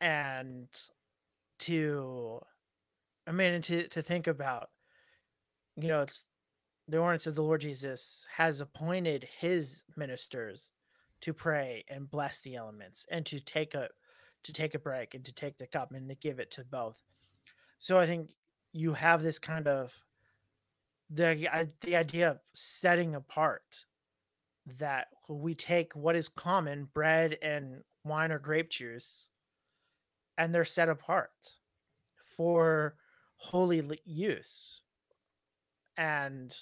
and 0.00 0.68
to, 1.60 2.40
I 3.26 3.32
mean, 3.32 3.52
and 3.52 3.64
to, 3.64 3.88
to 3.88 4.02
think 4.02 4.26
about, 4.26 4.68
you 5.76 5.88
know, 5.88 6.02
it's 6.02 6.24
the 6.88 6.98
ordinance 6.98 7.26
of 7.26 7.34
the 7.34 7.42
Lord 7.42 7.60
Jesus 7.60 8.26
has 8.34 8.60
appointed 8.60 9.28
his 9.38 9.84
ministers 9.96 10.72
to 11.20 11.32
pray 11.32 11.84
and 11.88 12.10
bless 12.10 12.40
the 12.40 12.56
elements 12.56 13.06
and 13.10 13.24
to 13.26 13.40
take 13.40 13.74
a 13.74 13.88
to 14.44 14.52
take 14.52 14.74
a 14.74 14.78
break 14.78 15.14
and 15.14 15.24
to 15.24 15.32
take 15.32 15.56
the 15.56 15.66
cup 15.66 15.92
and 15.92 16.08
to 16.08 16.16
give 16.16 16.40
it 16.40 16.50
to 16.50 16.64
both. 16.64 16.98
So 17.78 17.98
I 17.98 18.06
think 18.06 18.30
you 18.72 18.92
have 18.92 19.22
this 19.22 19.38
kind 19.38 19.68
of 19.68 19.92
the 21.10 21.68
the 21.82 21.96
idea 21.96 22.30
of 22.30 22.40
setting 22.52 23.14
apart 23.14 23.86
that 24.78 25.08
we 25.28 25.54
take 25.54 25.94
what 25.94 26.16
is 26.16 26.28
common 26.28 26.88
bread 26.92 27.36
and 27.42 27.82
wine 28.04 28.32
or 28.32 28.38
grape 28.38 28.70
juice 28.70 29.28
and 30.38 30.54
they're 30.54 30.64
set 30.64 30.88
apart 30.88 31.30
for 32.36 32.94
holy 33.36 34.00
use 34.04 34.82
and 35.96 36.56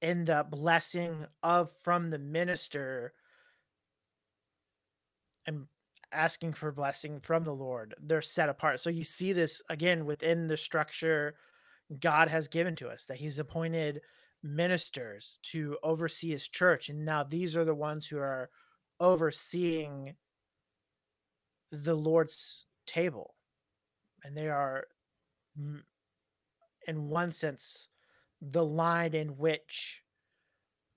in 0.00 0.24
the 0.24 0.46
blessing 0.48 1.26
of 1.42 1.70
from 1.82 2.10
the 2.10 2.18
minister 2.18 3.12
and 5.46 5.66
asking 6.12 6.52
for 6.52 6.72
blessing 6.72 7.20
from 7.20 7.44
the 7.44 7.52
lord 7.52 7.94
they're 8.00 8.22
set 8.22 8.48
apart. 8.48 8.80
So 8.80 8.90
you 8.90 9.04
see 9.04 9.32
this 9.32 9.62
again 9.68 10.06
within 10.06 10.46
the 10.46 10.56
structure 10.56 11.34
god 12.00 12.28
has 12.28 12.48
given 12.48 12.76
to 12.76 12.88
us 12.88 13.06
that 13.06 13.18
he's 13.18 13.38
appointed 13.38 14.00
ministers 14.42 15.38
to 15.42 15.76
oversee 15.82 16.30
his 16.30 16.46
church 16.46 16.88
and 16.88 17.04
now 17.04 17.24
these 17.24 17.56
are 17.56 17.64
the 17.64 17.74
ones 17.74 18.06
who 18.06 18.18
are 18.18 18.50
overseeing 19.00 20.14
the 21.72 21.94
lord's 21.94 22.66
table 22.86 23.34
and 24.24 24.36
they 24.36 24.48
are 24.48 24.84
in 26.86 27.08
one 27.08 27.32
sense 27.32 27.88
the 28.40 28.64
line 28.64 29.14
in 29.14 29.36
which 29.36 30.02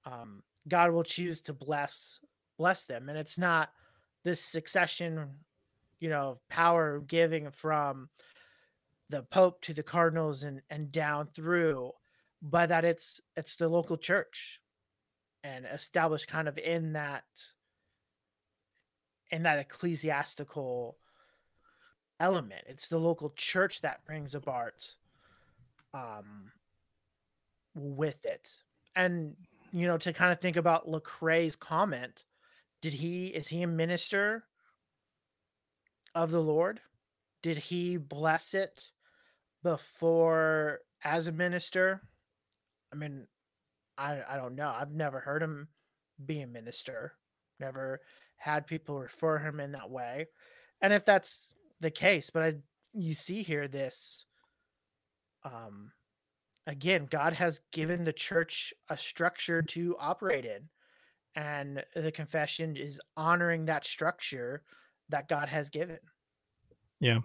um, 0.06 0.44
God 0.68 0.92
will 0.92 1.04
choose 1.04 1.42
to 1.42 1.54
bless 1.54 2.20
bless 2.58 2.86
them, 2.86 3.10
and 3.10 3.18
it's 3.18 3.38
not 3.38 3.70
this 4.24 4.42
succession, 4.42 5.30
you 6.00 6.10
know, 6.10 6.30
of 6.30 6.48
power 6.48 7.00
giving 7.00 7.50
from 7.52 8.10
the 9.10 9.24
Pope 9.24 9.62
to 9.62 9.74
the 9.74 9.84
Cardinals 9.84 10.44
and 10.44 10.62
and 10.70 10.92
down 10.92 11.28
through, 11.34 11.92
but 12.42 12.70
that 12.70 12.86
it's 12.86 13.22
it's 13.36 13.56
the 13.56 13.68
local 13.68 13.98
church 13.98 14.62
and 15.44 15.66
established 15.66 16.28
kind 16.28 16.48
of 16.48 16.58
in 16.58 16.94
that 16.94 17.24
in 19.32 19.44
that 19.44 19.60
ecclesiastical 19.60 20.98
element. 22.20 22.64
It's 22.68 22.88
the 22.88 23.00
local 23.00 23.32
church 23.36 23.82
that 23.82 24.06
brings 24.06 24.36
about 24.36 24.96
um 25.94 26.52
with 27.76 28.26
it. 28.26 28.49
And 28.95 29.36
you 29.72 29.88
know, 29.88 29.97
to 29.97 30.13
kind 30.13 30.32
of 30.32 30.39
think 30.39 30.57
about 30.57 30.88
Lecrae's 30.88 31.55
comment, 31.55 32.26
did 32.82 32.93
he 32.93 33.28
is 33.28 33.47
he 33.47 33.63
a 33.63 33.67
minister 33.67 34.43
of 36.13 36.32
the 36.32 36.41
Lord? 36.41 36.82
Did 37.41 37.57
he 37.57 37.97
bless 37.97 38.53
it 38.53 38.91
before 39.63 40.80
as 41.03 41.28
a 41.28 41.32
minister? 41.32 42.01
I 42.91 42.95
mean, 42.97 43.28
I 43.97 44.22
I 44.28 44.36
don't 44.36 44.55
know. 44.55 44.74
I've 44.76 44.93
never 44.93 45.19
heard 45.19 45.41
him 45.41 45.69
be 46.26 46.41
a 46.41 46.47
minister. 46.47 47.13
Never 47.59 48.01
had 48.38 48.67
people 48.67 48.99
refer 48.99 49.38
him 49.38 49.59
in 49.59 49.72
that 49.74 49.89
way. 49.89 50.28
And 50.82 50.91
if 50.91 51.05
that's 51.05 51.53
the 51.80 51.91
case, 51.91 52.30
but 52.30 52.43
I 52.43 52.53
you 52.93 53.13
see 53.13 53.43
here 53.43 53.67
this 53.67 54.26
um 55.43 55.91
again, 56.68 57.07
God 57.09 57.34
has 57.34 57.62
given 57.72 58.03
the 58.03 58.14
church 58.14 58.74
a 58.89 58.97
structure 58.97 59.62
to 59.62 59.95
operate 59.99 60.45
in. 60.45 60.70
And 61.36 61.84
the 61.95 62.12
confession 62.12 62.76
is 62.76 62.99
honoring 63.16 63.66
that 63.66 63.86
structure 63.86 64.64
that 65.09 65.30
God 65.30 65.49
has 65.49 65.70
given. 65.70 65.99
Yeah. 66.99 67.20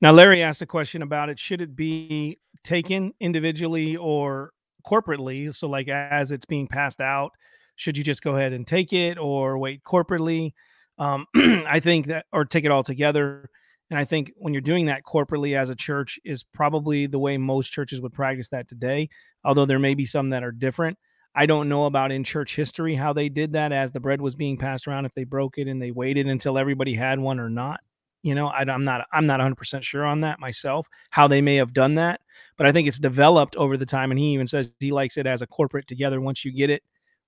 Now, 0.00 0.12
Larry 0.12 0.42
asked 0.42 0.62
a 0.62 0.66
question 0.66 1.02
about 1.02 1.28
it. 1.28 1.38
Should 1.38 1.60
it 1.60 1.76
be 1.76 2.38
taken 2.64 3.12
individually 3.20 3.96
or 3.96 4.52
corporately? 4.86 5.54
So, 5.54 5.68
like 5.68 5.88
as 5.88 6.32
it's 6.32 6.46
being 6.46 6.66
passed 6.66 7.00
out, 7.00 7.32
should 7.76 7.96
you 7.96 8.04
just 8.04 8.22
go 8.22 8.36
ahead 8.36 8.52
and 8.52 8.66
take 8.66 8.92
it 8.92 9.18
or 9.18 9.58
wait 9.58 9.82
corporately? 9.84 10.52
Um, 10.98 11.26
I 11.36 11.80
think 11.80 12.06
that, 12.06 12.26
or 12.32 12.44
take 12.44 12.64
it 12.64 12.70
all 12.70 12.82
together. 12.82 13.50
And 13.90 13.98
I 13.98 14.04
think 14.04 14.32
when 14.36 14.52
you're 14.52 14.60
doing 14.60 14.86
that 14.86 15.04
corporately 15.04 15.56
as 15.56 15.68
a 15.68 15.76
church 15.76 16.18
is 16.24 16.42
probably 16.42 17.06
the 17.06 17.18
way 17.18 17.36
most 17.36 17.72
churches 17.72 18.00
would 18.00 18.12
practice 18.12 18.48
that 18.48 18.68
today, 18.68 19.08
although 19.44 19.66
there 19.66 19.78
may 19.78 19.94
be 19.94 20.06
some 20.06 20.30
that 20.30 20.42
are 20.42 20.52
different. 20.52 20.98
I 21.34 21.46
don't 21.46 21.68
know 21.68 21.84
about 21.84 22.12
in 22.12 22.24
church 22.24 22.56
history 22.56 22.94
how 22.94 23.12
they 23.12 23.28
did 23.28 23.52
that 23.52 23.70
as 23.70 23.92
the 23.92 24.00
bread 24.00 24.20
was 24.20 24.34
being 24.34 24.56
passed 24.56 24.88
around, 24.88 25.04
if 25.04 25.14
they 25.14 25.24
broke 25.24 25.58
it 25.58 25.68
and 25.68 25.80
they 25.80 25.90
waited 25.90 26.26
until 26.26 26.58
everybody 26.58 26.94
had 26.94 27.20
one 27.20 27.38
or 27.38 27.50
not. 27.50 27.80
You 28.22 28.34
know, 28.34 28.48
I, 28.48 28.62
am 28.62 28.84
not 28.84 29.06
I'm 29.12 29.26
not 29.26 29.38
100% 29.38 29.82
sure 29.82 30.04
on 30.04 30.22
that 30.22 30.40
myself, 30.40 30.88
how 31.10 31.28
they 31.28 31.40
may 31.40 31.56
have 31.56 31.72
done 31.72 31.94
that. 31.96 32.20
But 32.56 32.66
I 32.66 32.72
think 32.72 32.88
it's 32.88 32.98
developed 32.98 33.54
over 33.54 33.76
the 33.76 33.86
time. 33.86 34.10
And 34.10 34.18
he 34.18 34.32
even 34.32 34.48
says 34.48 34.72
he 34.80 34.90
likes 34.90 35.16
it 35.16 35.26
as 35.26 35.42
a 35.42 35.46
corporate 35.46 35.86
together 35.86 36.20
once 36.20 36.44
you 36.44 36.50
get 36.50 36.70
it 36.70 36.82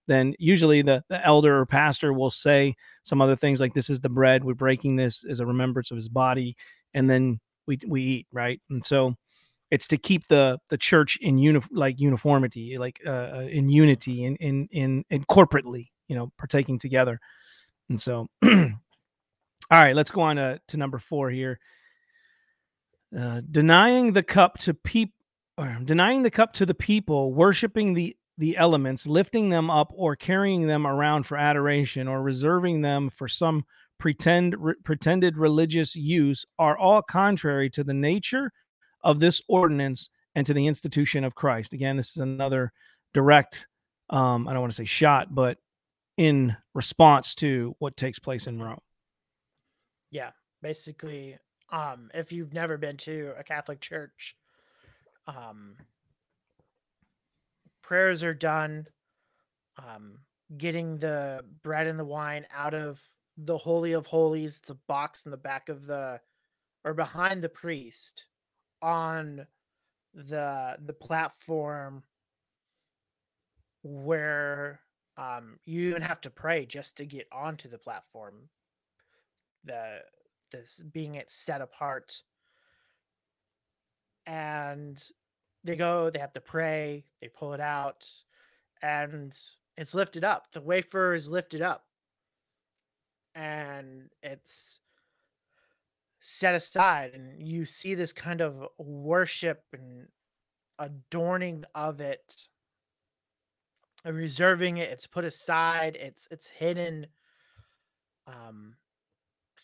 then 0.08 0.34
usually 0.38 0.82
the, 0.82 1.04
the 1.08 1.24
elder 1.24 1.58
or 1.58 1.66
pastor 1.66 2.12
will 2.12 2.30
say 2.30 2.74
some 3.04 3.20
other 3.20 3.36
things 3.36 3.60
like 3.60 3.74
this 3.74 3.90
is 3.90 4.00
the 4.00 4.08
bread. 4.08 4.42
We're 4.42 4.54
breaking 4.54 4.96
this 4.96 5.22
as 5.24 5.38
a 5.38 5.46
remembrance 5.46 5.90
of 5.90 5.96
his 5.96 6.08
body 6.08 6.56
and 6.94 7.08
then 7.08 7.38
we 7.66 7.78
we 7.86 8.02
eat 8.02 8.26
right? 8.32 8.60
And 8.70 8.84
so 8.84 9.14
it's 9.70 9.86
to 9.88 9.98
keep 9.98 10.26
the 10.28 10.58
the 10.70 10.78
church 10.78 11.18
in 11.20 11.38
uni- 11.38 11.60
like 11.70 12.00
uniformity 12.00 12.78
like 12.78 13.00
uh, 13.06 13.10
uh 13.10 13.48
in 13.50 13.68
unity 13.68 14.24
in 14.24 14.36
in 14.36 14.68
in, 14.72 15.04
in 15.10 15.24
corporately 15.24 15.88
you 16.08 16.16
know 16.16 16.32
partaking 16.38 16.78
together. 16.78 17.20
And 17.90 18.00
so 18.00 18.26
all 18.44 18.70
right 19.70 19.94
let's 19.94 20.10
go 20.10 20.22
on 20.22 20.36
to, 20.36 20.58
to 20.68 20.76
number 20.76 20.98
four 20.98 21.30
here. 21.30 21.60
Uh, 23.16 23.40
denying 23.50 24.12
the 24.12 24.22
cup 24.22 24.58
to 24.58 24.74
people 24.74 25.14
denying 25.84 26.22
the 26.22 26.30
cup 26.30 26.52
to 26.54 26.64
the 26.64 26.74
people 26.74 27.32
worshiping 27.34 27.92
the 27.92 28.16
the 28.38 28.56
elements, 28.56 29.06
lifting 29.06 29.48
them 29.48 29.68
up 29.68 29.92
or 29.94 30.16
carrying 30.16 30.66
them 30.66 30.86
around 30.86 31.24
for 31.24 31.36
adoration 31.36 32.08
or 32.08 32.22
reserving 32.22 32.80
them 32.80 33.10
for 33.10 33.28
some 33.28 33.64
pretend 33.98 34.54
re, 34.58 34.74
pretended 34.84 35.36
religious 35.36 35.96
use 35.96 36.46
are 36.58 36.78
all 36.78 37.02
contrary 37.02 37.68
to 37.68 37.82
the 37.82 37.94
nature 37.94 38.52
of 39.02 39.20
this 39.20 39.42
ordinance 39.48 40.08
and 40.34 40.46
to 40.46 40.54
the 40.54 40.66
institution 40.66 41.24
of 41.24 41.34
Christ. 41.34 41.74
Again, 41.74 41.96
this 41.96 42.10
is 42.10 42.18
another 42.18 42.72
direct 43.12 43.66
um, 44.10 44.48
I 44.48 44.52
don't 44.52 44.62
want 44.62 44.72
to 44.72 44.76
say 44.76 44.86
shot, 44.86 45.34
but 45.34 45.58
in 46.16 46.56
response 46.74 47.34
to 47.34 47.76
what 47.78 47.96
takes 47.96 48.18
place 48.18 48.46
in 48.46 48.62
Rome. 48.62 48.80
Yeah, 50.10 50.30
basically 50.62 51.36
um 51.70 52.10
if 52.14 52.32
you've 52.32 52.54
never 52.54 52.78
been 52.78 52.96
to 52.96 53.34
a 53.38 53.44
Catholic 53.44 53.80
church 53.80 54.36
um 55.26 55.76
prayers 57.88 58.22
are 58.22 58.34
done, 58.34 58.86
um, 59.78 60.18
getting 60.58 60.98
the 60.98 61.42
bread 61.62 61.86
and 61.86 61.98
the 61.98 62.04
wine 62.04 62.44
out 62.54 62.74
of 62.74 63.00
the 63.38 63.56
holy 63.56 63.94
of 63.94 64.04
holies. 64.04 64.58
It's 64.58 64.68
a 64.68 64.74
box 64.74 65.24
in 65.24 65.30
the 65.30 65.38
back 65.38 65.70
of 65.70 65.86
the 65.86 66.20
or 66.84 66.92
behind 66.92 67.42
the 67.42 67.48
priest 67.48 68.26
on 68.82 69.46
the 70.12 70.76
the 70.84 70.92
platform 70.92 72.02
where 73.82 74.80
um, 75.16 75.58
you 75.64 75.88
even 75.88 76.02
have 76.02 76.20
to 76.20 76.30
pray 76.30 76.66
just 76.66 76.98
to 76.98 77.06
get 77.06 77.26
onto 77.32 77.70
the 77.70 77.78
platform. 77.78 78.50
The 79.64 80.00
this 80.52 80.82
being 80.92 81.14
it 81.14 81.30
set 81.30 81.62
apart 81.62 82.20
and 84.26 85.02
they 85.64 85.76
go, 85.76 86.10
they 86.10 86.18
have 86.18 86.32
to 86.34 86.40
pray, 86.40 87.04
they 87.20 87.28
pull 87.28 87.52
it 87.52 87.60
out, 87.60 88.06
and 88.82 89.34
it's 89.76 89.94
lifted 89.94 90.24
up. 90.24 90.50
The 90.52 90.60
wafer 90.60 91.14
is 91.14 91.28
lifted 91.28 91.62
up. 91.62 91.84
And 93.34 94.10
it's 94.22 94.80
set 96.20 96.54
aside. 96.54 97.12
And 97.14 97.46
you 97.46 97.64
see 97.64 97.94
this 97.94 98.12
kind 98.12 98.40
of 98.40 98.66
worship 98.78 99.62
and 99.72 100.08
adorning 100.78 101.64
of 101.74 102.00
it, 102.00 102.48
reserving 104.04 104.78
it. 104.78 104.90
It's 104.90 105.06
put 105.06 105.24
aside, 105.24 105.96
it's 106.00 106.26
it's 106.30 106.48
hidden 106.48 107.06
um 108.26 108.74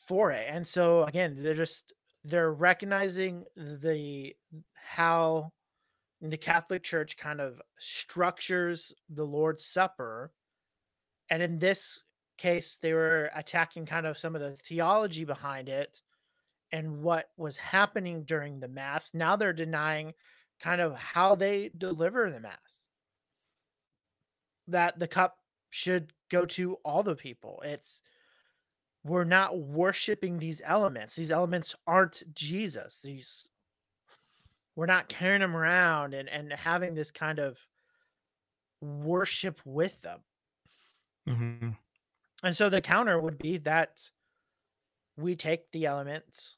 for 0.07 0.31
it. 0.31 0.47
And 0.49 0.67
so 0.67 1.03
again, 1.05 1.37
they're 1.39 1.55
just 1.55 1.93
they're 2.23 2.53
recognizing 2.53 3.45
the 3.57 4.35
how 4.75 5.53
the 6.31 6.37
Catholic 6.37 6.83
Church 6.83 7.17
kind 7.17 7.41
of 7.41 7.61
structures 7.79 8.93
the 9.11 9.25
Lord's 9.25 9.65
Supper. 9.65 10.33
And 11.31 11.43
in 11.43 11.59
this 11.59 12.03
case, 12.39 12.79
they 12.81 12.93
were 12.93 13.31
attacking 13.35 13.87
kind 13.87 14.07
of 14.07 14.19
some 14.19 14.35
of 14.35 14.41
the 14.41 14.57
theology 14.57 15.25
behind 15.25 15.69
it 15.69 16.01
and 16.73 17.03
what 17.03 17.31
was 17.37 17.57
happening 17.57 18.25
during 18.25 18.59
the 18.59 18.69
Mass. 18.69 19.13
Now 19.15 19.37
they're 19.37 19.53
denying 19.53 20.15
kind 20.61 20.81
of 20.81 20.95
how 20.95 21.35
they 21.35 21.71
deliver 21.77 22.31
the 22.31 22.41
Mass. 22.41 22.89
That 24.69 24.99
the 24.99 25.09
cup 25.09 25.37
should 25.71 26.13
go 26.31 26.47
to 26.47 26.79
all 26.85 27.03
the 27.03 27.17
people. 27.17 27.63
It's 27.65 28.01
we're 29.05 29.25
not 29.25 29.59
worshiping 29.59 30.39
these 30.39 30.63
elements. 30.65 31.15
These 31.15 31.31
elements 31.31 31.75
aren't 31.87 32.23
Jesus. 32.35 33.01
These 33.05 33.47
we're 34.77 34.87
not 34.87 35.09
carrying 35.09 35.41
them 35.41 35.57
around 35.57 36.15
and, 36.15 36.29
and 36.29 36.53
having 36.53 36.95
this 36.95 37.11
kind 37.11 37.39
of 37.39 37.59
worship 38.81 39.61
with 39.65 40.01
them. 40.03 40.21
Mm-hmm. 41.29 41.71
And 42.43 42.57
so 42.57 42.69
the 42.69 42.81
counter 42.81 43.21
would 43.21 43.39
be 43.39 43.59
that 43.59 44.11
we 45.17 45.37
take 45.37 45.71
the 45.71 45.87
elements 45.87 46.57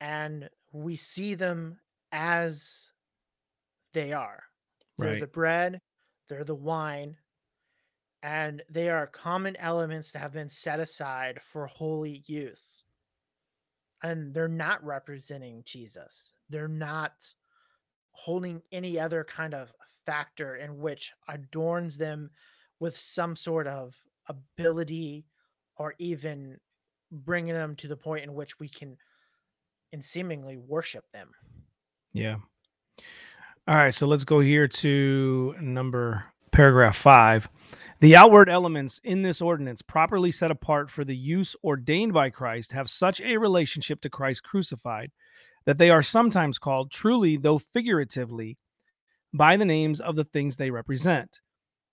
and 0.00 0.48
we 0.72 0.96
see 0.96 1.34
them 1.34 1.78
as 2.12 2.90
they 3.92 4.12
are. 4.12 4.42
They're 4.96 5.12
Right. 5.12 5.20
the 5.20 5.26
bread, 5.26 5.80
they're 6.28 6.44
the 6.44 6.54
wine, 6.54 7.16
and 8.22 8.62
they 8.68 8.90
are 8.90 9.06
common 9.06 9.54
elements 9.56 10.10
that 10.10 10.18
have 10.18 10.32
been 10.32 10.48
set 10.48 10.80
aside 10.80 11.40
for 11.42 11.66
holy 11.66 12.24
use. 12.26 12.84
And 14.02 14.32
they're 14.32 14.48
not 14.48 14.84
representing 14.84 15.62
Jesus. 15.64 16.34
They're 16.48 16.68
not 16.68 17.12
holding 18.12 18.62
any 18.72 18.98
other 18.98 19.24
kind 19.24 19.54
of 19.54 19.72
factor 20.06 20.56
in 20.56 20.78
which 20.78 21.12
adorns 21.28 21.98
them 21.98 22.30
with 22.80 22.96
some 22.96 23.36
sort 23.36 23.66
of 23.66 23.94
ability 24.28 25.26
or 25.76 25.94
even 25.98 26.58
bringing 27.10 27.54
them 27.54 27.76
to 27.76 27.88
the 27.88 27.96
point 27.96 28.24
in 28.24 28.34
which 28.34 28.58
we 28.58 28.68
can 28.68 28.96
and 29.92 30.04
seemingly 30.04 30.56
worship 30.56 31.04
them. 31.12 31.30
Yeah. 32.12 32.36
All 33.66 33.76
right. 33.76 33.94
So 33.94 34.06
let's 34.06 34.24
go 34.24 34.40
here 34.40 34.68
to 34.68 35.54
number 35.60 36.24
paragraph 36.52 36.96
five. 36.96 37.48
The 38.00 38.14
outward 38.14 38.48
elements 38.48 39.00
in 39.02 39.22
this 39.22 39.40
ordinance, 39.40 39.82
properly 39.82 40.30
set 40.30 40.52
apart 40.52 40.88
for 40.88 41.04
the 41.04 41.16
use 41.16 41.56
ordained 41.64 42.12
by 42.12 42.30
Christ, 42.30 42.70
have 42.72 42.88
such 42.88 43.20
a 43.20 43.38
relationship 43.38 44.00
to 44.02 44.10
Christ 44.10 44.44
crucified 44.44 45.10
that 45.66 45.78
they 45.78 45.90
are 45.90 46.02
sometimes 46.02 46.60
called, 46.60 46.92
truly 46.92 47.36
though 47.36 47.58
figuratively, 47.58 48.56
by 49.34 49.56
the 49.56 49.64
names 49.64 50.00
of 50.00 50.14
the 50.14 50.24
things 50.24 50.56
they 50.56 50.70
represent 50.70 51.40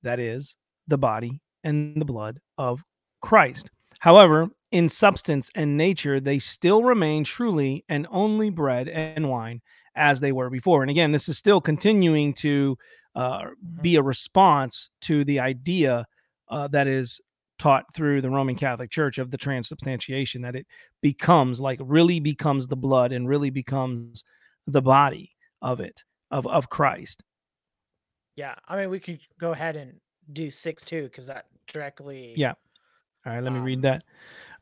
that 0.04 0.20
is, 0.20 0.56
the 0.88 0.98
body 0.98 1.42
and 1.64 2.00
the 2.00 2.06
blood 2.06 2.40
of 2.58 2.84
Christ. 3.22 3.72
However, 4.00 4.50
in 4.72 4.88
substance 4.88 5.50
and 5.56 5.76
nature, 5.76 6.20
they 6.20 6.38
still 6.38 6.84
remain 6.84 7.24
truly 7.24 7.84
and 7.90 8.06
only 8.12 8.52
bread 8.52 8.88
and 8.88 9.28
wine 9.28 9.62
as 9.96 10.20
they 10.20 10.32
were 10.32 10.50
before. 10.50 10.84
And 10.84 10.92
again, 10.92 11.12
this 11.12 11.28
is 11.28 11.38
still 11.38 11.62
continuing 11.62 12.34
to 12.36 12.78
uh, 13.16 13.46
be 13.82 13.96
a 13.96 14.02
response 14.02 14.90
to 15.02 15.24
the 15.26 15.40
idea 15.40 16.06
uh, 16.50 16.68
that 16.68 16.88
is 16.88 17.22
taught 17.58 17.86
through 17.94 18.22
the 18.22 18.30
Roman 18.30 18.56
Catholic 18.56 18.92
Church 18.92 19.18
of 19.18 19.32
the 19.32 19.38
transubstantiation, 19.38 20.42
that 20.42 20.56
it 20.56 20.68
becomes 21.02 21.62
like 21.62 21.80
really 21.82 22.20
becomes 22.20 22.68
the 22.68 22.76
blood 22.76 23.12
and 23.14 23.30
really 23.30 23.50
becomes 23.50 24.26
the 24.68 24.82
body 24.82 25.32
of 25.62 25.80
it, 25.80 26.04
of, 26.32 26.46
of 26.48 26.70
Christ. 26.70 27.24
Yeah, 28.36 28.56
I 28.68 28.76
mean, 28.78 28.90
we 28.90 29.00
could 29.00 29.20
go 29.40 29.54
ahead 29.54 29.78
and 29.78 29.94
do 30.34 30.50
six 30.50 30.84
two 30.84 31.04
because 31.04 31.28
that 31.28 31.46
directly. 31.68 32.34
Yeah. 32.36 32.54
All 33.26 33.34
right, 33.34 33.42
let 33.42 33.54
me 33.54 33.60
Um, 33.60 33.66
read 33.66 33.82
that. 33.84 34.04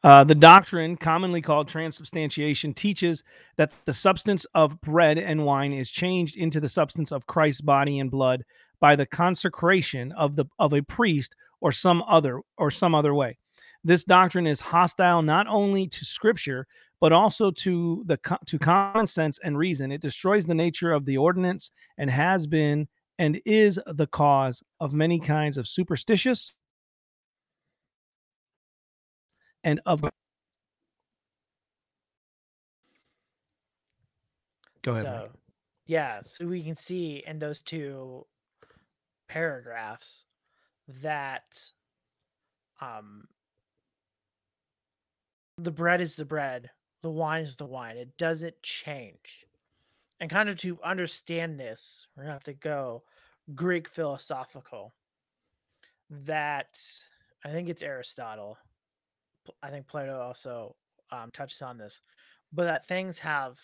Uh, 0.04 0.24
the 0.24 0.36
doctrine, 0.36 0.97
commonly 0.97 1.41
called 1.41 1.68
transubstantiation, 1.68 2.74
teaches 2.74 3.24
that 3.56 3.72
the 3.86 3.93
substance 3.93 4.45
of 4.54 4.82
bread 4.82 5.18
and 5.18 5.45
wine 5.45 5.72
is 5.72 5.89
changed 5.89 6.36
into 6.36 6.60
the 6.60 6.68
substance 6.68 7.12
of 7.12 7.26
Christ's 7.26 7.62
body 7.62 7.99
and 7.99 8.12
blood 8.12 8.43
by 8.82 8.97
the 8.97 9.06
consecration 9.06 10.12
of 10.12 10.36
the 10.36 10.45
of 10.60 10.74
a 10.74 10.82
priest 10.82 11.36
or 11.62 11.72
some 11.72 12.04
other 12.06 12.41
or 12.58 12.70
some 12.70 12.93
other 12.93 13.14
way. 13.14 13.38
This 13.86 14.04
doctrine 14.04 14.45
is 14.45 14.60
hostile 14.60 15.22
not 15.22 15.47
only 15.47 15.88
to 15.88 16.06
Scripture 16.06 16.68
but 16.99 17.12
also 17.12 17.51
to 17.51 18.04
the 18.06 18.18
to 18.45 18.60
common 18.60 19.08
sense 19.08 19.39
and 19.43 19.58
reason. 19.58 19.91
It 19.91 20.01
destroys 20.01 20.45
the 20.45 20.54
nature 20.54 20.91
of 20.91 21.06
the 21.06 21.18
ordinance 21.18 21.72
and 21.97 22.10
has 22.10 22.47
been 22.47 22.88
and 23.20 23.41
is 23.45 23.80
the 23.86 24.08
cause 24.08 24.64
of 24.80 24.93
many 24.93 25.20
kinds 25.20 25.58
of 25.58 25.68
superstitious 25.68 26.56
and 29.64 29.80
of 29.86 30.03
Go 34.82 34.91
ahead, 34.91 35.05
So, 35.05 35.30
yeah, 35.86 36.20
so 36.22 36.45
we 36.45 36.61
can 36.61 36.76
see 36.76 37.24
in 37.26 37.39
those 37.39 37.61
two 37.61 38.26
paragraphs 39.30 40.26
that 41.01 41.72
um 42.82 43.26
the 45.57 45.72
bread 45.72 46.01
is 46.01 46.16
the 46.16 46.26
bread, 46.26 46.70
the 47.01 47.09
wine 47.09 47.41
is 47.41 47.55
the 47.55 47.66
wine. 47.66 47.95
It 47.95 48.18
doesn't 48.18 48.61
change. 48.61 49.45
And 50.20 50.30
kind 50.30 50.49
of 50.49 50.57
to 50.57 50.80
understand 50.84 51.59
this, 51.59 52.07
we're 52.16 52.24
gonna 52.24 52.34
have 52.34 52.43
to 52.45 52.53
go 52.53 53.03
Greek 53.55 53.88
philosophical. 53.88 54.93
That 56.09 56.78
I 57.45 57.49
think 57.49 57.70
it's 57.70 57.82
Aristotle. 57.82 58.57
I 59.62 59.70
think 59.70 59.88
Plato 59.88 60.20
also 60.20 60.76
um, 61.12 61.32
touched 61.32 61.62
on 61.62 61.78
this, 61.78 62.02
but 62.52 62.66
that 62.66 62.88
things 62.88 63.20
have 63.20 63.58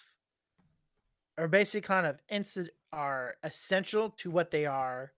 are 1.37 1.47
basically 1.47 1.87
kind 1.87 2.05
of 2.05 2.19
inci- 2.31 2.69
are 2.91 3.35
essential 3.43 4.09
to 4.09 4.29
what 4.29 4.51
they 4.51 4.65
are, 4.65 5.13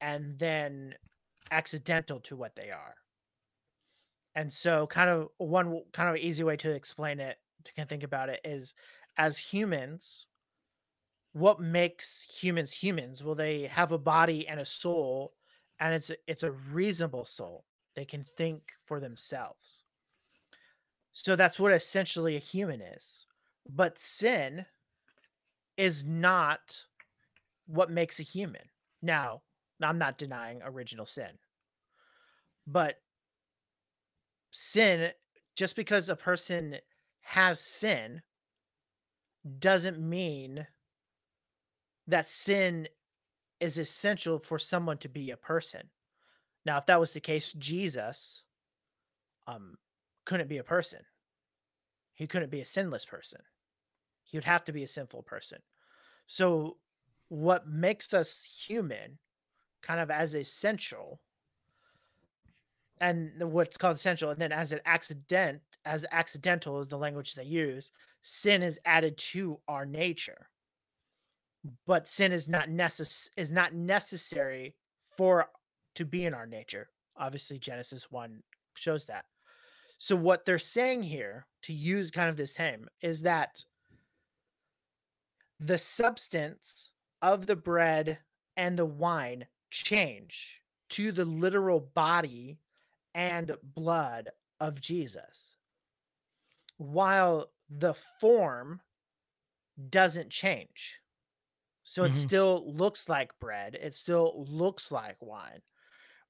and 0.00 0.38
then 0.38 0.94
accidental 1.50 2.20
to 2.20 2.36
what 2.36 2.54
they 2.54 2.70
are. 2.70 2.94
And 4.34 4.52
so, 4.52 4.86
kind 4.86 5.10
of 5.10 5.28
one 5.38 5.82
kind 5.92 6.08
of 6.08 6.16
easy 6.16 6.44
way 6.44 6.56
to 6.58 6.70
explain 6.70 7.18
it, 7.18 7.38
to 7.64 7.72
of 7.74 7.88
think 7.88 8.02
about 8.02 8.28
it, 8.28 8.40
is 8.44 8.74
as 9.16 9.38
humans, 9.38 10.26
what 11.32 11.60
makes 11.60 12.22
humans 12.22 12.72
humans? 12.72 13.24
Well, 13.24 13.34
they 13.34 13.62
have 13.66 13.92
a 13.92 13.98
body 13.98 14.46
and 14.46 14.60
a 14.60 14.64
soul, 14.64 15.34
and 15.80 15.94
it's 15.94 16.10
it's 16.26 16.42
a 16.42 16.52
reasonable 16.52 17.24
soul. 17.24 17.64
They 17.98 18.04
can 18.04 18.22
think 18.22 18.62
for 18.86 19.00
themselves. 19.00 19.82
So 21.10 21.34
that's 21.34 21.58
what 21.58 21.72
essentially 21.72 22.36
a 22.36 22.38
human 22.38 22.80
is. 22.80 23.26
But 23.68 23.98
sin 23.98 24.66
is 25.76 26.04
not 26.04 26.84
what 27.66 27.90
makes 27.90 28.20
a 28.20 28.22
human. 28.22 28.62
Now, 29.02 29.42
I'm 29.82 29.98
not 29.98 30.16
denying 30.16 30.60
original 30.62 31.06
sin. 31.06 31.30
But 32.68 33.00
sin, 34.52 35.10
just 35.56 35.74
because 35.74 36.08
a 36.08 36.14
person 36.14 36.76
has 37.22 37.58
sin, 37.58 38.22
doesn't 39.58 39.98
mean 39.98 40.68
that 42.06 42.28
sin 42.28 42.86
is 43.58 43.76
essential 43.76 44.38
for 44.38 44.60
someone 44.60 44.98
to 44.98 45.08
be 45.08 45.32
a 45.32 45.36
person. 45.36 45.90
Now, 46.68 46.76
if 46.76 46.84
that 46.84 47.00
was 47.00 47.12
the 47.12 47.20
case, 47.20 47.54
Jesus 47.54 48.44
um, 49.46 49.78
couldn't 50.26 50.50
be 50.50 50.58
a 50.58 50.62
person. 50.62 51.00
He 52.14 52.26
couldn't 52.26 52.50
be 52.50 52.60
a 52.60 52.66
sinless 52.66 53.06
person. 53.06 53.40
He 54.22 54.36
would 54.36 54.44
have 54.44 54.64
to 54.64 54.72
be 54.72 54.82
a 54.82 54.86
sinful 54.86 55.22
person. 55.22 55.60
So, 56.26 56.76
what 57.30 57.66
makes 57.66 58.12
us 58.12 58.44
human, 58.44 59.16
kind 59.80 59.98
of 59.98 60.10
as 60.10 60.34
essential, 60.34 61.22
and 63.00 63.30
what's 63.38 63.78
called 63.78 63.96
essential, 63.96 64.28
and 64.28 64.38
then 64.38 64.52
as 64.52 64.70
an 64.72 64.80
accident, 64.84 65.62
as 65.86 66.04
accidental 66.12 66.80
is 66.80 66.88
the 66.88 66.98
language 66.98 67.32
they 67.32 67.44
use, 67.44 67.92
sin 68.20 68.62
is 68.62 68.78
added 68.84 69.16
to 69.16 69.58
our 69.68 69.86
nature. 69.86 70.50
But 71.86 72.06
sin 72.06 72.30
is 72.30 72.46
not 72.46 72.68
necess- 72.68 73.30
is 73.38 73.50
not 73.50 73.72
necessary 73.72 74.74
for 75.16 75.48
to 75.98 76.04
be 76.04 76.24
in 76.24 76.32
our 76.34 76.46
nature. 76.46 76.88
Obviously, 77.16 77.58
Genesis 77.58 78.10
one 78.10 78.42
shows 78.76 79.04
that. 79.06 79.26
So 79.98 80.14
what 80.14 80.44
they're 80.44 80.58
saying 80.58 81.02
here, 81.02 81.46
to 81.62 81.72
use 81.72 82.12
kind 82.12 82.28
of 82.28 82.36
this 82.36 82.56
hymn, 82.56 82.88
is 83.02 83.22
that 83.22 83.64
the 85.58 85.76
substance 85.76 86.92
of 87.20 87.46
the 87.46 87.56
bread 87.56 88.20
and 88.56 88.78
the 88.78 88.86
wine 88.86 89.48
change 89.70 90.62
to 90.90 91.10
the 91.10 91.24
literal 91.24 91.80
body 91.80 92.60
and 93.14 93.56
blood 93.74 94.30
of 94.60 94.80
Jesus, 94.80 95.56
while 96.76 97.52
the 97.68 97.94
form 97.94 98.80
doesn't 99.90 100.30
change. 100.30 101.00
So 101.82 102.04
it 102.04 102.12
Mhm. 102.12 102.14
still 102.14 102.72
looks 102.72 103.08
like 103.08 103.36
bread, 103.40 103.74
it 103.74 103.94
still 103.94 104.44
looks 104.46 104.92
like 104.92 105.20
wine, 105.20 105.62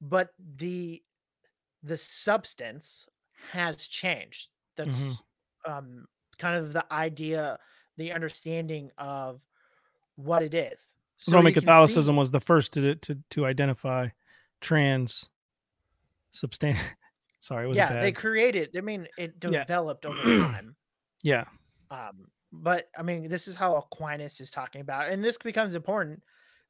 but 0.01 0.31
the 0.39 1.03
the 1.83 1.97
substance 1.97 3.07
has 3.53 3.87
changed. 3.87 4.51
That's 4.77 4.91
Mhm. 4.97 5.21
um, 5.65 6.09
kind 6.39 6.57
of 6.57 6.73
the 6.73 6.85
idea, 6.93 7.59
the 7.97 8.13
understanding 8.13 8.91
of 8.99 9.41
what 10.17 10.43
it 10.43 10.55
is. 10.55 10.97
So 11.19 11.33
Roman 11.37 11.53
Catholicism 11.53 12.15
see- 12.15 12.19
was 12.19 12.31
the 12.31 12.41
first 12.41 12.73
to 12.75 12.95
to 12.97 13.15
to 13.31 13.47
identify 13.47 14.09
trans 14.61 15.29
substance. 16.31 16.79
Sorry, 17.41 17.65
it 17.65 17.69
was 17.69 17.77
yeah, 17.77 17.93
bad. 17.95 18.03
they 18.03 18.13
created. 18.13 18.77
I 18.77 18.81
mean, 18.81 19.07
it 19.17 19.35
Yeah. 19.43 19.63
developed 19.65 20.05
over 20.05 20.21
time. 20.23 20.77
yeah. 21.23 21.45
Um, 21.91 22.31
but 22.53 22.91
I 22.99 23.03
mean, 23.03 23.29
this 23.29 23.47
is 23.47 23.55
how 23.57 23.77
Aquinas 23.77 24.41
is 24.41 24.51
talking 24.51 24.81
about, 24.81 25.09
it, 25.09 25.13
and 25.13 25.25
this 25.25 25.39
becomes 25.39 25.75
important 25.75 26.23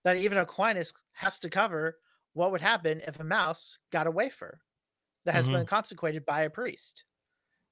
that 0.04 0.16
even 0.16 0.38
Aquinas 0.38 0.92
has 1.12 1.38
to 1.40 1.50
cover 1.50 1.98
what 2.38 2.52
would 2.52 2.60
happen 2.60 3.00
if 3.04 3.18
a 3.18 3.24
mouse 3.24 3.80
got 3.90 4.06
a 4.06 4.10
wafer 4.12 4.60
that 5.24 5.34
has 5.34 5.48
Mhm. 5.48 5.52
been 5.52 5.66
consecrated 5.66 6.24
by 6.24 6.42
a 6.42 6.50
priest, 6.50 7.04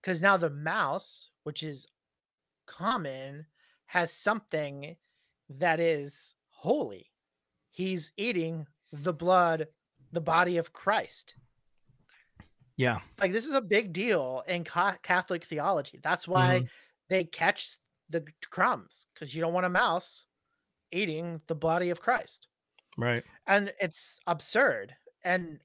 because 0.02 0.20
now 0.20 0.36
the 0.36 0.50
mouse, 0.50 1.30
which 1.44 1.62
is 1.62 1.86
common, 2.66 3.46
has 3.86 4.12
something 4.12 4.96
that 5.48 5.78
is 5.78 6.34
holy. 6.48 7.12
He's 7.70 8.12
eating 8.16 8.66
the 8.92 9.12
blood, 9.12 9.68
the 10.10 10.20
body 10.20 10.56
of 10.56 10.72
Christ. 10.72 11.36
Yeah. 12.74 13.00
Like 13.20 13.30
this 13.30 13.46
is 13.46 13.52
a 13.52 13.60
big 13.62 13.92
deal 13.92 14.42
in 14.48 14.64
ca- 14.64 14.98
Catholic 15.02 15.44
theology. 15.44 15.98
That's 16.02 16.26
why 16.26 16.62
Mhm. 16.62 16.68
they 17.08 17.24
catch 17.24 17.78
the 18.08 18.26
crumbs 18.50 19.06
because 19.14 19.32
you 19.32 19.40
don't 19.40 19.54
want 19.54 19.66
a 19.66 19.70
mouse 19.70 20.26
eating 20.90 21.40
the 21.46 21.54
body 21.54 21.90
of 21.90 22.00
Christ, 22.00 22.48
Right. 22.96 23.24
and 23.46 23.72
it's 23.80 24.18
absurd, 24.26 24.94
and 25.24 25.60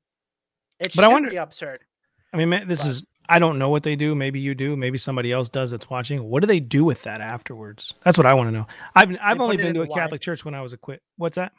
it 0.80 0.94
But 0.96 1.04
I 1.04 1.08
should 1.08 1.14
wonder- 1.14 1.30
be 1.30 1.38
absurd. 1.38 1.80
I 2.34 2.38
mean, 2.38 2.68
this 2.68 2.84
But- 2.84 2.90
is 2.90 3.06
I 3.30 3.40
don't 3.40 3.58
know 3.60 3.70
what 3.70 3.84
they 3.84 3.96
do. 3.96 4.14
Maybe 4.14 4.42
you 4.42 4.54
do. 4.56 4.76
Maybe 4.76 4.98
somebody 4.98 5.32
else 5.32 5.48
does 5.48 5.72
that's 5.72 5.90
watching. 5.90 6.24
What 6.24 6.42
do 6.42 6.48
they 6.48 6.60
do 6.60 6.84
with 6.84 7.04
that 7.04 7.22
afterwards? 7.22 7.94
That's 8.04 8.18
what 8.18 8.26
I 8.28 8.34
want 8.34 8.48
to 8.48 8.52
know. 8.52 8.68
I've 8.96 9.16
I've 9.22 9.40
only 9.40 9.56
been 9.58 9.74
to 9.76 9.84
a 9.84 9.86
wine. 9.86 9.98
Catholic 10.00 10.20
church 10.22 10.44
when 10.44 10.54
I 10.56 10.62
was 10.62 10.74
a 10.74 10.78
quit. 10.78 11.02
What's 11.16 11.36
that? 11.38 11.54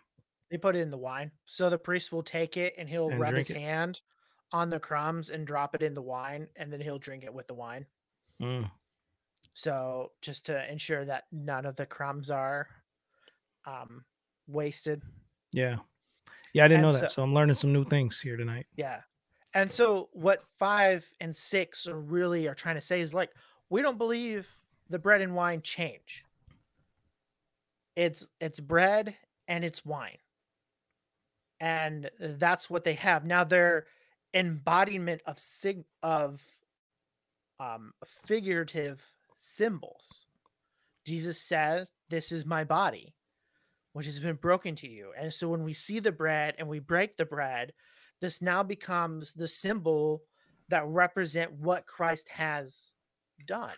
They 0.51 0.59
put 0.59 0.77
it 0.77 0.81
in 0.81 0.91
the 0.91 0.99
wine, 0.99 1.31
so 1.47 1.70
the 1.70 1.79
priest 1.79 2.12
will 2.12 2.23
take 2.25 2.59
it 2.59 2.75
and 2.77 2.89
he'll 2.89 3.09
And 3.09 3.18
rub 3.20 3.33
his 3.35 3.49
it. 3.49 3.57
hand 3.57 4.03
on 4.53 4.68
the 4.68 4.79
crumbs 4.81 5.31
and 5.31 5.47
drop 5.47 5.75
it 5.75 5.83
in 5.83 5.95
the 5.95 6.03
wine, 6.03 6.49
and 6.57 6.70
then 6.70 6.81
he'll 6.83 6.99
drink 6.99 7.25
it 7.25 7.33
with 7.33 7.47
the 7.47 7.55
wine. 7.55 7.87
Mm, 8.41 8.70
So 9.55 10.12
just 10.20 10.45
to 10.47 10.70
ensure 10.70 11.05
that 11.07 11.25
none 11.33 11.64
of 11.64 11.77
the 11.77 11.87
crumbs 11.87 12.29
are 12.31 12.68
um, 13.64 14.05
wasted. 14.47 15.03
Yeah. 15.53 15.76
Yeah, 16.55 16.64
I 16.64 16.68
didn't 16.68 16.84
And 16.84 16.88
know 16.92 16.98
that. 17.00 17.11
so- 17.11 17.14
So 17.14 17.22
I'm 17.22 17.32
learning 17.34 17.55
some 17.57 17.72
new 17.72 17.84
things 17.84 18.20
here 18.20 18.36
tonight. 18.36 18.66
Yeah. 18.76 19.00
And 19.55 19.70
so 19.70 20.09
what 20.12 20.42
five 20.59 21.07
and 21.20 21.34
six 21.34 21.86
are 21.86 21.98
really 22.00 22.46
are 22.48 22.55
trying 22.55 22.74
to 22.74 22.80
say 22.80 23.00
is 23.00 23.14
like, 23.14 23.30
we 23.70 23.80
don't 23.82 23.98
believe 23.98 24.50
the 24.90 24.98
bread 24.98 25.20
and 25.22 25.34
wine 25.34 25.62
change. 25.62 26.24
It's 27.96 28.26
it's 28.40 28.61
bread 28.61 29.16
and 29.48 29.64
it's 29.64 29.84
wine. 29.84 30.18
And 31.61 32.11
that's 32.18 32.68
what 32.68 32.84
they 32.84 32.94
have. 32.94 33.24
Now 33.24 33.44
their 33.44 33.86
embodiment 34.34 35.20
of 35.26 35.38
sig 35.38 35.84
of 36.03 36.42
um 37.61 37.92
figurative 38.26 39.03
symbols. 39.34 40.26
Jesus 41.07 41.38
says, 41.40 41.92
This 42.09 42.32
is 42.32 42.46
my 42.46 42.64
body, 42.64 43.14
which 43.93 44.07
has 44.07 44.20
been 44.20 44.36
broken 44.36 44.74
to 44.76 44.88
you. 44.88 45.12
And 45.18 45.32
so 45.32 45.49
when 45.49 45.64
we 45.64 45.72
see 45.72 45.99
the 45.99 46.12
bread 46.12 46.55
and 46.59 46.68
we 46.68 46.78
break 46.78 47.16
the 47.16 47.26
bread, 47.26 47.72
this 48.20 48.40
now 48.40 48.62
becomes 48.62 49.34
the 49.34 49.49
symbol 49.49 50.22
that 50.68 50.86
represent 50.86 51.53
what 51.53 51.86
Christ 51.86 52.28
has 52.28 52.93
done. 53.47 53.74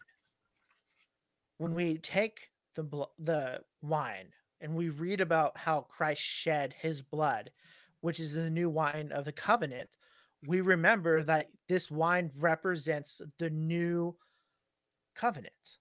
When 1.59 1.75
we 1.75 1.99
take 1.99 2.51
the 2.75 2.83
blo- 2.83 3.13
the 3.19 3.61
wine 3.83 4.29
and 4.61 4.75
we 4.75 4.91
read 4.91 5.21
about 5.21 5.57
how 5.57 5.83
Christ 5.83 6.23
shed 6.23 6.75
his 6.79 7.03
blood, 7.03 7.51
which 8.01 8.21
is 8.21 8.35
the 8.35 8.51
new 8.51 8.69
wine 8.69 9.11
of 9.13 9.25
the 9.25 9.33
covenant, 9.33 9.89
we 10.47 10.61
remember 10.61 11.23
that 11.23 11.49
this 11.69 11.91
wine 11.91 12.31
represents 12.37 13.21
the 13.39 13.51
new 13.51 14.15
covenant. 15.15 15.79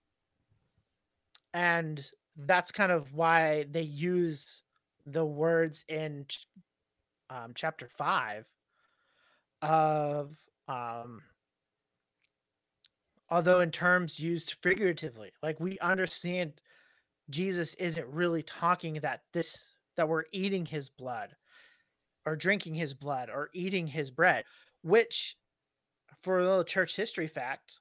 And 1.53 2.03
that's 2.35 2.71
kind 2.71 2.91
of 2.91 3.13
why 3.13 3.65
they 3.71 3.81
use 3.81 4.61
the 5.05 5.25
words 5.25 5.85
in 5.87 6.25
um, 7.29 7.51
chapter 7.55 7.87
5 7.87 8.47
of 9.61 10.35
um 10.67 11.21
although 13.29 13.61
in 13.61 13.71
terms 13.71 14.19
used 14.19 14.55
figuratively 14.61 15.31
like 15.41 15.59
we 15.59 15.79
understand 15.79 16.53
jesus 17.29 17.73
isn't 17.75 18.07
really 18.07 18.43
talking 18.43 18.95
that 18.95 19.21
this 19.31 19.71
that 19.95 20.07
we're 20.07 20.25
eating 20.33 20.65
his 20.65 20.89
blood 20.89 21.33
or 22.25 22.35
drinking 22.35 22.73
his 22.73 22.93
blood 22.93 23.29
or 23.29 23.49
eating 23.53 23.87
his 23.87 24.11
bread 24.11 24.43
which 24.81 25.37
for 26.21 26.39
a 26.39 26.43
little 26.45 26.63
church 26.63 26.95
history 26.95 27.27
fact 27.27 27.79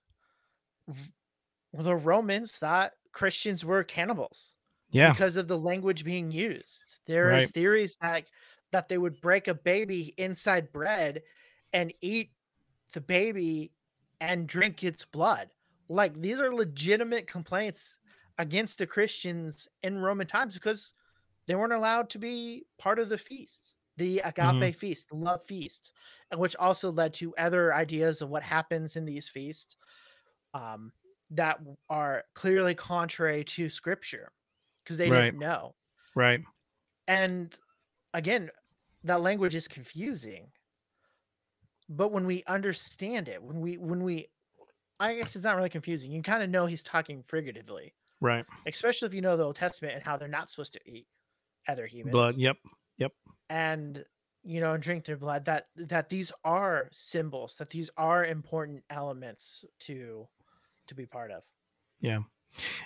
the 1.75 1.97
romans 1.97 2.59
thought 2.59 2.93
christians 3.13 3.65
were 3.65 3.85
cannibals 3.85 4.57
Yeah. 4.91 5.17
because 5.17 5.37
of 5.37 5.49
the 5.49 5.59
language 5.59 6.05
being 6.05 6.31
used. 6.31 7.01
There 7.07 7.33
is 7.33 7.51
Right. 7.51 7.53
theories 7.53 7.97
that 8.01 8.27
that 8.73 8.89
they 8.89 8.99
would 8.99 9.21
break 9.21 9.49
a 9.49 9.55
baby 9.55 10.15
inside 10.19 10.73
bread 10.73 11.23
and 11.73 11.93
eat 12.01 12.33
the 12.93 13.01
baby 13.01 13.73
and 14.21 14.49
drink 14.49 14.83
its 14.85 15.05
blood. 15.05 15.55
Like 15.89 16.21
these 16.21 16.41
are 16.41 16.55
legitimate 16.55 17.27
complaints 17.27 17.99
against 18.39 18.79
the 18.79 18.87
Christians 18.87 19.69
in 19.83 19.99
Roman 19.99 20.27
times 20.27 20.55
because 20.55 20.95
they 21.47 21.55
weren't 21.55 21.73
allowed 21.73 22.11
to 22.11 22.19
be 22.19 22.67
part 22.79 22.99
of 22.99 23.09
the 23.09 23.19
feast, 23.19 23.75
the 23.97 24.21
agape 24.21 24.77
feast, 24.77 25.09
the 25.11 25.17
love 25.17 25.45
feast, 25.45 25.93
and 26.31 26.41
which 26.41 26.57
also 26.57 26.93
led 26.93 27.15
to 27.15 27.35
other 27.37 27.75
ideas 27.75 28.23
of 28.23 28.31
what 28.31 28.43
happens 28.43 28.97
in 28.97 29.05
these 29.05 29.29
feasts 29.29 29.77
um, 30.55 30.93
that 31.33 31.59
are 31.89 32.25
clearly 32.35 32.75
contrary 32.75 33.45
to 33.45 33.69
scripture 33.69 34.33
because 34.79 34.99
they 34.99 35.11
Right. 35.11 35.27
didn't 35.27 35.41
know. 35.41 35.75
Right. 36.15 36.41
And 37.09 37.55
again, 38.15 38.51
that 39.05 39.21
language 39.23 39.55
is 39.55 39.67
confusing. 39.69 40.53
But 41.89 42.13
when 42.13 42.27
we 42.27 42.45
understand 42.47 43.29
it, 43.29 43.43
when 43.43 43.61
we 43.61 43.77
when 43.77 44.03
we 44.05 44.29
I 45.01 45.17
guess 45.17 45.35
it's 45.35 45.45
not 45.45 45.57
really 45.57 45.69
confusing. 45.69 46.13
You 46.13 46.23
kind 46.23 46.43
of 46.45 46.51
know 46.51 46.67
he's 46.67 46.85
talking 46.85 47.25
figuratively, 47.25 47.93
Right. 48.21 48.45
especially 48.67 49.07
if 49.07 49.15
you 49.15 49.21
know 49.21 49.37
the 49.37 49.43
Old 49.45 49.57
Testament 49.57 49.95
and 49.97 50.05
how 50.05 50.17
they're 50.17 50.29
not 50.29 50.49
supposed 50.49 50.75
to 50.75 50.81
eat 50.87 51.09
other 51.67 51.87
humans 51.87 52.13
Blood. 52.13 52.37
Yep. 52.37 52.57
Yep. 52.99 53.13
And 53.51 54.05
you 54.45 54.61
know 54.61 54.75
and 54.75 54.83
drink 54.83 55.05
their 55.05 55.17
blood 55.17 55.45
that 55.47 55.69
that 55.77 56.09
these 56.09 56.33
are 56.45 56.89
symbols 56.93 57.57
that 57.57 57.71
these 57.71 57.91
are 57.97 58.25
important 58.25 58.83
elements 58.91 59.65
to 59.81 60.29
to 60.93 60.97
be 60.97 61.07
part 61.07 61.31
of 61.31 61.43
Yeah. 62.01 62.21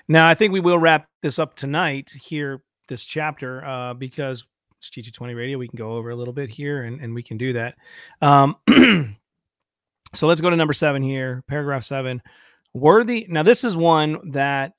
Now 0.08 0.28
I 0.28 0.34
think 0.34 0.52
we 0.52 0.60
will 0.60 0.78
wrap 0.78 1.08
this 1.22 1.38
up 1.38 1.56
tonight 1.56 2.10
here, 2.10 2.62
this 2.88 3.04
chapter, 3.04 3.64
uh, 3.64 3.94
because 3.94 4.44
it's 4.78 4.90
GT20 4.90 5.36
radio. 5.36 5.58
We 5.58 5.68
can 5.68 5.76
go 5.76 5.92
over 5.92 6.10
a 6.10 6.16
little 6.16 6.34
bit 6.34 6.50
here 6.50 6.84
and, 6.84 7.00
and 7.00 7.14
we 7.14 7.22
can 7.22 7.36
do 7.36 7.54
that. 7.54 7.74
Um, 8.22 8.56
so 10.14 10.26
let's 10.26 10.40
go 10.40 10.50
to 10.50 10.56
number 10.56 10.72
seven 10.72 11.02
here, 11.02 11.42
paragraph 11.48 11.84
seven. 11.84 12.22
Worthy. 12.72 13.26
Now, 13.28 13.42
this 13.42 13.64
is 13.64 13.76
one 13.76 14.30
that 14.32 14.72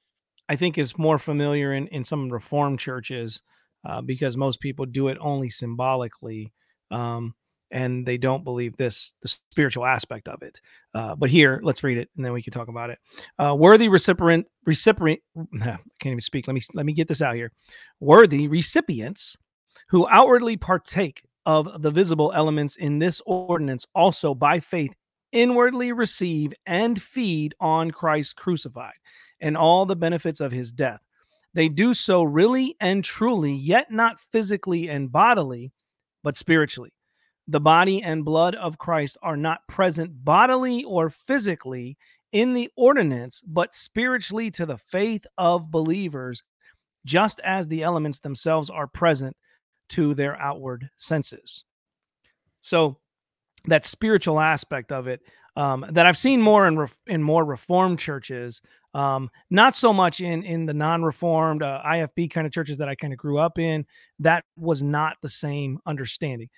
I 0.48 0.56
think 0.56 0.78
is 0.78 0.98
more 0.98 1.18
familiar 1.18 1.74
in, 1.74 1.88
in 1.88 2.04
some 2.04 2.30
reformed 2.30 2.80
churches 2.80 3.42
uh, 3.86 4.02
because 4.02 4.38
most 4.38 4.60
people 4.60 4.86
do 4.86 5.08
it 5.08 5.18
only 5.20 5.50
symbolically. 5.50 6.54
Um, 6.92 7.34
and 7.72 8.06
they 8.06 8.18
don't 8.18 8.44
believe 8.44 8.78
this, 8.78 9.14
the 9.22 9.28
spiritual 9.28 9.86
aspect 9.86 10.28
of 10.28 10.42
it. 10.42 10.62
Uh, 10.94 11.16
but 11.16 11.30
here, 11.30 11.60
let's 11.64 11.84
read 11.84 11.98
it 11.98 12.10
and 12.16 12.24
then 12.24 12.34
we 12.34 12.42
can 12.42 12.54
talk 12.54 12.68
about 12.68 12.90
it. 12.90 13.00
Uh, 13.38 13.56
worthy 13.56 13.90
recipient 13.90 14.48
recipient 14.66 15.22
I 15.62 15.78
can't 16.00 16.14
even 16.14 16.22
speak 16.22 16.48
let 16.48 16.54
me 16.54 16.62
let 16.74 16.86
me 16.86 16.94
get 16.94 17.08
this 17.08 17.22
out 17.22 17.36
here. 17.36 17.52
Worthy 18.00 18.48
recipients 18.48 19.38
who 19.90 20.08
outwardly 20.10 20.58
partake 20.58 21.24
of 21.46 21.82
the 21.82 21.92
visible 21.92 22.32
elements 22.36 22.76
in 22.76 23.00
this 23.00 23.22
ordinance 23.26 23.86
also 23.96 24.34
by 24.34 24.60
faith 24.60 24.94
inwardly 25.32 25.92
receive 25.92 26.54
and 26.66 27.02
feed 27.02 27.56
on 27.60 27.92
Christ 27.92 28.36
crucified 28.36 28.96
and 29.40 29.56
all 29.56 29.86
the 29.86 29.96
benefits 29.96 30.40
of 30.40 30.52
his 30.52 30.72
death. 30.72 31.02
They 31.54 31.70
do 31.70 31.94
so 31.94 32.24
really 32.24 32.76
and 32.80 33.04
truly 33.04 33.54
yet 33.54 33.92
not 33.92 34.20
physically 34.32 34.90
and 34.90 35.12
bodily 35.12 35.72
but 36.24 36.36
spiritually 36.36 36.92
the 37.48 37.60
body 37.60 38.02
and 38.02 38.26
blood 38.26 38.56
of 38.56 38.78
Christ 38.78 39.18
are 39.22 39.38
not 39.38 39.68
present 39.68 40.26
bodily 40.26 40.84
or 40.84 41.10
physically 41.10 41.98
in 42.32 42.54
the 42.54 42.70
ordinance, 42.76 43.42
but 43.42 43.74
spiritually 43.74 44.52
to 44.52 44.66
the 44.66 44.78
faith 44.78 45.26
of 45.38 45.72
believers, 45.72 46.44
just 47.06 47.40
as 47.42 47.68
the 47.68 47.84
elements 47.84 48.20
themselves 48.20 48.70
are 48.70 48.88
present 48.88 49.36
to 49.90 50.14
their 50.14 50.36
outward 50.42 50.90
senses. 50.98 51.64
So, 52.62 52.98
that 53.66 53.86
spiritual 53.86 54.40
aspect 54.40 54.92
of 54.92 55.08
it 55.08 55.22
um, 55.58 55.86
that 55.90 56.06
I've 56.06 56.18
seen 56.18 56.40
more 56.40 56.68
in 56.68 56.78
ref- 56.78 57.00
in 57.08 57.24
more 57.24 57.44
reformed 57.44 57.98
churches, 57.98 58.62
um, 58.94 59.30
not 59.50 59.76
so 59.76 59.92
much 59.92 60.22
in 60.22 60.44
in 60.44 60.68
the 60.68 60.74
non-reformed 60.74 61.64
uh, 61.64 61.82
IFB 61.84 62.30
kind 62.30 62.46
of 62.46 62.54
churches 62.54 62.78
that 62.78 62.88
I 62.88 62.94
kind 62.94 63.12
of 63.12 63.18
grew 63.18 63.40
up 63.40 63.58
in. 63.58 63.86
That 64.20 64.46
was 64.56 64.84
not 64.84 65.18
the 65.22 65.30
same 65.30 65.80
understanding, 65.88 66.50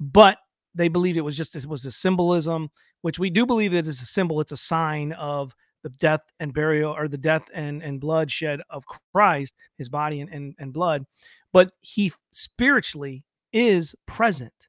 but 0.00 0.38
they 0.74 0.88
believed 0.88 1.16
it 1.16 1.22
was 1.22 1.36
just 1.36 1.56
it 1.56 1.66
was 1.66 1.84
a 1.84 1.90
symbolism 1.90 2.70
which 3.02 3.18
we 3.18 3.30
do 3.30 3.46
believe 3.46 3.72
that 3.72 3.86
is 3.86 4.02
a 4.02 4.06
symbol, 4.06 4.40
it's 4.40 4.52
a 4.52 4.56
sign 4.56 5.12
of 5.12 5.54
the 5.82 5.88
death 5.88 6.22
and 6.40 6.52
burial 6.52 6.92
or 6.92 7.08
the 7.08 7.18
death 7.18 7.44
and, 7.54 7.82
and 7.82 8.00
blood 8.00 8.30
shed 8.30 8.60
of 8.68 8.84
Christ, 9.12 9.54
his 9.76 9.88
body 9.88 10.20
and, 10.20 10.32
and, 10.32 10.54
and 10.58 10.72
blood. 10.72 11.04
But 11.52 11.72
he 11.80 12.12
spiritually 12.32 13.24
is 13.52 13.94
present. 14.06 14.68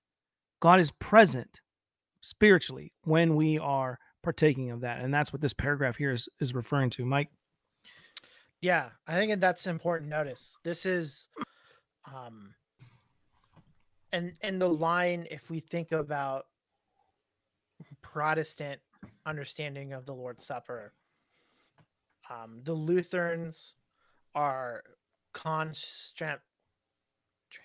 God 0.62 0.80
is 0.80 0.92
present 0.92 1.62
spiritually 2.22 2.94
when 3.04 3.36
we 3.36 3.58
are 3.58 3.98
partaking 4.24 4.70
of 4.72 4.82
that. 4.82 5.02
And 5.02 5.14
that's 5.14 5.34
what 5.34 5.42
this 5.42 5.54
paragraph 5.54 5.96
here 5.96 6.12
is, 6.12 6.30
is 6.40 6.54
referring 6.54 6.92
to. 6.92 7.06
Mike? 7.06 7.30
Yeah, 8.62 8.90
I 9.08 9.16
think 9.16 9.40
that's 9.40 9.68
important 9.68 10.10
notice. 10.10 10.60
This 10.64 10.86
is 10.86 11.30
um 12.14 12.54
and 14.12 14.34
and 14.42 14.62
the 14.62 14.70
line 14.70 15.28
if 15.30 15.50
we 15.50 15.60
think 15.60 15.92
about 15.92 16.48
Protestant 18.02 18.80
understanding 19.26 19.94
of 19.94 20.06
the 20.06 20.14
Lord's 20.14 20.46
Supper, 20.46 20.94
um, 22.30 22.62
the 22.64 22.74
Lutherans 22.74 23.76
are 24.36 24.84
constant 25.34 26.40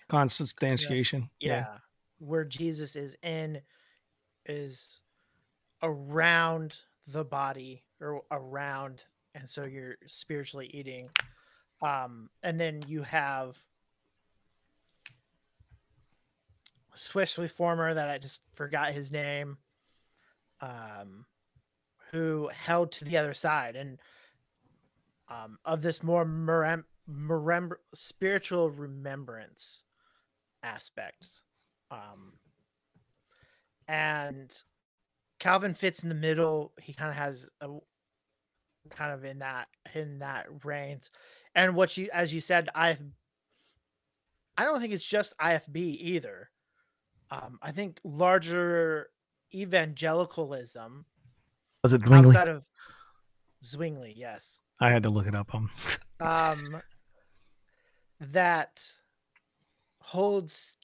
consubstantiation. 0.07 1.29
Yeah, 1.39 1.51
yeah, 1.51 1.77
where 2.19 2.45
Jesus 2.45 2.95
is 2.95 3.15
in 3.23 3.61
is 4.45 5.01
around 5.83 6.79
the 7.07 7.23
body 7.23 7.83
or 8.01 8.21
around 8.31 9.03
and 9.35 9.47
so 9.47 9.65
you're 9.65 9.95
spiritually 10.05 10.69
eating 10.73 11.09
um 11.81 12.29
and 12.43 12.59
then 12.59 12.81
you 12.87 13.03
have 13.03 13.57
swiss 16.95 17.37
reformer 17.37 17.93
that 17.93 18.09
i 18.09 18.17
just 18.17 18.41
forgot 18.53 18.91
his 18.91 19.11
name 19.11 19.57
um 20.61 21.25
who 22.11 22.49
held 22.53 22.91
to 22.91 23.05
the 23.05 23.17
other 23.17 23.33
side 23.33 23.75
and 23.75 23.99
um 25.29 25.57
of 25.65 25.81
this 25.81 26.01
more 26.01 26.25
merem- 26.25 26.85
remember 27.07 27.81
spiritual 27.93 28.69
remembrance 28.69 29.83
aspect 30.63 31.27
um 31.91 32.33
and 33.87 34.63
calvin 35.39 35.73
fits 35.73 36.01
in 36.01 36.09
the 36.09 36.15
middle 36.15 36.73
he 36.81 36.93
kind 36.93 37.09
of 37.09 37.15
has 37.15 37.49
a 37.61 37.67
kind 38.89 39.13
of 39.13 39.23
in 39.23 39.39
that 39.39 39.67
in 39.93 40.19
that 40.19 40.47
range. 40.63 41.09
And 41.53 41.75
what 41.75 41.95
you 41.97 42.09
as 42.13 42.33
you 42.33 42.41
said, 42.41 42.69
I 42.75 42.97
I 44.57 44.63
don't 44.63 44.79
think 44.79 44.93
it's 44.93 45.05
just 45.05 45.37
IFB 45.37 45.75
either. 45.75 46.49
Um, 47.31 47.59
I 47.61 47.71
think 47.71 47.99
larger 48.03 49.09
evangelicalism 49.53 51.05
was 51.83 51.93
it 51.93 52.03
Zwingli? 52.03 52.29
outside 52.29 52.47
of 52.47 52.65
Zwingli, 53.63 54.13
yes. 54.15 54.59
I 54.79 54.91
had 54.91 55.03
to 55.03 55.09
look 55.09 55.27
it 55.27 55.35
up. 55.35 55.53
Um, 55.53 55.71
um 56.19 56.81
that 58.19 58.83
holds 59.99 60.77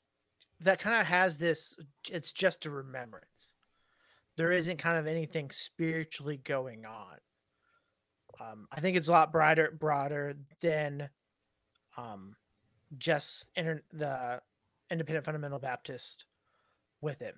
that 0.59 0.79
kind 0.79 0.99
of 0.99 1.07
has 1.07 1.37
this 1.39 1.77
it's 2.09 2.31
just 2.31 2.65
a 2.65 2.69
remembrance 2.69 3.53
there 4.35 4.51
isn't 4.51 4.77
kind 4.77 4.97
of 4.97 5.07
anything 5.07 5.49
spiritually 5.51 6.41
going 6.43 6.85
on 6.85 7.17
um, 8.39 8.67
I 8.71 8.79
think 8.81 8.97
it's 8.97 9.07
a 9.07 9.11
lot 9.11 9.31
broader 9.31 9.73
broader 9.77 10.33
than 10.61 11.09
um, 11.97 12.35
just 12.97 13.49
inter- 13.55 13.83
the 13.93 14.41
independent 14.89 15.25
fundamental 15.25 15.59
Baptist 15.59 16.25
with 17.01 17.19
him. 17.19 17.35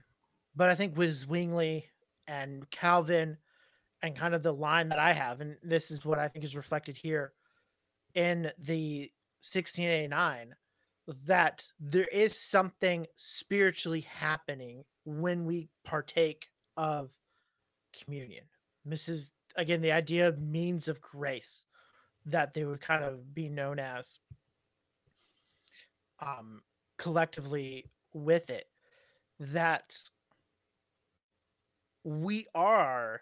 But 0.56 0.70
I 0.70 0.76
think 0.76 0.98
with 0.98 1.14
Zwingli 1.14 1.86
and 2.28 2.70
Calvin 2.70 3.38
and 4.02 4.16
kind 4.16 4.36
of 4.36 4.44
the 4.44 4.54
line 4.54 4.90
that 4.90 5.00
I 5.00 5.14
have, 5.14 5.42
and 5.42 5.58
this 5.64 5.90
is 5.90 6.06
what 6.06 6.20
I 6.20 6.28
think 6.28 6.46
is 6.46 6.56
reflected 6.56 6.98
here 6.98 7.34
in 8.14 8.52
the 8.60 9.12
1689, 9.42 10.56
that 11.26 11.66
there 11.80 12.06
is 12.06 12.38
something 12.38 13.08
spiritually 13.16 14.02
happening 14.02 14.84
when 15.06 15.46
we 15.46 15.70
partake 15.84 16.48
of 16.78 17.12
communion. 18.04 18.46
This 18.86 19.10
is 19.10 19.32
again 19.56 19.82
the 19.82 19.92
idea 19.92 20.28
of 20.28 20.42
means 20.42 20.88
of 20.88 21.02
grace 21.02 21.66
that 22.26 22.54
they 22.54 22.66
would 22.66 22.82
kind 22.82 23.04
of 23.04 23.34
be 23.34 23.50
known 23.50 23.80
as 23.80 24.20
um 26.20 26.62
collectively 26.98 27.86
with 28.14 28.50
it 28.50 28.66
that 29.52 29.98
we 32.04 32.46
are 32.54 33.22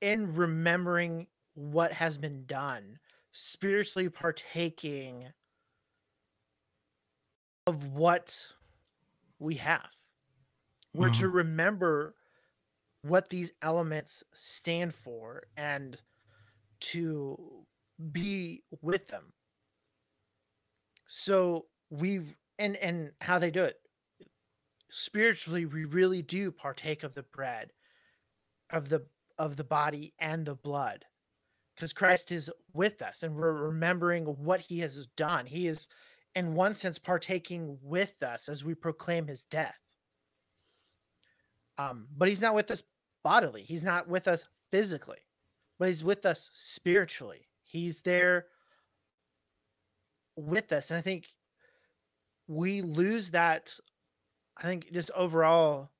in 0.00 0.34
remembering 0.34 1.26
what 1.54 1.92
has 1.92 2.18
been 2.18 2.44
done 2.46 2.98
spiritually 3.32 4.08
partaking 4.08 5.28
of 7.66 7.92
what 7.92 8.46
we 9.38 9.54
have 9.54 9.88
we're 10.94 11.08
mm-hmm. 11.08 11.20
to 11.22 11.28
remember 11.28 12.14
what 13.02 13.30
these 13.30 13.52
elements 13.62 14.22
stand 14.32 14.94
for 14.94 15.44
and 15.56 15.96
to 16.80 17.38
be 18.12 18.62
with 18.80 19.08
them. 19.08 19.32
So 21.08 21.66
we 21.90 22.22
and 22.58 22.76
and 22.76 23.12
how 23.20 23.38
they 23.38 23.50
do 23.50 23.64
it 23.64 23.76
spiritually 24.94 25.64
we 25.64 25.86
really 25.86 26.20
do 26.20 26.50
partake 26.50 27.02
of 27.02 27.14
the 27.14 27.22
bread 27.22 27.72
of 28.68 28.90
the 28.90 29.02
of 29.38 29.56
the 29.56 29.64
body 29.64 30.12
and 30.18 30.44
the 30.44 30.54
blood 30.54 31.06
because 31.74 31.94
Christ 31.94 32.30
is 32.30 32.50
with 32.74 33.00
us 33.00 33.22
and 33.22 33.34
we're 33.34 33.52
remembering 33.52 34.24
what 34.24 34.60
he 34.60 34.80
has 34.80 35.06
done. 35.16 35.46
He 35.46 35.66
is 35.66 35.88
in 36.34 36.52
one 36.52 36.74
sense 36.74 36.98
partaking 36.98 37.78
with 37.82 38.22
us 38.22 38.50
as 38.50 38.64
we 38.64 38.74
proclaim 38.74 39.26
his 39.26 39.44
death. 39.44 39.78
Um, 41.78 42.06
but 42.14 42.28
he's 42.28 42.42
not 42.42 42.54
with 42.54 42.70
us 42.70 42.82
bodily. 43.24 43.62
He's 43.62 43.84
not 43.84 44.08
with 44.08 44.28
us 44.28 44.44
physically, 44.70 45.24
but 45.78 45.88
he's 45.88 46.04
with 46.04 46.26
us 46.26 46.50
spiritually. 46.52 47.48
He's 47.62 48.02
there 48.02 48.46
with 50.36 50.70
us. 50.70 50.90
And 50.90 50.98
I 50.98 51.02
think 51.02 51.28
we 52.46 52.82
lose 52.82 53.30
that. 53.30 53.74
I 54.56 54.62
think 54.62 54.92
just 54.92 55.10
overall, 55.12 55.90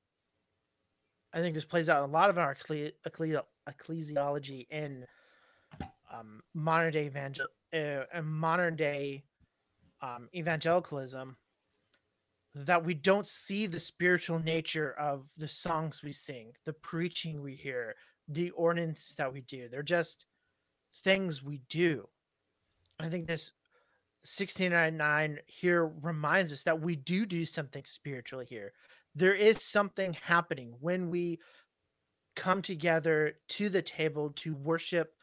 I 1.33 1.39
think 1.39 1.55
this 1.55 1.65
plays 1.65 1.89
out 1.89 2.07
a 2.07 2.11
lot 2.11 2.29
of 2.29 2.37
our 2.37 2.55
ecclesiology 2.55 4.67
in 4.69 5.05
um, 6.11 6.41
modern 6.53 6.91
day 6.91 7.05
evangel 7.05 7.47
uh, 7.73 8.21
modern 8.21 8.75
day 8.75 9.23
um, 10.01 10.29
evangelicalism 10.35 11.35
that 12.55 12.85
we 12.85 12.93
don't 12.93 13.25
see 13.25 13.65
the 13.65 13.79
spiritual 13.79 14.37
nature 14.37 14.93
of 14.99 15.27
the 15.37 15.47
songs 15.47 16.03
we 16.03 16.11
sing, 16.11 16.51
the 16.65 16.73
preaching 16.73 17.41
we 17.41 17.55
hear, 17.55 17.95
the 18.27 18.51
ordinances 18.51 19.15
that 19.15 19.31
we 19.31 19.41
do. 19.41 19.67
They're 19.67 19.81
just 19.81 20.25
things 21.03 21.41
we 21.41 21.61
do. 21.69 22.07
I 22.99 23.09
think 23.09 23.25
this 23.25 23.53
1689 24.23 25.39
here 25.47 25.91
reminds 26.01 26.53
us 26.53 26.63
that 26.63 26.79
we 26.79 26.95
do 26.95 27.25
do 27.25 27.43
something 27.43 27.83
spiritually 27.85 28.45
here. 28.45 28.71
There 29.15 29.35
is 29.35 29.69
something 29.69 30.13
happening 30.13 30.73
when 30.79 31.09
we 31.09 31.39
come 32.35 32.61
together 32.61 33.33
to 33.49 33.67
the 33.67 33.81
table 33.81 34.31
to 34.37 34.55
worship 34.55 35.13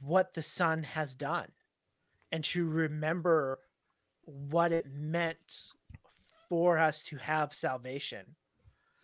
what 0.00 0.34
the 0.34 0.42
Son 0.42 0.82
has 0.82 1.14
done 1.14 1.48
and 2.32 2.42
to 2.44 2.68
remember 2.68 3.60
what 4.24 4.72
it 4.72 4.86
meant 4.92 5.38
for 6.48 6.78
us 6.78 7.04
to 7.04 7.16
have 7.18 7.52
salvation. 7.52 8.34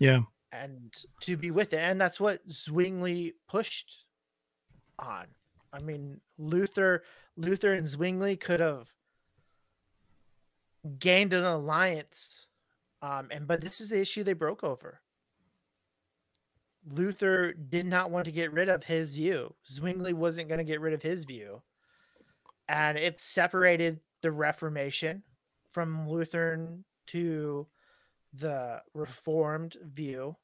Yeah. 0.01 0.23
And 0.51 0.93
to 1.21 1.37
be 1.37 1.53
with 1.53 1.73
it. 1.73 1.79
And 1.79 2.01
that's 2.01 2.21
what 2.21 2.41
Zwingli 2.51 3.35
pushed 3.49 4.05
on. 4.99 5.27
I 5.73 5.81
mean, 5.81 6.21
Luther, 6.39 7.03
Luther 7.37 7.73
and 7.73 7.87
Zwingli 7.87 8.37
could 8.37 8.61
have 8.61 8.93
gained 10.99 11.33
an 11.33 11.45
alliance. 11.45 12.49
Um, 13.01 13.29
and 13.31 13.47
but 13.47 13.61
this 13.61 13.81
is 13.81 13.89
the 13.89 14.01
issue 14.01 14.23
they 14.23 14.33
broke 14.33 14.63
over. 14.63 15.01
Luther 16.89 17.53
did 17.53 17.87
not 17.87 18.11
want 18.11 18.25
to 18.25 18.33
get 18.33 18.53
rid 18.53 18.69
of 18.69 18.85
his 18.85 19.15
view. 19.15 19.55
Zwingli 19.67 20.13
wasn't 20.13 20.49
going 20.49 20.59
to 20.59 20.65
get 20.65 20.81
rid 20.81 20.95
of 20.95 21.03
his 21.03 21.25
view. 21.25 21.63
And 22.69 22.99
it 22.99 23.21
separated 23.21 24.01
the 24.21 24.33
Reformation 24.33 25.23
from 25.71 26.09
Lutheran 26.09 26.85
to 27.09 27.67
the 28.33 28.83
reformed 28.95 29.77
view 29.83 30.37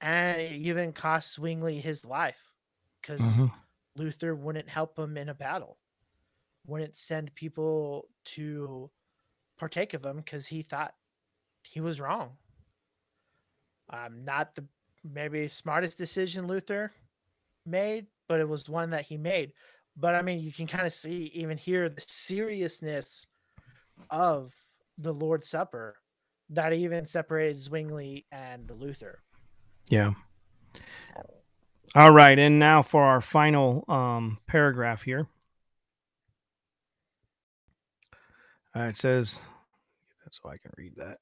and 0.00 0.40
it 0.40 0.52
even 0.52 0.92
cost 0.92 1.34
Zwingli 1.34 1.80
his 1.80 2.04
life 2.04 2.52
because 3.00 3.20
mm-hmm. 3.20 3.46
Luther 3.96 4.34
wouldn't 4.34 4.68
help 4.68 4.98
him 4.98 5.16
in 5.16 5.28
a 5.28 5.34
battle, 5.34 5.78
wouldn't 6.66 6.96
send 6.96 7.34
people 7.34 8.08
to 8.24 8.90
partake 9.58 9.94
of 9.94 10.04
him 10.04 10.18
because 10.18 10.46
he 10.46 10.62
thought 10.62 10.94
he 11.62 11.80
was 11.80 12.00
wrong. 12.00 12.32
Um, 13.90 14.24
not 14.24 14.54
the 14.54 14.64
maybe 15.04 15.48
smartest 15.48 15.98
decision 15.98 16.46
Luther 16.46 16.92
made, 17.64 18.06
but 18.28 18.40
it 18.40 18.48
was 18.48 18.68
one 18.68 18.90
that 18.90 19.04
he 19.04 19.16
made. 19.16 19.52
But 19.96 20.14
I 20.14 20.22
mean, 20.22 20.40
you 20.40 20.52
can 20.52 20.66
kind 20.66 20.86
of 20.86 20.92
see 20.92 21.30
even 21.34 21.56
here 21.56 21.88
the 21.88 22.04
seriousness 22.06 23.26
of 24.10 24.54
the 24.98 25.12
Lord's 25.12 25.48
Supper 25.48 25.96
that 26.50 26.72
even 26.72 27.06
separated 27.06 27.58
Zwingli 27.58 28.26
and 28.30 28.70
Luther. 28.70 29.20
Yeah. 29.88 30.12
All 31.94 32.12
right, 32.12 32.38
and 32.38 32.58
now 32.58 32.82
for 32.82 33.04
our 33.04 33.20
final 33.20 33.84
um, 33.88 34.38
paragraph 34.46 35.02
here. 35.02 35.28
Uh, 38.74 38.82
it 38.82 38.96
says, 38.96 39.40
so 40.30 40.50
I 40.50 40.58
can 40.58 40.72
read 40.76 40.96
that. 40.96 41.18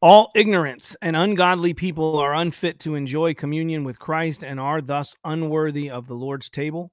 All 0.00 0.30
ignorance 0.34 0.96
and 1.02 1.16
ungodly 1.16 1.74
people 1.74 2.18
are 2.18 2.32
unfit 2.32 2.78
to 2.80 2.94
enjoy 2.94 3.34
communion 3.34 3.82
with 3.82 3.98
Christ 3.98 4.44
and 4.44 4.60
are 4.60 4.80
thus 4.80 5.16
unworthy 5.24 5.90
of 5.90 6.06
the 6.06 6.14
Lord's 6.14 6.48
table. 6.48 6.92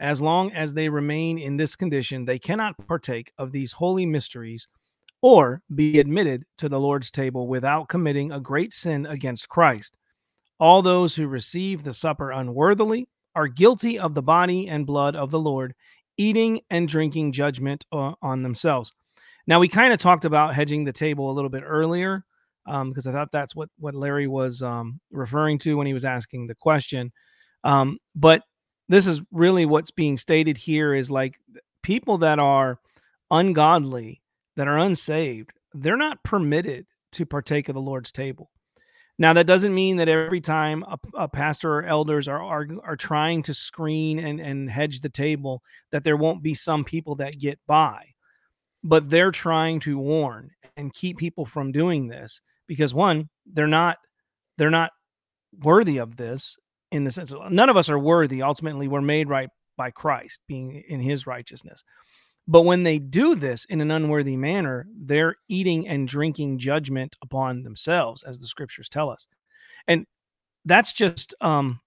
As 0.00 0.22
long 0.22 0.50
as 0.52 0.74
they 0.74 0.88
remain 0.88 1.38
in 1.38 1.58
this 1.58 1.76
condition, 1.76 2.24
they 2.24 2.38
cannot 2.38 2.88
partake 2.88 3.30
of 3.38 3.52
these 3.52 3.72
holy 3.72 4.06
mysteries 4.06 4.68
or 5.20 5.62
be 5.72 6.00
admitted 6.00 6.44
to 6.58 6.68
the 6.68 6.80
Lord's 6.80 7.10
table 7.10 7.46
without 7.46 7.88
committing 7.88 8.32
a 8.32 8.40
great 8.40 8.72
sin 8.72 9.06
against 9.06 9.48
Christ. 9.48 9.96
All 10.58 10.82
those 10.82 11.14
who 11.14 11.26
receive 11.26 11.82
the 11.82 11.92
supper 11.92 12.30
unworthily 12.30 13.08
are 13.34 13.48
guilty 13.48 13.98
of 13.98 14.14
the 14.14 14.22
body 14.22 14.68
and 14.68 14.86
blood 14.86 15.14
of 15.14 15.30
the 15.30 15.38
Lord, 15.38 15.74
eating 16.16 16.60
and 16.70 16.88
drinking 16.88 17.32
judgment 17.32 17.84
on 17.92 18.42
themselves. 18.42 18.92
Now, 19.46 19.60
we 19.60 19.68
kind 19.68 19.92
of 19.92 19.98
talked 19.98 20.24
about 20.24 20.54
hedging 20.54 20.84
the 20.84 20.92
table 20.92 21.30
a 21.30 21.34
little 21.34 21.50
bit 21.50 21.62
earlier 21.64 22.24
um, 22.66 22.90
because 22.90 23.06
I 23.06 23.12
thought 23.12 23.30
that's 23.32 23.54
what 23.54 23.68
what 23.78 23.94
Larry 23.94 24.26
was 24.26 24.62
um, 24.62 25.00
referring 25.10 25.58
to 25.58 25.76
when 25.76 25.86
he 25.86 25.94
was 25.94 26.04
asking 26.04 26.46
the 26.46 26.54
question. 26.54 27.12
Um, 27.62 27.98
but 28.14 28.42
this 28.88 29.06
is 29.06 29.20
really 29.30 29.66
what's 29.66 29.90
being 29.90 30.16
stated 30.16 30.56
here 30.56 30.94
is 30.94 31.10
like 31.10 31.38
people 31.82 32.18
that 32.18 32.38
are 32.38 32.78
ungodly, 33.30 34.22
that 34.56 34.68
are 34.68 34.78
unsaved, 34.78 35.50
they're 35.74 35.96
not 35.96 36.22
permitted 36.24 36.86
to 37.12 37.26
partake 37.26 37.68
of 37.68 37.74
the 37.74 37.80
Lord's 37.80 38.12
table. 38.12 38.50
Now 39.18 39.32
that 39.32 39.46
doesn't 39.46 39.74
mean 39.74 39.96
that 39.96 40.08
every 40.08 40.40
time 40.40 40.84
a, 40.84 40.98
a 41.14 41.28
pastor 41.28 41.78
or 41.78 41.84
elders 41.84 42.28
are, 42.28 42.42
are 42.42 42.66
are 42.84 42.96
trying 42.96 43.42
to 43.44 43.54
screen 43.54 44.18
and 44.18 44.40
and 44.40 44.70
hedge 44.70 45.00
the 45.00 45.08
table 45.08 45.62
that 45.90 46.04
there 46.04 46.16
won't 46.16 46.42
be 46.42 46.54
some 46.54 46.84
people 46.84 47.14
that 47.16 47.38
get 47.38 47.58
by, 47.66 48.14
but 48.84 49.08
they're 49.08 49.30
trying 49.30 49.80
to 49.80 49.98
warn 49.98 50.50
and 50.76 50.92
keep 50.92 51.16
people 51.16 51.46
from 51.46 51.72
doing 51.72 52.08
this 52.08 52.42
because 52.66 52.92
one, 52.92 53.30
they're 53.46 53.66
not 53.66 53.98
they're 54.58 54.70
not 54.70 54.90
worthy 55.62 55.96
of 55.98 56.16
this 56.16 56.56
in 56.90 57.04
the 57.04 57.10
sense 57.10 57.32
of, 57.32 57.50
none 57.50 57.68
of 57.68 57.76
us 57.76 57.88
are 57.88 57.98
worthy. 57.98 58.42
Ultimately, 58.42 58.88
we're 58.88 59.00
made 59.00 59.28
right 59.28 59.48
by 59.76 59.90
Christ, 59.90 60.40
being 60.46 60.82
in 60.88 61.00
His 61.00 61.26
righteousness. 61.26 61.84
But 62.48 62.62
when 62.62 62.84
they 62.84 62.98
do 62.98 63.34
this 63.34 63.64
in 63.64 63.80
an 63.80 63.90
unworthy 63.90 64.36
manner, 64.36 64.86
they're 64.96 65.36
eating 65.48 65.88
and 65.88 66.06
drinking 66.06 66.58
judgment 66.58 67.16
upon 67.20 67.62
themselves, 67.62 68.22
as 68.22 68.38
the 68.38 68.46
scriptures 68.46 68.88
tell 68.88 69.10
us. 69.10 69.26
And 69.88 70.06
that's 70.64 70.92
just 70.92 71.34
um, 71.40 71.80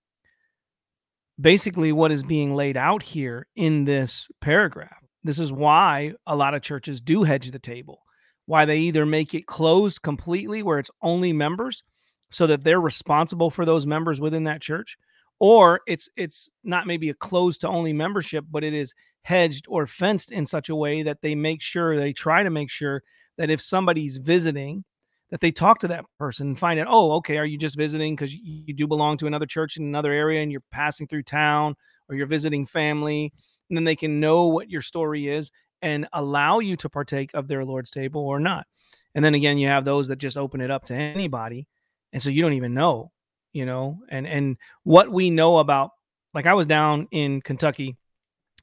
basically 1.39 1.91
what 1.91 2.11
is 2.11 2.23
being 2.23 2.55
laid 2.55 2.75
out 2.75 3.03
here 3.03 3.47
in 3.55 3.85
this 3.85 4.29
paragraph. 4.41 4.97
This 5.23 5.39
is 5.39 5.51
why 5.51 6.13
a 6.27 6.35
lot 6.35 6.53
of 6.53 6.61
churches 6.61 6.99
do 6.99 7.23
hedge 7.23 7.51
the 7.51 7.59
table 7.59 8.01
why 8.49 8.65
they 8.65 8.79
either 8.79 9.05
make 9.05 9.35
it 9.35 9.45
closed 9.45 10.01
completely 10.01 10.63
where 10.63 10.79
it's 10.79 10.89
only 11.03 11.31
members 11.31 11.83
so 12.31 12.47
that 12.47 12.63
they're 12.63 12.81
responsible 12.81 13.51
for 13.51 13.63
those 13.63 13.85
members 13.85 14.19
within 14.19 14.45
that 14.45 14.59
church 14.59 14.97
or 15.39 15.81
it's 15.87 16.09
it's 16.15 16.51
not 16.63 16.87
maybe 16.87 17.09
a 17.09 17.13
closed 17.13 17.61
to 17.61 17.67
only 17.67 17.93
membership 17.93 18.45
but 18.49 18.63
it 18.63 18.73
is 18.73 18.93
hedged 19.23 19.65
or 19.67 19.85
fenced 19.85 20.31
in 20.31 20.45
such 20.45 20.69
a 20.69 20.75
way 20.75 21.03
that 21.03 21.21
they 21.21 21.35
make 21.35 21.61
sure 21.61 21.97
they 21.97 22.13
try 22.13 22.43
to 22.43 22.49
make 22.49 22.69
sure 22.69 23.03
that 23.37 23.49
if 23.49 23.61
somebody's 23.61 24.17
visiting 24.17 24.83
that 25.29 25.41
they 25.41 25.51
talk 25.51 25.79
to 25.79 25.87
that 25.87 26.05
person 26.17 26.47
and 26.47 26.59
find 26.59 26.79
out 26.79 26.87
oh 26.89 27.13
okay 27.13 27.37
are 27.37 27.45
you 27.45 27.57
just 27.57 27.77
visiting 27.77 28.15
because 28.15 28.33
you 28.33 28.73
do 28.73 28.87
belong 28.87 29.17
to 29.17 29.27
another 29.27 29.45
church 29.45 29.77
in 29.77 29.83
another 29.83 30.11
area 30.11 30.41
and 30.41 30.51
you're 30.51 30.63
passing 30.71 31.07
through 31.07 31.23
town 31.23 31.75
or 32.07 32.15
you're 32.15 32.27
visiting 32.27 32.65
family 32.65 33.31
and 33.69 33.77
then 33.77 33.83
they 33.83 33.95
can 33.95 34.19
know 34.19 34.47
what 34.47 34.69
your 34.69 34.81
story 34.81 35.27
is 35.27 35.51
and 35.81 36.07
allow 36.13 36.59
you 36.59 36.75
to 36.77 36.89
partake 36.89 37.31
of 37.33 37.47
their 37.47 37.63
Lord's 37.63 37.91
table 37.91 38.21
or 38.21 38.39
not. 38.39 38.67
And 39.15 39.23
then 39.23 39.33
again, 39.33 39.57
you 39.57 39.67
have 39.67 39.85
those 39.85 40.07
that 40.09 40.17
just 40.17 40.37
open 40.37 40.61
it 40.61 40.71
up 40.71 40.85
to 40.85 40.93
anybody. 40.93 41.67
And 42.11 42.21
so 42.21 42.29
you 42.29 42.41
don't 42.41 42.53
even 42.53 42.73
know, 42.73 43.11
you 43.53 43.65
know, 43.65 43.99
and 44.09 44.27
and 44.27 44.57
what 44.83 45.11
we 45.11 45.29
know 45.29 45.57
about 45.57 45.91
like 46.33 46.45
I 46.45 46.53
was 46.53 46.67
down 46.67 47.07
in 47.11 47.41
Kentucky 47.41 47.97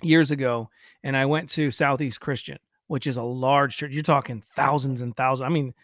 years 0.03 0.31
ago 0.31 0.71
and 1.03 1.17
I 1.17 1.27
went 1.27 1.51
to 1.51 1.71
Southeast 1.71 2.21
Christian, 2.21 2.59
which 2.87 3.07
is 3.07 3.17
a 3.17 3.23
large 3.23 3.77
church. 3.77 3.93
You're 3.93 4.03
talking 4.03 4.43
thousands 4.55 5.01
and 5.01 5.17
thousands. 5.17 5.47
I 5.47 5.49
mean, 5.49 5.75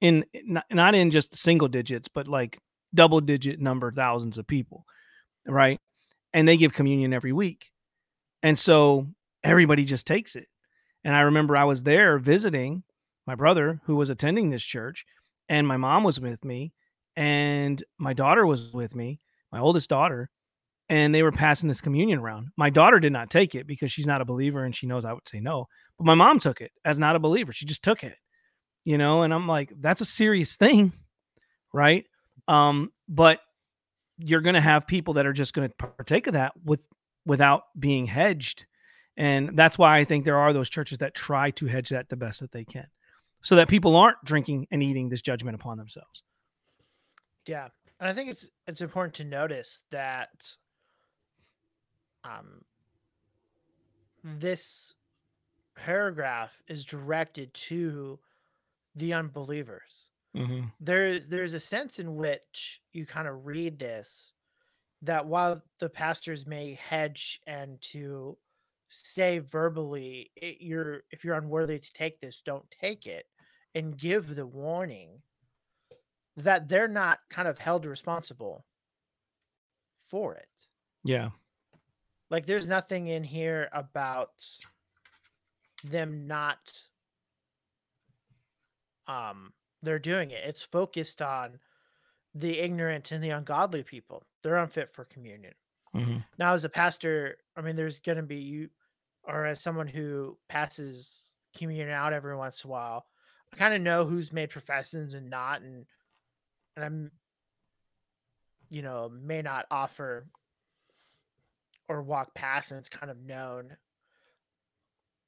in 0.00 0.24
not, 0.44 0.64
not 0.70 0.94
in 0.94 1.10
just 1.10 1.36
single 1.36 1.68
digits, 1.68 2.08
but 2.08 2.28
like 2.28 2.58
double 2.94 3.20
digit 3.20 3.60
number 3.60 3.90
thousands 3.92 4.38
of 4.38 4.46
people, 4.46 4.86
right? 5.46 5.80
And 6.32 6.46
they 6.46 6.56
give 6.56 6.72
communion 6.72 7.12
every 7.12 7.32
week. 7.32 7.72
And 8.42 8.58
so 8.58 9.08
everybody 9.42 9.84
just 9.84 10.06
takes 10.06 10.36
it. 10.36 10.48
And 11.04 11.14
I 11.14 11.20
remember 11.20 11.56
I 11.56 11.64
was 11.64 11.82
there 11.82 12.18
visiting 12.18 12.82
my 13.26 13.34
brother 13.34 13.80
who 13.84 13.96
was 13.96 14.10
attending 14.10 14.50
this 14.50 14.62
church, 14.62 15.04
and 15.48 15.66
my 15.66 15.76
mom 15.76 16.04
was 16.04 16.20
with 16.20 16.44
me, 16.44 16.72
and 17.18 17.82
my 17.98 18.12
daughter 18.12 18.46
was 18.46 18.72
with 18.72 18.94
me, 18.94 19.18
my 19.50 19.58
oldest 19.58 19.90
daughter, 19.90 20.30
and 20.88 21.12
they 21.12 21.24
were 21.24 21.32
passing 21.32 21.66
this 21.66 21.80
communion 21.80 22.20
around. 22.20 22.50
My 22.56 22.70
daughter 22.70 23.00
did 23.00 23.12
not 23.12 23.28
take 23.28 23.56
it 23.56 23.66
because 23.66 23.90
she's 23.90 24.06
not 24.06 24.20
a 24.20 24.24
believer 24.24 24.64
and 24.64 24.72
she 24.72 24.86
knows 24.86 25.04
I 25.04 25.12
would 25.12 25.26
say 25.26 25.40
no. 25.40 25.66
But 25.98 26.06
my 26.06 26.14
mom 26.14 26.38
took 26.38 26.60
it 26.60 26.70
as 26.84 26.96
not 26.96 27.16
a 27.16 27.18
believer. 27.18 27.52
She 27.52 27.66
just 27.66 27.82
took 27.82 28.04
it, 28.04 28.16
you 28.84 28.96
know, 28.98 29.22
and 29.22 29.34
I'm 29.34 29.48
like, 29.48 29.72
that's 29.80 30.00
a 30.00 30.04
serious 30.04 30.54
thing, 30.54 30.92
right? 31.74 32.04
Um, 32.46 32.92
but 33.08 33.40
you're 34.18 34.40
going 34.40 34.54
to 34.54 34.60
have 34.60 34.86
people 34.86 35.14
that 35.14 35.26
are 35.26 35.32
just 35.32 35.54
going 35.54 35.68
to 35.68 35.74
partake 35.74 36.28
of 36.28 36.34
that 36.34 36.52
with 36.64 36.80
without 37.26 37.64
being 37.76 38.06
hedged 38.06 38.64
and 39.16 39.58
that's 39.58 39.76
why 39.76 39.98
I 39.98 40.04
think 40.04 40.24
there 40.24 40.38
are 40.38 40.52
those 40.52 40.70
churches 40.70 40.98
that 40.98 41.14
try 41.14 41.50
to 41.50 41.66
hedge 41.66 41.88
that 41.88 42.08
the 42.08 42.16
best 42.16 42.38
that 42.38 42.52
they 42.52 42.64
can 42.64 42.86
so 43.42 43.56
that 43.56 43.68
people 43.68 43.96
aren't 43.96 44.24
drinking 44.24 44.68
and 44.70 44.82
eating 44.84 45.08
this 45.08 45.20
judgment 45.20 45.56
upon 45.56 45.78
themselves. 45.78 46.22
Yeah. 47.48 47.68
And 47.98 48.08
I 48.08 48.12
think 48.12 48.30
it's 48.30 48.48
it's 48.66 48.80
important 48.80 49.14
to 49.14 49.24
notice 49.24 49.82
that 49.90 50.56
um 52.22 52.62
this 54.22 54.94
paragraph 55.74 56.62
is 56.68 56.84
directed 56.84 57.52
to 57.54 58.18
the 58.94 59.14
unbelievers. 59.14 60.10
Mm-hmm. 60.36 60.66
There's 60.80 61.28
there's 61.28 61.54
a 61.54 61.60
sense 61.60 61.98
in 61.98 62.16
which 62.16 62.82
you 62.92 63.06
kind 63.06 63.26
of 63.26 63.46
read 63.46 63.78
this 63.78 64.32
that 65.02 65.26
while 65.26 65.62
the 65.78 65.88
pastors 65.88 66.46
may 66.46 66.74
hedge 66.74 67.40
and 67.46 67.80
to 67.80 68.36
say 68.90 69.38
verbally 69.38 70.30
it, 70.36 70.60
you're 70.60 71.02
if 71.10 71.24
you're 71.24 71.36
unworthy 71.36 71.78
to 71.78 71.92
take 71.92 72.20
this 72.20 72.42
don't 72.44 72.68
take 72.70 73.06
it 73.06 73.26
and 73.74 73.98
give 73.98 74.34
the 74.34 74.46
warning 74.46 75.20
that 76.38 76.68
they're 76.68 76.88
not 76.88 77.20
kind 77.30 77.48
of 77.48 77.58
held 77.58 77.84
responsible 77.84 78.64
for 80.08 80.34
it. 80.34 80.48
Yeah. 81.04 81.30
Like 82.30 82.46
there's 82.46 82.68
nothing 82.68 83.08
in 83.08 83.24
here 83.24 83.68
about 83.72 84.44
them 85.84 86.26
not 86.26 86.86
um 89.06 89.52
they're 89.82 89.98
doing 89.98 90.30
it. 90.30 90.42
It's 90.44 90.62
focused 90.62 91.22
on 91.22 91.58
the 92.34 92.58
ignorant 92.58 93.12
and 93.12 93.22
the 93.22 93.30
ungodly 93.30 93.82
people. 93.82 94.24
They're 94.42 94.56
unfit 94.56 94.90
for 94.90 95.04
communion. 95.04 95.54
Mm-hmm. 95.94 96.18
now 96.38 96.52
as 96.52 96.66
a 96.66 96.68
pastor 96.68 97.38
i 97.56 97.62
mean 97.62 97.74
there's 97.74 97.98
going 98.00 98.18
to 98.18 98.22
be 98.22 98.36
you 98.36 98.68
or 99.28 99.46
as 99.46 99.60
someone 99.60 99.86
who 99.86 100.36
passes 100.50 101.28
communion 101.56 101.90
out 101.90 102.12
every 102.12 102.36
once 102.36 102.64
in 102.64 102.68
a 102.68 102.72
while, 102.72 103.06
I 103.52 103.56
kind 103.56 103.74
of 103.74 103.82
know 103.82 104.04
who's 104.04 104.32
made 104.32 104.50
professions 104.50 105.14
and 105.14 105.28
not, 105.28 105.60
and 105.60 105.86
and 106.78 106.84
I'm, 106.84 107.10
you 108.70 108.82
know, 108.82 109.10
may 109.12 109.42
not 109.42 109.66
offer 109.68 110.28
or 111.88 112.02
walk 112.02 112.34
past, 112.34 112.70
and 112.70 112.78
it's 112.78 112.88
kind 112.88 113.10
of 113.10 113.18
known 113.18 113.76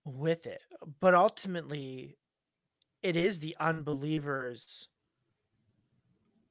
with 0.05 0.47
it. 0.47 0.63
But 1.01 1.15
ultimately, 1.15 2.19
it 3.03 3.17
is 3.17 3.41
the 3.41 3.57
unbeliever's 3.59 4.89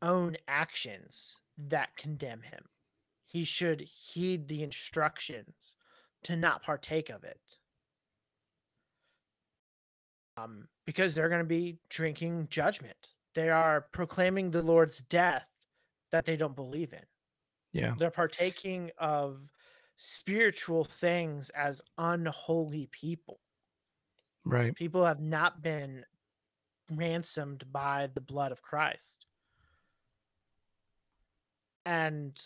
own 0.01 0.35
actions 0.49 1.39
that 1.57 1.95
condemn 1.95 2.41
him. 2.41 2.65
He 3.25 3.45
should 3.45 3.81
heed 3.81 4.49
the 4.49 4.63
instructions 4.63 5.75
to 6.23 6.35
not 6.35 6.63
partake 6.63 7.09
of 7.09 7.23
it. 7.23 7.39
Um, 10.35 10.67
because 10.85 11.15
they're 11.15 11.29
going 11.29 11.39
to 11.39 11.45
be 11.45 11.77
drinking 11.89 12.47
judgment 12.49 13.13
they 13.35 13.49
are 13.49 13.81
proclaiming 13.93 14.51
the 14.51 14.63
Lord's 14.63 15.01
death 15.03 15.47
that 16.11 16.25
they 16.25 16.35
don't 16.37 16.55
believe 16.55 16.93
in. 16.93 17.05
Yeah. 17.71 17.95
They're 17.97 18.11
partaking 18.11 18.91
of 18.97 19.51
spiritual 19.97 20.85
things 20.85 21.49
as 21.51 21.81
unholy 21.97 22.87
people. 22.87 23.39
Right. 24.45 24.73
People 24.75 25.05
have 25.05 25.19
not 25.19 25.61
been 25.61 26.05
ransomed 26.89 27.71
by 27.71 28.07
the 28.07 28.21
blood 28.21 28.51
of 28.51 28.61
Christ. 28.61 29.27
And 31.85 32.39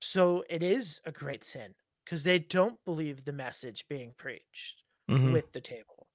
so 0.00 0.44
it 0.48 0.62
is 0.62 1.00
a 1.04 1.12
great 1.12 1.44
sin 1.44 1.74
because 2.04 2.24
they 2.24 2.38
don't 2.38 2.82
believe 2.84 3.24
the 3.24 3.32
message 3.32 3.86
being 3.88 4.14
preached 4.14 4.82
Mhm. 5.08 5.32
with 5.32 5.52
the 5.52 5.60
table. 5.60 6.08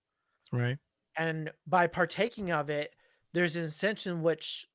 Right. 0.52 0.78
And 1.16 1.52
by 1.66 1.88
partaking 1.88 2.52
of 2.52 2.70
it, 2.70 2.96
there's 3.38 3.56
an 3.56 3.70
sense 3.70 4.08
in 4.08 4.24
which, 4.24 4.66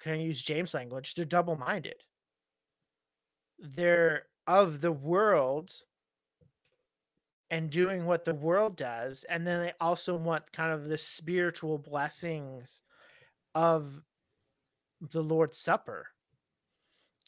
can 0.00 0.14
I 0.14 0.16
use 0.16 0.42
James 0.42 0.74
language? 0.74 1.14
They're 1.14 1.24
double 1.24 1.56
minded. 1.56 2.02
They're 3.60 4.24
of 4.48 4.80
the 4.80 4.90
world 4.90 5.70
and 7.52 7.70
doing 7.70 8.04
what 8.04 8.24
the 8.24 8.34
world 8.34 8.76
does. 8.76 9.24
And 9.28 9.46
then 9.46 9.60
they 9.60 9.72
also 9.80 10.16
want 10.16 10.50
kind 10.50 10.72
of 10.72 10.88
the 10.88 10.98
spiritual 10.98 11.78
blessings 11.78 12.82
of 13.54 14.02
the 15.12 15.22
Lord's 15.22 15.58
Supper. 15.58 16.08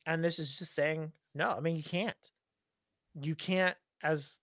And 0.05 0.25
this 0.25 0.41
is 0.41 0.59
just 0.59 0.75
saying, 0.75 1.13
no, 1.33 1.51
I 1.51 1.61
mean, 1.61 1.77
you 1.77 1.85
can't. 1.85 2.33
You 3.15 3.37
can't, 3.37 3.77
as 4.03 4.39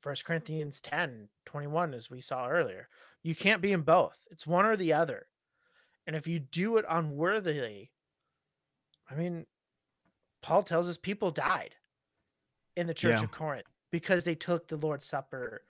First 0.00 0.24
Corinthians 0.24 0.80
10 0.80 1.28
21, 1.44 1.92
as 1.94 2.08
we 2.08 2.20
saw 2.20 2.48
earlier, 2.48 2.88
you 3.28 3.34
can't 3.34 3.60
be 3.60 3.72
in 3.72 3.82
both. 3.82 4.16
It's 4.30 4.46
one 4.46 4.64
or 4.64 4.74
the 4.74 4.94
other. 4.94 5.26
And 6.06 6.16
if 6.16 6.26
you 6.26 6.38
do 6.38 6.78
it 6.78 6.86
unworthily, 6.88 7.92
I 9.10 9.16
mean, 9.16 9.44
Paul 10.40 10.62
tells 10.62 10.88
us 10.88 10.96
people 10.96 11.30
died 11.30 11.74
in 12.74 12.86
the 12.86 12.94
church 12.94 13.18
Yeah. 13.18 13.24
of 13.24 13.30
Corinth 13.30 13.66
because 13.90 14.24
they 14.24 14.34
took 14.34 14.66
the 14.66 14.76
Lord's 14.78 15.04
Supper 15.04 15.62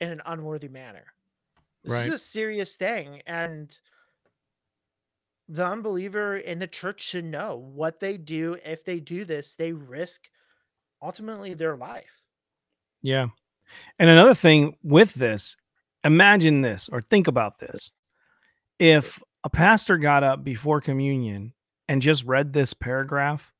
in 0.00 0.10
an 0.10 0.20
unworthy 0.26 0.66
manner. 0.66 1.14
This 1.84 1.92
Right. 1.92 2.08
is 2.08 2.14
a 2.14 2.18
serious 2.18 2.76
thing. 2.76 3.22
And 3.24 3.78
the 5.46 5.64
unbeliever 5.64 6.36
in 6.36 6.58
the 6.58 6.66
church 6.66 7.00
should 7.02 7.24
know 7.24 7.54
what 7.54 8.00
they 8.00 8.16
do. 8.16 8.54
If 8.64 8.84
they 8.84 8.98
do 8.98 9.24
this, 9.24 9.54
they 9.54 9.72
risk 9.72 10.28
ultimately 11.00 11.54
their 11.54 11.76
life. 11.76 12.24
Yeah. 13.00 13.28
And 13.96 14.10
another 14.10 14.34
thing 14.34 14.76
with 14.82 15.14
this, 15.14 15.56
imagine 16.06 16.62
this 16.62 16.88
or 16.90 17.02
think 17.02 17.26
about 17.26 17.58
this. 17.58 17.92
If 18.78 19.22
a 19.44 19.50
pastor 19.50 19.98
got 19.98 20.22
up 20.22 20.44
before 20.44 20.80
communion 20.80 21.52
and 21.88 22.00
just 22.00 22.24
read 22.24 22.52
this 22.52 22.72
paragraph 22.74 23.52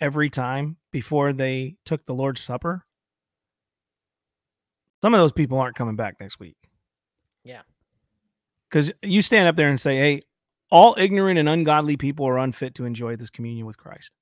every 0.00 0.30
time 0.30 0.76
before 0.90 1.32
they 1.32 1.76
took 1.84 2.04
the 2.04 2.14
Lord's 2.14 2.40
Supper, 2.40 2.84
some 5.02 5.14
of 5.14 5.20
those 5.20 5.32
people 5.32 5.58
aren't 5.58 5.76
coming 5.76 5.96
back 5.96 6.16
next 6.20 6.38
week. 6.38 6.56
Yeah. 7.44 7.62
Because 8.70 8.92
you 9.02 9.20
stand 9.20 9.48
up 9.48 9.56
there 9.56 9.68
and 9.68 9.80
say, 9.80 9.96
hey, 9.96 10.22
all 10.70 10.94
ignorant 10.96 11.38
and 11.38 11.48
ungodly 11.48 11.96
people 11.96 12.26
are 12.26 12.38
unfit 12.38 12.74
to 12.76 12.84
enjoy 12.84 13.16
this 13.16 13.30
communion 13.30 13.66
with 13.66 13.76
Christ. 13.76 14.12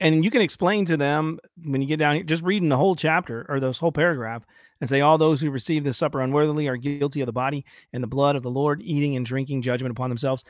And 0.00 0.24
you 0.24 0.30
can 0.30 0.40
explain 0.40 0.86
to 0.86 0.96
them 0.96 1.38
when 1.62 1.82
you 1.82 1.86
get 1.86 1.98
down 1.98 2.14
here, 2.14 2.24
just 2.24 2.42
reading 2.42 2.70
the 2.70 2.76
whole 2.76 2.96
chapter 2.96 3.44
or 3.48 3.60
this 3.60 3.78
whole 3.78 3.92
paragraph 3.92 4.42
and 4.80 4.88
say, 4.88 5.02
All 5.02 5.18
those 5.18 5.40
who 5.40 5.50
receive 5.50 5.84
this 5.84 5.98
supper 5.98 6.22
unworthily 6.22 6.68
are 6.68 6.76
guilty 6.76 7.20
of 7.20 7.26
the 7.26 7.32
body 7.32 7.64
and 7.92 8.02
the 8.02 8.08
blood 8.08 8.34
of 8.34 8.42
the 8.42 8.50
Lord, 8.50 8.80
eating 8.82 9.16
and 9.16 9.26
drinking 9.26 9.62
judgment 9.62 9.92
upon 9.92 10.08
themselves. 10.08 10.42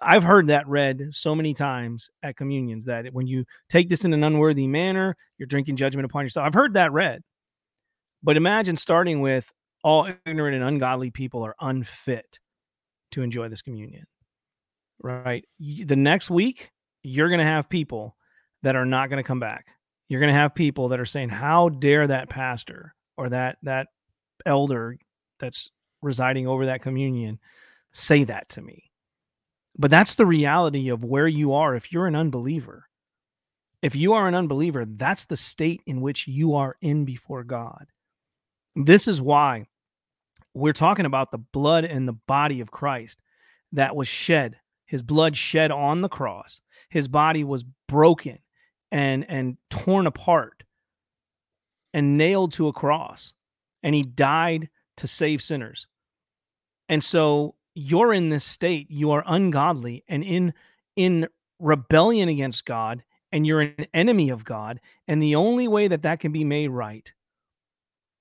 I've 0.00 0.22
heard 0.22 0.48
that 0.48 0.68
read 0.68 1.08
so 1.10 1.34
many 1.34 1.54
times 1.54 2.10
at 2.22 2.36
communions 2.36 2.84
that 2.84 3.12
when 3.12 3.26
you 3.26 3.44
take 3.68 3.88
this 3.88 4.04
in 4.04 4.12
an 4.12 4.22
unworthy 4.22 4.66
manner, 4.66 5.16
you're 5.38 5.46
drinking 5.46 5.76
judgment 5.76 6.04
upon 6.04 6.24
yourself. 6.24 6.46
I've 6.46 6.54
heard 6.54 6.74
that 6.74 6.92
read. 6.92 7.22
But 8.22 8.36
imagine 8.36 8.76
starting 8.76 9.20
with 9.20 9.52
all 9.82 10.08
ignorant 10.26 10.56
and 10.56 10.64
ungodly 10.64 11.10
people 11.10 11.44
are 11.44 11.54
unfit 11.60 12.38
to 13.12 13.22
enjoy 13.22 13.48
this 13.48 13.62
communion. 13.62 14.04
Right. 15.02 15.44
The 15.58 15.96
next 15.96 16.30
week, 16.30 16.70
you're 17.02 17.28
going 17.28 17.40
to 17.40 17.44
have 17.44 17.68
people 17.68 18.16
that 18.64 18.76
are 18.76 18.86
not 18.86 19.10
going 19.10 19.22
to 19.22 19.26
come 19.26 19.40
back. 19.40 19.68
You're 20.08 20.20
going 20.20 20.32
to 20.32 20.38
have 20.38 20.54
people 20.54 20.88
that 20.88 21.00
are 21.00 21.06
saying, 21.06 21.28
"How 21.28 21.68
dare 21.68 22.06
that 22.08 22.28
pastor 22.28 22.94
or 23.16 23.28
that 23.28 23.58
that 23.62 23.88
elder 24.44 24.98
that's 25.38 25.70
residing 26.02 26.46
over 26.46 26.66
that 26.66 26.82
communion 26.82 27.38
say 27.92 28.24
that 28.24 28.48
to 28.50 28.62
me?" 28.62 28.90
But 29.76 29.90
that's 29.90 30.14
the 30.14 30.26
reality 30.26 30.88
of 30.88 31.04
where 31.04 31.28
you 31.28 31.52
are 31.52 31.74
if 31.74 31.92
you're 31.92 32.06
an 32.06 32.16
unbeliever. 32.16 32.88
If 33.82 33.94
you 33.94 34.14
are 34.14 34.26
an 34.28 34.34
unbeliever, 34.34 34.84
that's 34.84 35.26
the 35.26 35.36
state 35.36 35.82
in 35.86 36.00
which 36.00 36.26
you 36.26 36.54
are 36.54 36.76
in 36.80 37.04
before 37.04 37.44
God. 37.44 37.86
This 38.74 39.06
is 39.06 39.20
why 39.20 39.66
we're 40.54 40.72
talking 40.72 41.06
about 41.06 41.32
the 41.32 41.38
blood 41.38 41.84
and 41.84 42.08
the 42.08 42.14
body 42.26 42.60
of 42.60 42.70
Christ 42.70 43.20
that 43.72 43.94
was 43.94 44.08
shed. 44.08 44.56
His 44.86 45.02
blood 45.02 45.36
shed 45.36 45.70
on 45.70 46.00
the 46.00 46.08
cross. 46.08 46.62
His 46.88 47.08
body 47.08 47.44
was 47.44 47.64
broken 47.88 48.38
and 48.94 49.28
and 49.28 49.56
torn 49.70 50.06
apart 50.06 50.62
and 51.92 52.16
nailed 52.16 52.52
to 52.52 52.68
a 52.68 52.72
cross. 52.72 53.34
And 53.82 53.94
he 53.94 54.04
died 54.04 54.70
to 54.96 55.08
save 55.08 55.42
sinners. 55.42 55.88
And 56.88 57.02
so 57.02 57.56
you're 57.74 58.14
in 58.14 58.28
this 58.28 58.44
state, 58.44 58.88
you 58.88 59.10
are 59.10 59.24
ungodly 59.26 60.04
and 60.08 60.22
in 60.22 60.54
in 60.94 61.26
rebellion 61.58 62.28
against 62.28 62.64
God 62.64 63.02
and 63.32 63.44
you're 63.44 63.62
an 63.62 63.86
enemy 63.92 64.30
of 64.30 64.44
God 64.44 64.80
and 65.08 65.20
the 65.20 65.34
only 65.34 65.66
way 65.66 65.88
that 65.88 66.02
that 66.02 66.20
can 66.20 66.30
be 66.30 66.44
made 66.44 66.68
right 66.68 67.12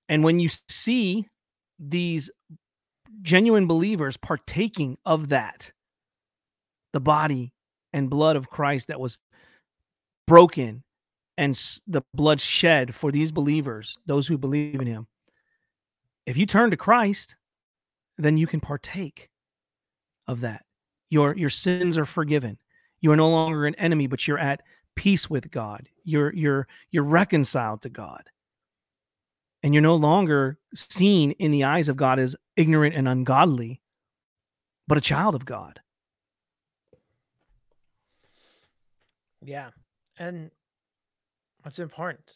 and 0.10 0.24
when 0.24 0.40
you 0.40 0.50
see 0.70 1.28
these 1.80 2.32
genuine 3.22 3.68
believers 3.68 4.18
partaking 4.18 4.98
of 5.06 5.30
that, 5.30 5.72
the 6.94 7.00
body 7.00 7.54
and 7.92 8.10
blood 8.10 8.36
of 8.36 8.50
Christ 8.50 8.88
that 8.88 9.00
was 9.00 9.18
broken 10.28 10.84
and 11.38 11.60
the 11.88 12.04
blood 12.14 12.40
shed 12.40 12.94
for 12.94 13.12
these 13.12 13.32
believers, 13.32 13.98
those 14.06 14.28
who 14.28 14.38
believe 14.38 14.80
in 14.80 14.88
him. 14.88 15.08
If 16.26 16.38
you 16.38 16.46
turn 16.46 16.72
to 16.72 16.78
Christ, 16.78 17.36
then 18.18 18.38
you 18.38 18.48
can 18.48 18.60
partake 18.60 19.30
of 20.28 20.42
that. 20.42 20.66
Your 21.10 21.36
your 21.36 21.50
sins 21.50 21.98
are 21.98 22.06
forgiven. 22.06 22.58
You 23.02 23.12
are 23.12 23.18
no 23.18 23.30
longer 23.30 23.66
an 23.66 23.76
enemy, 23.76 24.08
but 24.08 24.28
you're 24.28 24.40
at 24.40 24.62
peace 24.96 25.30
with 25.30 25.52
God. 25.52 25.90
You're 26.04 26.34
you're 26.34 26.68
you're 26.92 27.04
reconciled 27.04 27.82
to 27.82 27.90
God 27.90 28.24
and 29.64 29.74
you're 29.74 29.82
no 29.82 29.96
longer 29.96 30.58
seen 30.76 31.32
in 31.32 31.52
the 31.52 31.64
eyes 31.64 31.88
of 31.88 31.96
God 31.96 32.20
as 32.20 32.36
ignorant 32.58 32.94
and 32.94 33.08
ungodly, 33.08 33.82
but 34.88 34.98
a 34.98 35.02
child 35.02 35.34
of 35.34 35.46
God. 35.46 35.80
Yeah. 39.42 39.70
And 40.24 40.52
what's 41.64 41.80
important 41.80 42.32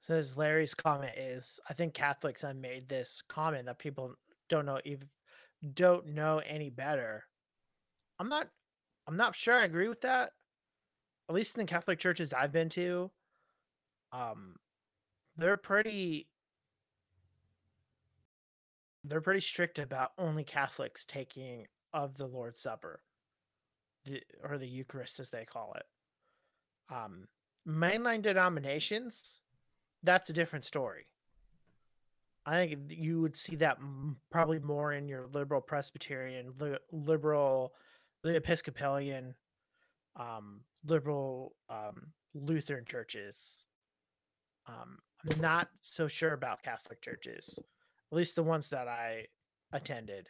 says 0.00 0.36
Larry's 0.36 0.74
comment 0.74 1.12
is 1.16 1.58
I 1.68 1.74
think 1.74 1.92
Catholics 1.92 2.42
have 2.42 2.54
made 2.54 2.88
this 2.88 3.20
comment 3.28 3.66
that 3.66 3.80
people 3.80 4.14
don't 4.48 4.66
know 4.66 4.78
even 4.84 5.08
don't 5.74 6.06
know 6.06 6.40
any 6.46 6.70
better. 6.70 7.24
I'm 8.20 8.28
not 8.28 8.46
I'm 9.08 9.16
not 9.16 9.34
sure 9.34 9.54
I 9.54 9.64
agree 9.64 9.88
with 9.88 10.02
that. 10.02 10.30
At 11.28 11.34
least 11.34 11.56
in 11.56 11.66
the 11.66 11.70
Catholic 11.70 11.98
churches 11.98 12.32
I've 12.32 12.52
been 12.52 12.68
to, 12.70 13.10
um 14.12 14.54
they're 15.36 15.56
pretty 15.56 16.28
they're 19.02 19.20
pretty 19.20 19.40
strict 19.40 19.80
about 19.80 20.12
only 20.16 20.44
Catholics 20.44 21.04
taking 21.06 21.66
of 21.92 22.16
the 22.16 22.26
Lord's 22.26 22.60
Supper. 22.60 23.02
The, 24.04 24.22
or 24.44 24.58
the 24.58 24.68
Eucharist 24.68 25.18
as 25.18 25.30
they 25.30 25.44
call 25.44 25.74
it. 25.74 25.86
Um 26.92 27.28
mainline 27.66 28.22
denominations 28.22 29.40
that's 30.02 30.28
a 30.28 30.32
different 30.32 30.64
story. 30.64 31.06
I 32.44 32.66
think 32.66 32.80
you 32.88 33.20
would 33.20 33.36
see 33.36 33.56
that 33.56 33.78
probably 34.30 34.58
more 34.58 34.92
in 34.92 35.08
your 35.08 35.28
liberal 35.32 35.60
Presbyterian, 35.60 36.52
li- 36.58 36.78
liberal, 36.90 37.72
Episcopalian, 38.24 39.34
um, 40.16 40.62
liberal 40.84 41.54
um, 41.70 42.08
Lutheran 42.34 42.84
churches. 42.84 43.64
Um, 44.66 44.98
I'm 45.30 45.40
not 45.40 45.68
so 45.80 46.08
sure 46.08 46.32
about 46.32 46.64
Catholic 46.64 47.00
churches, 47.00 47.58
at 47.58 48.16
least 48.16 48.34
the 48.34 48.42
ones 48.42 48.70
that 48.70 48.88
I 48.88 49.26
attended 49.72 50.28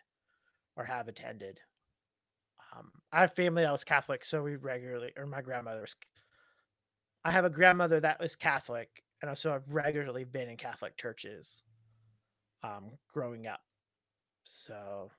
or 0.76 0.84
have 0.84 1.08
attended. 1.08 1.60
Um, 2.76 2.90
I 3.10 3.22
have 3.22 3.34
family 3.34 3.62
that 3.62 3.72
was 3.72 3.84
Catholic, 3.84 4.24
so 4.24 4.42
we 4.42 4.56
regularly, 4.56 5.12
or 5.16 5.26
my 5.26 5.40
grandmother 5.40 5.80
was. 5.80 5.96
I 7.24 7.30
have 7.30 7.44
a 7.44 7.50
grandmother 7.50 8.00
that 8.00 8.20
was 8.20 8.36
Catholic, 8.36 9.02
and 9.22 9.36
so 9.36 9.54
I've 9.54 9.68
regularly 9.68 10.24
been 10.24 10.48
in 10.48 10.56
Catholic 10.56 10.96
churches 10.96 11.62
um, 12.62 12.92
growing 13.12 13.46
up. 13.46 13.60
So 14.44 15.10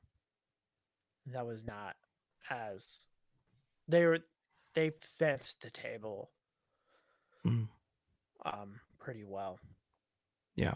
that 1.27 1.45
was 1.45 1.65
not 1.65 1.95
as 2.49 3.05
they 3.87 4.05
were 4.05 4.19
they 4.73 4.91
fenced 5.17 5.61
the 5.61 5.69
table 5.69 6.29
Mm. 7.45 7.67
um 8.45 8.79
pretty 8.99 9.23
well. 9.25 9.59
Yeah. 10.55 10.75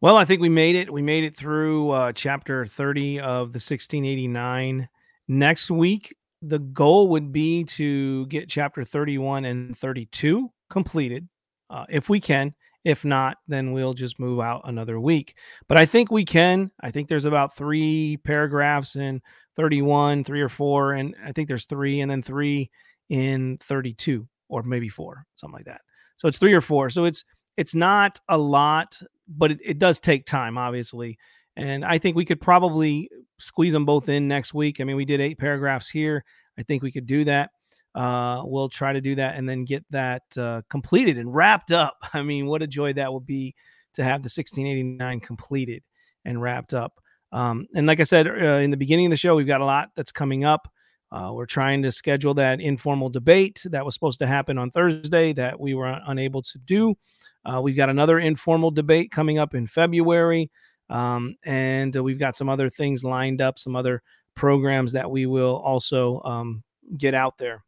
Well, 0.00 0.16
I 0.16 0.24
think 0.26 0.40
we 0.42 0.48
made 0.50 0.76
it. 0.76 0.92
We 0.92 1.00
made 1.02 1.24
it 1.24 1.34
through 1.36 1.90
uh, 1.90 2.12
chapter 2.12 2.66
30 2.66 3.18
of 3.20 3.52
the 3.52 3.56
1689. 3.56 4.88
Next 5.26 5.70
week, 5.70 6.14
the 6.42 6.58
goal 6.58 7.08
would 7.08 7.32
be 7.32 7.64
to 7.64 8.26
get 8.26 8.48
chapter 8.48 8.84
31 8.84 9.44
and 9.44 9.76
32 9.76 10.50
completed 10.70 11.28
uh, 11.70 11.84
if 11.88 12.08
we 12.08 12.20
can. 12.20 12.54
If 12.84 13.04
not, 13.04 13.38
then 13.48 13.72
we'll 13.72 13.92
just 13.92 14.20
move 14.20 14.40
out 14.40 14.62
another 14.64 14.98
week. 15.00 15.36
But 15.68 15.78
I 15.78 15.84
think 15.84 16.10
we 16.10 16.24
can. 16.24 16.70
I 16.80 16.90
think 16.90 17.08
there's 17.08 17.24
about 17.24 17.56
three 17.56 18.18
paragraphs 18.18 18.96
in 18.96 19.20
31, 19.56 20.24
three 20.24 20.40
or 20.40 20.48
four, 20.48 20.92
and 20.92 21.14
I 21.22 21.32
think 21.32 21.48
there's 21.48 21.66
three 21.66 22.00
and 22.00 22.10
then 22.10 22.22
three 22.22 22.70
in 23.08 23.58
32 23.62 24.26
or 24.48 24.62
maybe 24.62 24.88
four, 24.88 25.26
something 25.34 25.56
like 25.56 25.66
that. 25.66 25.80
So 26.16 26.28
it's 26.28 26.38
three 26.38 26.54
or 26.54 26.60
four. 26.60 26.88
So 26.88 27.04
it's 27.04 27.24
it's 27.56 27.74
not 27.74 28.20
a 28.28 28.38
lot, 28.38 29.02
but 29.26 29.50
it, 29.50 29.58
it 29.64 29.78
does 29.78 29.98
take 29.98 30.24
time, 30.24 30.56
obviously. 30.56 31.18
And 31.58 31.84
I 31.84 31.98
think 31.98 32.16
we 32.16 32.24
could 32.24 32.40
probably 32.40 33.10
squeeze 33.38 33.72
them 33.72 33.84
both 33.84 34.08
in 34.08 34.28
next 34.28 34.54
week. 34.54 34.80
I 34.80 34.84
mean, 34.84 34.94
we 34.94 35.04
did 35.04 35.20
eight 35.20 35.38
paragraphs 35.38 35.88
here. 35.88 36.24
I 36.56 36.62
think 36.62 36.82
we 36.82 36.92
could 36.92 37.06
do 37.06 37.24
that. 37.24 37.50
Uh, 37.96 38.42
we'll 38.44 38.68
try 38.68 38.92
to 38.92 39.00
do 39.00 39.16
that 39.16 39.34
and 39.34 39.48
then 39.48 39.64
get 39.64 39.84
that 39.90 40.22
uh, 40.36 40.62
completed 40.70 41.18
and 41.18 41.34
wrapped 41.34 41.72
up. 41.72 41.96
I 42.12 42.22
mean, 42.22 42.46
what 42.46 42.62
a 42.62 42.66
joy 42.66 42.92
that 42.92 43.12
will 43.12 43.20
be 43.20 43.56
to 43.94 44.04
have 44.04 44.22
the 44.22 44.26
1689 44.26 45.18
completed 45.20 45.82
and 46.24 46.40
wrapped 46.40 46.74
up. 46.74 47.00
Um, 47.32 47.66
and 47.74 47.88
like 47.88 47.98
I 47.98 48.04
said 48.04 48.28
uh, 48.28 48.60
in 48.60 48.70
the 48.70 48.76
beginning 48.76 49.06
of 49.06 49.10
the 49.10 49.16
show, 49.16 49.34
we've 49.34 49.46
got 49.46 49.60
a 49.60 49.66
lot 49.66 49.90
that's 49.96 50.12
coming 50.12 50.44
up. 50.44 50.72
Uh, 51.10 51.32
we're 51.32 51.46
trying 51.46 51.82
to 51.82 51.90
schedule 51.90 52.34
that 52.34 52.60
informal 52.60 53.08
debate 53.08 53.64
that 53.70 53.84
was 53.84 53.94
supposed 53.94 54.20
to 54.20 54.26
happen 54.26 54.58
on 54.58 54.70
Thursday 54.70 55.32
that 55.32 55.58
we 55.58 55.74
were 55.74 55.98
unable 56.06 56.42
to 56.42 56.58
do. 56.58 56.96
Uh, 57.44 57.60
we've 57.62 57.76
got 57.76 57.88
another 57.88 58.18
informal 58.18 58.70
debate 58.70 59.10
coming 59.10 59.38
up 59.38 59.54
in 59.54 59.66
February. 59.66 60.50
Um, 60.90 61.36
and 61.44 61.96
uh, 61.96 62.02
we've 62.02 62.18
got 62.18 62.36
some 62.36 62.48
other 62.48 62.70
things 62.70 63.04
lined 63.04 63.40
up, 63.40 63.58
some 63.58 63.76
other 63.76 64.02
programs 64.34 64.92
that 64.92 65.10
we 65.10 65.26
will 65.26 65.56
also 65.56 66.22
um, 66.24 66.62
get 66.96 67.14
out 67.14 67.38
there. 67.38 67.64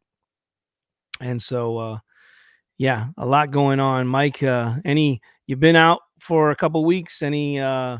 And 1.19 1.41
so, 1.41 1.77
uh, 1.77 1.99
yeah, 2.77 3.07
a 3.17 3.25
lot 3.25 3.51
going 3.51 3.79
on. 3.79 4.07
Mike, 4.07 4.41
uh, 4.41 4.75
any, 4.85 5.21
you've 5.45 5.59
been 5.59 5.75
out 5.75 6.01
for 6.19 6.51
a 6.51 6.55
couple 6.55 6.83
weeks. 6.83 7.21
Any 7.21 7.59
uh, 7.59 7.99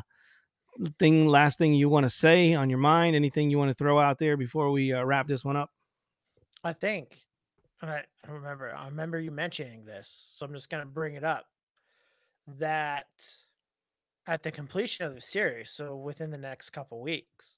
thing, 0.97 1.27
last 1.27 1.59
thing 1.59 1.73
you 1.73 1.89
want 1.89 2.05
to 2.05 2.09
say 2.09 2.55
on 2.55 2.69
your 2.69 2.79
mind? 2.79 3.15
Anything 3.15 3.51
you 3.51 3.59
want 3.59 3.69
to 3.69 3.75
throw 3.75 3.99
out 3.99 4.17
there 4.17 4.37
before 4.37 4.71
we 4.71 4.93
uh, 4.93 5.03
wrap 5.03 5.27
this 5.27 5.45
one 5.45 5.55
up? 5.55 5.69
I 6.63 6.73
think 6.73 7.17
I 7.81 8.03
remember 8.27 8.73
I 8.75 8.85
remember 8.85 9.19
you 9.19 9.31
mentioning 9.31 9.83
this, 9.83 10.31
so 10.35 10.45
I'm 10.45 10.53
just 10.53 10.69
gonna 10.69 10.85
bring 10.85 11.15
it 11.15 11.23
up. 11.23 11.45
That 12.59 13.07
at 14.27 14.43
the 14.43 14.51
completion 14.51 15.05
of 15.05 15.15
the 15.15 15.21
series, 15.21 15.71
so 15.71 15.95
within 15.95 16.31
the 16.31 16.37
next 16.37 16.69
couple 16.71 17.01
weeks, 17.01 17.57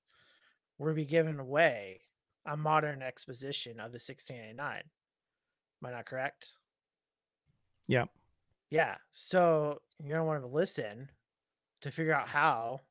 we'll 0.77 0.93
be 0.93 1.05
giving 1.05 1.39
away 1.39 2.01
a 2.45 2.57
modern 2.57 3.01
exposition 3.01 3.73
of 3.73 3.91
the 3.91 3.99
1689. 3.99 4.77
Am 4.77 4.83
I 5.87 5.91
not 5.91 6.05
correct? 6.05 6.55
Yeah. 7.87 8.05
Yeah. 8.69 8.95
So 9.11 9.81
you're 9.99 10.17
gonna 10.17 10.25
want 10.25 10.41
to 10.41 10.47
listen 10.47 11.09
to 11.81 11.91
figure 11.91 12.13
out 12.13 12.27
how 12.27 12.81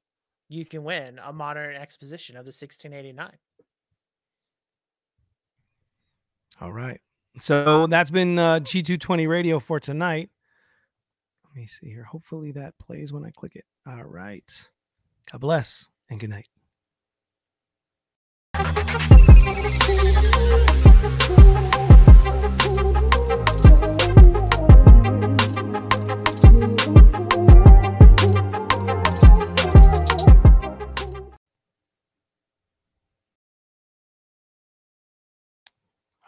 you 0.49 0.65
can 0.65 0.85
win 0.85 1.19
a 1.25 1.33
modern 1.33 1.75
exposition 1.75 2.37
of 2.37 2.45
the 2.45 2.51
1689. 2.51 3.31
All 6.61 6.73
right. 6.73 7.01
So 7.41 7.87
that's 7.87 8.11
been 8.11 8.39
uh, 8.39 8.61
G220 8.61 9.27
radio 9.29 9.59
for 9.59 9.81
tonight. 9.81 10.29
Let 11.55 11.61
me 11.61 11.67
see 11.67 11.89
here. 11.91 12.05
Hopefully 12.05 12.51
that 12.53 12.79
plays 12.79 13.13
when 13.13 13.27
I 13.27 13.31
click 13.31 13.57
it. 13.57 13.67
All 13.87 14.05
right. 14.05 14.51
God 15.31 15.43
bless 15.43 15.87
and 16.09 16.19
good 16.19 16.31
night. 16.31 16.49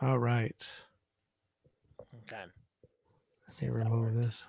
All 0.02 0.18
right. 0.18 0.68
Okay. 2.14 2.44
Let's 3.46 3.56
See 3.56 3.64
me 3.64 3.68
if 3.68 3.72
that 3.72 3.78
remove 3.78 4.22
this. 4.22 4.44